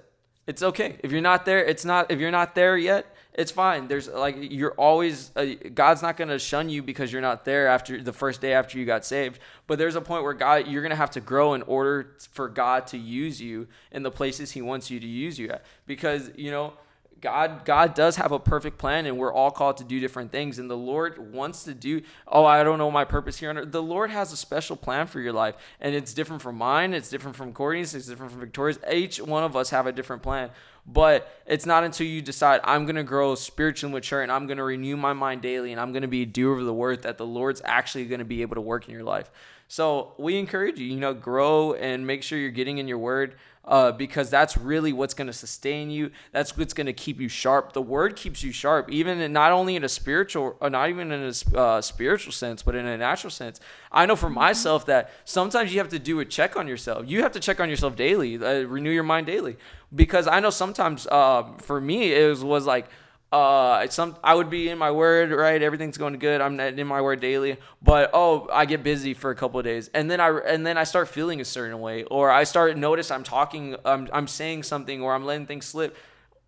it's 0.51 0.65
okay 0.65 0.97
if 1.05 1.13
you're 1.13 1.21
not 1.21 1.45
there. 1.45 1.65
It's 1.65 1.85
not 1.85 2.11
if 2.11 2.19
you're 2.19 2.33
not 2.33 2.57
there 2.57 2.77
yet. 2.77 3.07
It's 3.35 3.53
fine. 3.53 3.87
There's 3.87 4.09
like 4.09 4.35
you're 4.37 4.73
always 4.73 5.31
uh, 5.37 5.47
God's 5.73 6.03
not 6.03 6.17
gonna 6.17 6.41
shun 6.41 6.69
you 6.69 6.83
because 6.83 7.13
you're 7.13 7.23
not 7.23 7.45
there 7.45 7.69
after 7.69 8.03
the 8.03 8.13
first 8.13 8.41
day 8.41 8.53
after 8.53 8.77
you 8.77 8.85
got 8.85 9.05
saved. 9.05 9.39
But 9.69 9.79
there's 9.79 9.95
a 9.95 10.01
point 10.01 10.25
where 10.25 10.35
God 10.35 10.67
you're 10.67 10.83
gonna 10.83 10.97
have 10.97 11.13
to 11.13 11.21
grow 11.21 11.55
in 11.55 11.63
order 11.63 12.17
for 12.33 12.49
God 12.49 12.89
to 12.89 12.99
use 12.99 13.41
you 13.41 13.69
in 13.93 14.03
the 14.03 14.11
places 14.11 14.51
He 14.51 14.61
wants 14.61 14.91
you 14.91 14.99
to 14.99 15.07
use 15.07 15.39
you 15.39 15.51
at. 15.51 15.65
Because 15.87 16.33
you 16.35 16.51
know 16.51 16.73
God 17.21 17.65
God 17.65 17.95
does 17.95 18.17
have 18.17 18.33
a 18.33 18.39
perfect 18.39 18.79
plan 18.79 19.07
and 19.07 19.19
we're 19.19 19.33
all 19.33 19.51
called 19.51 19.77
to 19.79 19.85
do 19.85 20.01
different 20.01 20.33
things 20.33 20.59
and 20.59 20.71
the 20.71 20.77
Lord 20.77 21.33
wants 21.33 21.65
to 21.65 21.75
do 21.75 22.03
oh 22.27 22.45
I 22.45 22.63
don't 22.63 22.79
know 22.79 22.91
my 22.91 23.05
purpose 23.05 23.39
here 23.39 23.51
on 23.51 23.59
earth. 23.59 23.73
The 23.73 23.83
Lord 23.83 24.11
has 24.11 24.33
a 24.33 24.37
special 24.37 24.77
plan 24.77 25.07
for 25.07 25.21
your 25.21 25.33
life 25.33 25.55
and 25.81 25.95
it's 25.95 26.15
different 26.15 26.43
from 26.43 26.57
mine, 26.57 26.95
it's 26.95 27.09
different 27.09 27.37
from 27.37 27.53
Courtney's, 27.53 27.95
it's 27.95 28.07
different 28.07 28.33
from 28.33 28.41
Victoria's. 28.41 28.79
Each 28.91 29.21
one 29.21 29.45
of 29.45 29.57
us 29.57 29.71
have 29.71 29.87
a 29.87 29.93
different 29.93 30.23
plan. 30.23 30.51
But 30.87 31.31
it's 31.47 31.67
not 31.67 31.85
until 31.85 32.07
you 32.07 32.23
decide 32.23 32.61
I'm 32.65 32.85
going 32.85 32.97
to 32.97 33.05
grow 33.05 33.35
spiritually 33.35 33.93
mature 33.93 34.23
and 34.23 34.33
I'm 34.33 34.47
going 34.47 34.57
to 34.57 34.65
renew 34.65 34.97
my 34.97 35.13
mind 35.13 35.43
daily 35.43 35.73
and 35.73 35.81
I'm 35.81 35.93
going 35.93 36.03
to 36.03 36.09
be 36.09 36.23
a 36.23 36.27
doer 36.27 36.59
of 36.59 36.65
the 36.65 36.75
word 36.75 37.03
that 37.03 37.19
the 37.19 37.27
Lord's 37.27 37.63
actually 37.65 38.07
going 38.07 38.21
to 38.21 38.25
be 38.25 38.43
able 38.43 38.55
to 38.55 38.61
work 38.61 38.89
in 38.89 38.95
your 38.95 39.05
life. 39.05 39.31
So 39.71 40.15
we 40.19 40.37
encourage 40.37 40.81
you, 40.81 40.87
you 40.87 40.99
know, 40.99 41.15
grow 41.15 41.75
and 41.75 42.05
make 42.05 42.25
sure 42.25 42.37
you're 42.37 42.51
getting 42.51 42.79
in 42.79 42.89
your 42.89 42.99
word 42.99 43.37
uh, 43.65 43.93
because 43.93 44.29
that's 44.29 44.57
really 44.57 44.93
what's 44.93 45.15
going 45.15 45.29
to 45.29 45.33
sustain 45.33 45.91
you. 45.91 46.11
That's 46.33 46.59
what's 46.59 46.75
going 46.75 46.89
to 46.89 46.93
keep 46.93 47.21
you 47.21 47.29
sharp. 47.29 47.73
The 47.73 47.81
word 47.81 48.17
keeps 48.17 48.43
you 48.43 48.51
sharp, 48.51 48.91
even 48.91 49.21
in, 49.21 49.33
not 49.33 49.53
only 49.53 49.77
in 49.77 49.85
a 49.85 49.89
spiritual, 49.89 50.57
or 50.59 50.71
not 50.71 50.89
even 50.89 51.13
in 51.13 51.23
a 51.23 51.57
uh, 51.57 51.81
spiritual 51.83 52.33
sense, 52.33 52.65
but 52.65 52.75
in 52.75 52.85
a 52.85 52.99
natural 52.99 53.31
sense. 53.31 53.61
I 53.93 54.07
know 54.07 54.17
for 54.17 54.29
myself 54.29 54.87
that 54.87 55.13
sometimes 55.25 55.73
you 55.73 55.79
have 55.79 55.91
to 55.91 56.01
do 56.01 56.19
a 56.19 56.25
check 56.25 56.57
on 56.57 56.67
yourself. 56.67 57.05
You 57.07 57.23
have 57.23 57.31
to 57.33 57.41
check 57.41 57.61
on 57.61 57.71
yourself 57.71 57.95
daily, 57.95 58.45
uh, 58.45 58.63
renew 58.63 58.91
your 58.91 59.05
mind 59.05 59.29
daily, 59.29 59.57
because 59.95 60.27
I 60.27 60.41
know 60.41 60.51
sometimes 60.51 61.07
uh, 61.07 61.45
for 61.59 61.81
me 61.81 62.13
it 62.13 62.29
was, 62.29 62.43
was 62.43 62.67
like 62.67 62.89
uh 63.33 63.87
some 63.89 64.17
i 64.25 64.35
would 64.35 64.51
be 64.51 64.69
in 64.69 64.77
my 64.77 64.91
word 64.91 65.31
right? 65.31 65.63
Everything's 65.63 65.97
going 65.97 66.19
good. 66.19 66.41
I'm 66.41 66.59
in 66.59 66.87
my 66.87 67.01
word 67.01 67.21
daily. 67.21 67.59
But 67.81 68.11
oh 68.13 68.49
i 68.53 68.65
get 68.65 68.83
busy 68.83 69.15
for 69.15 69.31
a 69.31 69.37
couple 69.37 69.61
of 69.61 69.65
days. 69.65 69.89
And 69.95 70.11
then 70.11 70.21
i 70.21 70.37
and 70.47 70.67
then 70.67 70.77
i 70.77 70.85
start 70.85 71.09
feeling 71.09 71.41
a 71.41 71.45
certain 71.45 71.81
way. 71.81 72.03
Or 72.05 72.31
i 72.31 72.43
start 72.45 72.77
notice 72.77 73.11
i'm 73.11 73.23
talking 73.23 73.77
i'm, 73.85 74.09
I'm 74.13 74.27
saying 74.27 74.65
something 74.65 75.01
or 75.01 75.15
i'm 75.15 75.25
letting 75.25 75.47
things 75.47 75.67
slip. 75.67 75.97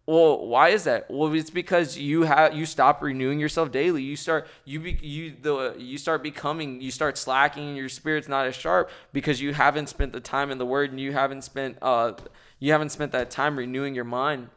Well 0.07 0.45
why 0.45 0.71
is 0.71 0.83
that? 0.85 1.09
Well 1.09 1.33
it's 1.33 1.51
because 1.51 1.97
you 1.97 2.25
have 2.25 2.55
you 2.55 2.67
stop 2.67 3.01
renewing 3.01 3.39
yourself 3.39 3.71
daily. 3.71 4.03
You 4.03 4.17
start 4.17 4.49
you 4.65 4.81
be 4.81 4.99
you 5.01 5.37
the 5.41 5.77
you 5.79 5.99
start 5.99 6.25
becoming 6.25 6.81
you 6.81 6.91
start 6.91 7.17
slacking. 7.17 7.77
Your 7.77 7.89
spirit's 7.89 8.27
not 8.27 8.47
as 8.47 8.57
sharp 8.57 8.91
because 9.13 9.41
you 9.41 9.55
haven't 9.55 9.89
spent 9.89 10.13
the 10.13 10.21
time 10.21 10.51
in 10.51 10.59
the 10.59 10.67
word 10.67 10.91
and 10.91 10.99
you 10.99 11.13
haven't 11.13 11.43
spent 11.43 11.79
uh 11.81 12.15
you 12.59 12.73
haven't 12.73 12.91
spent 12.91 13.13
that 13.13 13.31
time 13.31 13.57
renewing 13.57 13.95
your 13.95 14.05
mind. 14.05 14.49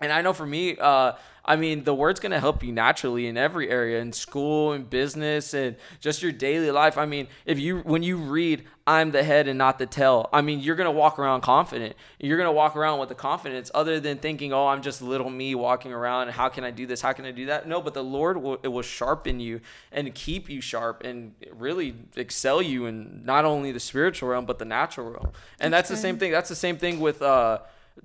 And 0.00 0.12
I 0.12 0.20
know 0.20 0.32
for 0.32 0.46
me, 0.46 0.76
uh, 0.76 1.12
I 1.46 1.56
mean, 1.56 1.84
the 1.84 1.94
word's 1.94 2.18
gonna 2.18 2.40
help 2.40 2.62
you 2.62 2.72
naturally 2.72 3.26
in 3.28 3.36
every 3.36 3.70
area, 3.70 4.00
in 4.00 4.12
school, 4.12 4.72
in 4.72 4.82
business, 4.82 5.54
and 5.54 5.76
just 6.00 6.22
your 6.22 6.32
daily 6.32 6.70
life. 6.70 6.98
I 6.98 7.06
mean, 7.06 7.28
if 7.44 7.58
you 7.58 7.78
when 7.78 8.02
you 8.02 8.16
read, 8.16 8.64
"I'm 8.86 9.12
the 9.12 9.22
head 9.22 9.46
and 9.46 9.56
not 9.56 9.78
the 9.78 9.86
tail," 9.86 10.28
I 10.32 10.40
mean, 10.40 10.58
you're 10.58 10.74
gonna 10.74 10.90
walk 10.90 11.20
around 11.20 11.42
confident. 11.42 11.94
You're 12.18 12.36
gonna 12.36 12.52
walk 12.52 12.74
around 12.74 12.98
with 12.98 13.08
the 13.08 13.14
confidence, 13.14 13.70
other 13.74 14.00
than 14.00 14.18
thinking, 14.18 14.52
"Oh, 14.52 14.66
I'm 14.66 14.82
just 14.82 15.00
little 15.00 15.30
me 15.30 15.54
walking 15.54 15.92
around. 15.92 16.30
How 16.30 16.48
can 16.48 16.64
I 16.64 16.72
do 16.72 16.84
this? 16.84 17.00
How 17.00 17.12
can 17.12 17.24
I 17.24 17.30
do 17.30 17.46
that?" 17.46 17.68
No, 17.68 17.80
but 17.80 17.94
the 17.94 18.04
Lord 18.04 18.42
will 18.42 18.58
it 18.64 18.68
will 18.68 18.82
sharpen 18.82 19.38
you 19.38 19.60
and 19.92 20.12
keep 20.14 20.50
you 20.50 20.60
sharp 20.60 21.04
and 21.04 21.34
really 21.54 21.94
excel 22.16 22.60
you 22.60 22.86
in 22.86 23.24
not 23.24 23.44
only 23.44 23.70
the 23.70 23.80
spiritual 23.80 24.30
realm 24.30 24.46
but 24.46 24.58
the 24.58 24.64
natural 24.64 25.10
realm. 25.10 25.30
And 25.60 25.72
that's, 25.72 25.88
that's 25.88 26.00
the 26.00 26.02
same 26.02 26.18
thing. 26.18 26.32
That's 26.32 26.48
the 26.48 26.56
same 26.56 26.76
thing 26.76 26.98
with. 26.98 27.22
Uh, 27.22 27.60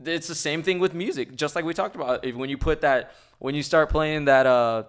it's 0.06 0.28
the 0.28 0.36
same 0.36 0.64
thing 0.64 0.80
with 0.80 0.94
music, 0.94 1.36
just 1.36 1.56
like 1.56 1.66
we 1.66 1.74
talked 1.74 1.96
about. 1.96 2.26
When 2.36 2.50
you 2.50 2.58
put 2.58 2.82
that, 2.82 3.14
when 3.42 3.56
you 3.56 3.64
start 3.64 3.90
playing 3.90 4.26
that, 4.26 4.46
uh, 4.46 4.84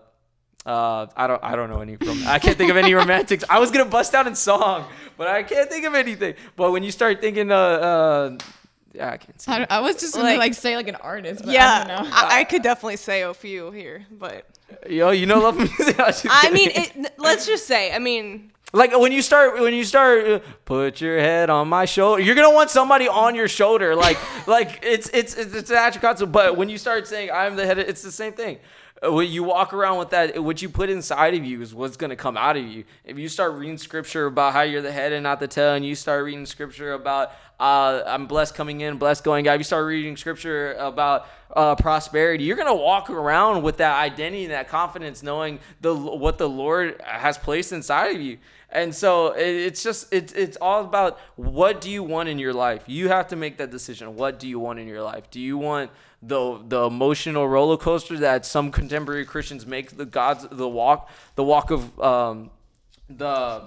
uh, 0.66 1.06
I 1.16 1.26
don't, 1.26 1.42
I 1.42 1.56
don't 1.56 1.70
know 1.70 1.80
any. 1.80 1.96
Rom- 1.96 2.24
I 2.26 2.38
can't 2.38 2.56
think 2.56 2.70
of 2.70 2.76
any 2.76 2.92
romantics. 2.92 3.44
I 3.48 3.58
was 3.58 3.70
gonna 3.70 3.86
bust 3.86 4.14
out 4.14 4.26
in 4.26 4.34
song, 4.34 4.84
but 5.16 5.26
I 5.26 5.42
can't 5.42 5.70
think 5.70 5.86
of 5.86 5.94
anything. 5.94 6.34
But 6.54 6.70
when 6.70 6.84
you 6.84 6.90
start 6.92 7.20
thinking, 7.20 7.50
uh, 7.50 7.56
uh 7.56 8.38
yeah, 8.92 9.10
I 9.12 9.16
can't. 9.16 9.48
I, 9.48 9.78
I, 9.78 9.80
was 9.80 9.96
just 9.96 10.14
gonna 10.14 10.28
like, 10.28 10.38
like, 10.38 10.54
say 10.54 10.76
like 10.76 10.86
an 10.86 10.96
artist. 10.96 11.46
yeah, 11.46 12.04
I, 12.12 12.40
I, 12.40 12.44
could 12.44 12.62
definitely 12.62 12.98
say 12.98 13.22
a 13.22 13.32
few 13.32 13.70
here, 13.70 14.06
but 14.10 14.46
yo, 14.88 15.10
you 15.10 15.24
know, 15.24 15.40
love 15.40 15.56
music. 15.56 15.96
I 15.98 16.50
mean, 16.50 16.70
it, 16.74 17.14
let's 17.16 17.46
just 17.46 17.66
say, 17.66 17.90
I 17.90 17.98
mean, 17.98 18.51
like 18.72 18.98
when 18.98 19.12
you 19.12 19.22
start 19.22 19.60
when 19.60 19.74
you 19.74 19.84
start 19.84 20.26
uh, 20.26 20.38
put 20.64 21.00
your 21.00 21.18
head 21.18 21.50
on 21.50 21.68
my 21.68 21.84
shoulder, 21.84 22.22
you're 22.22 22.34
gonna 22.34 22.54
want 22.54 22.70
somebody 22.70 23.06
on 23.06 23.34
your 23.34 23.48
shoulder. 23.48 23.94
Like 23.94 24.18
like 24.46 24.80
it's 24.82 25.08
it's 25.10 25.34
it's, 25.34 25.70
an 25.70 25.76
actual 25.76 26.00
concept. 26.00 26.32
But 26.32 26.56
when 26.56 26.68
you 26.68 26.78
start 26.78 27.06
saying 27.06 27.30
I'm 27.32 27.56
the 27.56 27.66
head, 27.66 27.78
it's 27.78 28.02
the 28.02 28.12
same 28.12 28.32
thing. 28.32 28.58
Uh, 29.04 29.12
when 29.12 29.28
you 29.30 29.42
walk 29.42 29.72
around 29.72 29.98
with 29.98 30.10
that, 30.10 30.42
what 30.42 30.62
you 30.62 30.68
put 30.68 30.88
inside 30.88 31.34
of 31.34 31.44
you 31.44 31.60
is 31.60 31.74
what's 31.74 31.96
going 31.96 32.10
to 32.10 32.16
come 32.16 32.36
out 32.36 32.56
of 32.56 32.64
you. 32.64 32.84
If 33.04 33.18
you 33.18 33.28
start 33.28 33.54
reading 33.54 33.76
scripture 33.76 34.26
about 34.26 34.52
how 34.52 34.62
you're 34.62 34.82
the 34.82 34.92
head 34.92 35.12
and 35.12 35.24
not 35.24 35.40
the 35.40 35.48
tail, 35.48 35.74
and 35.74 35.84
you 35.84 35.94
start 35.94 36.24
reading 36.24 36.46
scripture 36.46 36.92
about 36.92 37.32
uh, 37.58 38.02
I'm 38.06 38.26
blessed 38.26 38.54
coming 38.54 38.80
in, 38.80 38.96
blessed 38.98 39.22
going 39.22 39.46
out, 39.46 39.54
if 39.54 39.60
you 39.60 39.64
start 39.64 39.86
reading 39.86 40.16
scripture 40.16 40.74
about 40.74 41.28
uh, 41.54 41.74
prosperity, 41.76 42.44
you're 42.44 42.56
going 42.56 42.68
to 42.68 42.74
walk 42.74 43.10
around 43.10 43.62
with 43.62 43.76
that 43.76 44.00
identity 44.00 44.44
and 44.44 44.52
that 44.52 44.68
confidence, 44.68 45.22
knowing 45.22 45.60
the 45.80 45.94
what 45.94 46.38
the 46.38 46.48
Lord 46.48 47.00
has 47.04 47.38
placed 47.38 47.72
inside 47.72 48.16
of 48.16 48.22
you. 48.22 48.38
And 48.72 48.94
so 48.94 49.28
it's 49.36 49.82
just 49.82 50.12
it's 50.12 50.32
it's 50.32 50.56
all 50.60 50.82
about 50.82 51.18
what 51.36 51.80
do 51.80 51.90
you 51.90 52.02
want 52.02 52.28
in 52.28 52.38
your 52.38 52.54
life. 52.54 52.84
You 52.86 53.08
have 53.08 53.28
to 53.28 53.36
make 53.36 53.58
that 53.58 53.70
decision. 53.70 54.16
What 54.16 54.38
do 54.38 54.48
you 54.48 54.58
want 54.58 54.78
in 54.78 54.88
your 54.88 55.02
life? 55.02 55.30
Do 55.30 55.40
you 55.40 55.58
want 55.58 55.90
the 56.22 56.60
the 56.66 56.86
emotional 56.86 57.46
roller 57.48 57.76
coaster 57.76 58.18
that 58.18 58.46
some 58.46 58.70
contemporary 58.70 59.26
Christians 59.26 59.66
make 59.66 59.96
the 59.96 60.06
God's 60.06 60.46
the 60.50 60.68
walk 60.68 61.10
the 61.34 61.44
walk 61.44 61.70
of 61.70 62.00
um, 62.00 62.50
the 63.10 63.64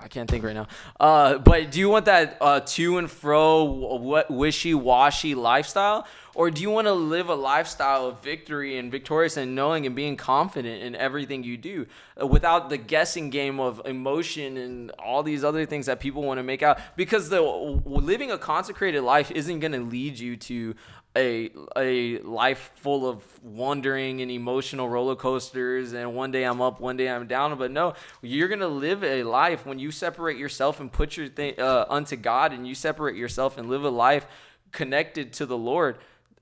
I 0.00 0.08
can't 0.08 0.30
think 0.30 0.44
right 0.44 0.54
now. 0.54 0.68
Uh, 1.00 1.38
but 1.38 1.72
do 1.72 1.80
you 1.80 1.88
want 1.88 2.04
that 2.04 2.36
uh, 2.40 2.60
to 2.60 2.98
and 2.98 3.10
fro, 3.10 4.24
wishy 4.28 4.72
washy 4.72 5.34
lifestyle, 5.34 6.06
or 6.36 6.50
do 6.50 6.60
you 6.60 6.68
want 6.70 6.86
to 6.86 6.92
live 6.92 7.30
a 7.30 7.34
lifestyle 7.34 8.04
of 8.04 8.20
victory 8.20 8.76
and 8.76 8.92
victorious 8.92 9.38
and 9.38 9.54
knowing 9.54 9.86
and 9.86 9.96
being 9.96 10.18
confident 10.18 10.82
in 10.82 10.94
everything 10.94 11.42
you 11.42 11.56
do, 11.56 11.86
uh, 12.20 12.26
without 12.26 12.68
the 12.68 12.76
guessing 12.76 13.30
game 13.30 13.58
of 13.58 13.80
emotion 13.86 14.58
and 14.58 14.90
all 14.98 15.22
these 15.22 15.42
other 15.42 15.64
things 15.64 15.86
that 15.86 15.98
people 15.98 16.22
want 16.22 16.36
to 16.36 16.42
make 16.42 16.62
out? 16.62 16.78
Because 16.94 17.30
the 17.30 17.40
living 17.40 18.30
a 18.30 18.36
consecrated 18.36 19.00
life 19.00 19.30
isn't 19.30 19.60
going 19.60 19.72
to 19.72 19.80
lead 19.80 20.18
you 20.18 20.36
to 20.36 20.74
a 21.16 21.50
a 21.74 22.18
life 22.18 22.70
full 22.74 23.08
of 23.08 23.22
wandering 23.42 24.20
and 24.20 24.30
emotional 24.30 24.90
roller 24.90 25.16
coasters 25.16 25.94
and 25.94 26.14
one 26.14 26.30
day 26.30 26.44
I'm 26.44 26.60
up 26.60 26.78
one 26.78 26.98
day 26.98 27.08
I'm 27.08 27.26
down 27.26 27.56
but 27.56 27.70
no 27.70 27.94
you're 28.20 28.48
going 28.48 28.60
to 28.60 28.68
live 28.68 29.02
a 29.02 29.22
life 29.22 29.64
when 29.64 29.78
you 29.78 29.90
separate 29.90 30.36
yourself 30.36 30.78
and 30.78 30.92
put 30.92 31.16
your 31.16 31.28
thing 31.28 31.58
uh, 31.58 31.86
unto 31.88 32.16
God 32.16 32.52
and 32.52 32.68
you 32.68 32.74
separate 32.74 33.16
yourself 33.16 33.56
and 33.56 33.70
live 33.70 33.82
a 33.82 33.88
life 33.88 34.26
connected 34.72 35.32
to 35.34 35.46
the 35.46 35.56
Lord 35.56 35.96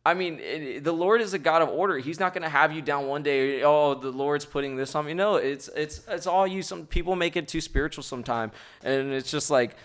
I 0.07 0.13
mean, 0.13 0.83
the 0.83 0.93
Lord 0.93 1.23
is 1.23 1.33
a 1.33 1.39
God 1.39 1.63
of 1.63 1.71
order. 1.71 1.97
He's 1.97 2.21
not 2.21 2.35
going 2.35 2.43
to 2.43 2.49
have 2.49 2.73
you 2.73 2.83
down 2.83 3.07
one 3.07 3.23
day. 3.23 3.63
Oh, 3.63 3.95
the 3.95 4.11
Lord's 4.11 4.45
putting 4.45 4.77
this 4.77 4.95
on 4.95 5.07
me. 5.07 5.15
No, 5.15 5.37
it's 5.37 5.69
it's 5.69 6.03
it's 6.07 6.27
all 6.27 6.47
you. 6.47 6.63
Some 6.63 6.85
people 6.85 7.17
make 7.17 7.37
it 7.37 7.49
too 7.49 7.63
spiritual 7.63 8.03
sometime, 8.03 8.53
and 8.83 9.13
it's 9.13 9.31
just 9.31 9.51
like 9.51 9.77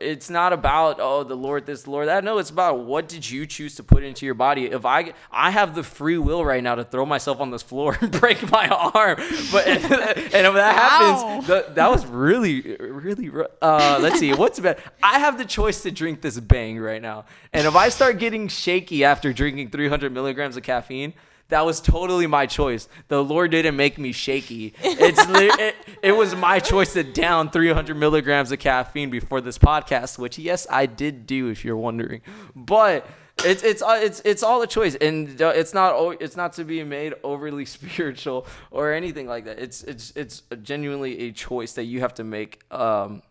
it's 0.00 0.28
not 0.30 0.52
about 0.52 0.96
oh 1.00 1.24
the 1.24 1.34
lord 1.34 1.66
this 1.66 1.86
lord 1.86 2.08
that. 2.08 2.24
No 2.24 2.38
it's 2.38 2.50
about 2.50 2.80
what 2.80 3.08
did 3.08 3.28
you 3.28 3.46
choose 3.46 3.74
to 3.76 3.82
put 3.82 4.02
into 4.02 4.26
your 4.26 4.34
body? 4.34 4.66
If 4.66 4.84
i 4.84 5.12
i 5.30 5.50
have 5.50 5.74
the 5.74 5.82
free 5.82 6.18
will 6.18 6.44
right 6.44 6.62
now 6.62 6.74
to 6.74 6.84
throw 6.84 7.06
myself 7.06 7.40
on 7.40 7.50
this 7.50 7.62
floor 7.62 7.96
and 8.00 8.12
break 8.12 8.50
my 8.50 8.68
arm. 8.68 9.16
But 9.52 9.66
and, 9.66 9.84
and 9.84 10.46
if 10.46 10.54
that 10.54 10.74
happens 10.74 11.46
the, 11.46 11.66
that 11.74 11.90
was 11.90 12.06
really 12.06 12.76
really 12.76 13.30
uh, 13.62 13.98
let's 14.00 14.18
see 14.18 14.32
what's 14.32 14.60
bad 14.60 14.78
i 15.02 15.18
have 15.18 15.38
the 15.38 15.44
choice 15.44 15.82
to 15.82 15.90
drink 15.90 16.20
this 16.20 16.38
bang 16.38 16.78
right 16.78 17.02
now. 17.02 17.24
And 17.52 17.66
if 17.66 17.76
i 17.76 17.88
start 17.88 18.18
getting 18.18 18.48
shaky 18.48 19.04
after 19.04 19.32
drinking 19.32 19.70
300 19.70 20.12
milligrams 20.12 20.56
of 20.56 20.62
caffeine 20.62 21.14
that 21.50 21.66
was 21.66 21.80
totally 21.80 22.26
my 22.26 22.46
choice. 22.46 22.88
The 23.08 23.22
Lord 23.22 23.50
didn't 23.50 23.76
make 23.76 23.98
me 23.98 24.12
shaky. 24.12 24.74
It's 24.82 25.20
it, 25.28 25.76
it 26.02 26.12
was 26.12 26.34
my 26.34 26.58
choice 26.58 26.94
to 26.94 27.04
down 27.04 27.50
300 27.50 27.94
milligrams 27.96 28.50
of 28.52 28.58
caffeine 28.58 29.10
before 29.10 29.40
this 29.40 29.58
podcast, 29.58 30.18
which 30.18 30.38
yes, 30.38 30.66
I 30.70 30.86
did 30.86 31.26
do. 31.26 31.48
If 31.48 31.64
you're 31.64 31.76
wondering, 31.76 32.22
but 32.56 33.06
it's 33.44 33.62
it's 33.62 33.82
uh, 33.82 33.98
it's 34.02 34.20
it's 34.24 34.42
all 34.42 34.62
a 34.62 34.66
choice, 34.66 34.94
and 34.96 35.40
uh, 35.40 35.52
it's 35.54 35.74
not 35.74 36.20
it's 36.20 36.36
not 36.36 36.52
to 36.54 36.64
be 36.64 36.82
made 36.84 37.14
overly 37.22 37.64
spiritual 37.66 38.46
or 38.70 38.92
anything 38.92 39.26
like 39.26 39.44
that. 39.44 39.58
It's 39.58 39.82
it's 39.82 40.12
it's 40.16 40.42
genuinely 40.62 41.28
a 41.28 41.32
choice 41.32 41.72
that 41.74 41.84
you 41.84 42.00
have 42.00 42.14
to 42.14 42.24
make 42.24 42.60
um, 42.72 43.22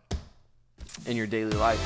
in 1.06 1.16
your 1.16 1.26
daily 1.26 1.56
life. 1.56 1.80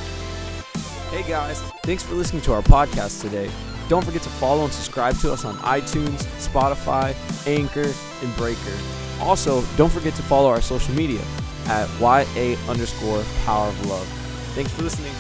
Hey 1.11 1.23
guys, 1.29 1.61
thanks 1.85 2.03
for 2.03 2.15
listening 2.15 2.43
to 2.43 2.53
our 2.53 2.63
podcast 2.63 3.21
today. 3.21 3.51
Don't 3.89 4.05
forget 4.05 4.23
to 4.23 4.31
follow 4.31 4.65
and 4.65 4.73
subscribe 4.73 5.17
to 5.19 5.33
us 5.33 5.45
on 5.45 5.57
iTunes, 5.59 6.25
Spotify, 6.39 7.15
Anchor, 7.47 7.93
and 8.23 8.37
Breaker. 8.37 8.77
Also, 9.21 9.63
don't 9.77 9.93
forget 9.93 10.15
to 10.15 10.23
follow 10.23 10.49
our 10.49 10.61
social 10.61 10.95
media 10.95 11.21
at 11.67 11.89
YA 12.01 12.57
underscore 12.69 13.23
power 13.45 13.69
of 13.69 13.87
love. 13.87 14.07
Thanks 14.55 14.73
for 14.73 14.83
listening. 14.83 15.13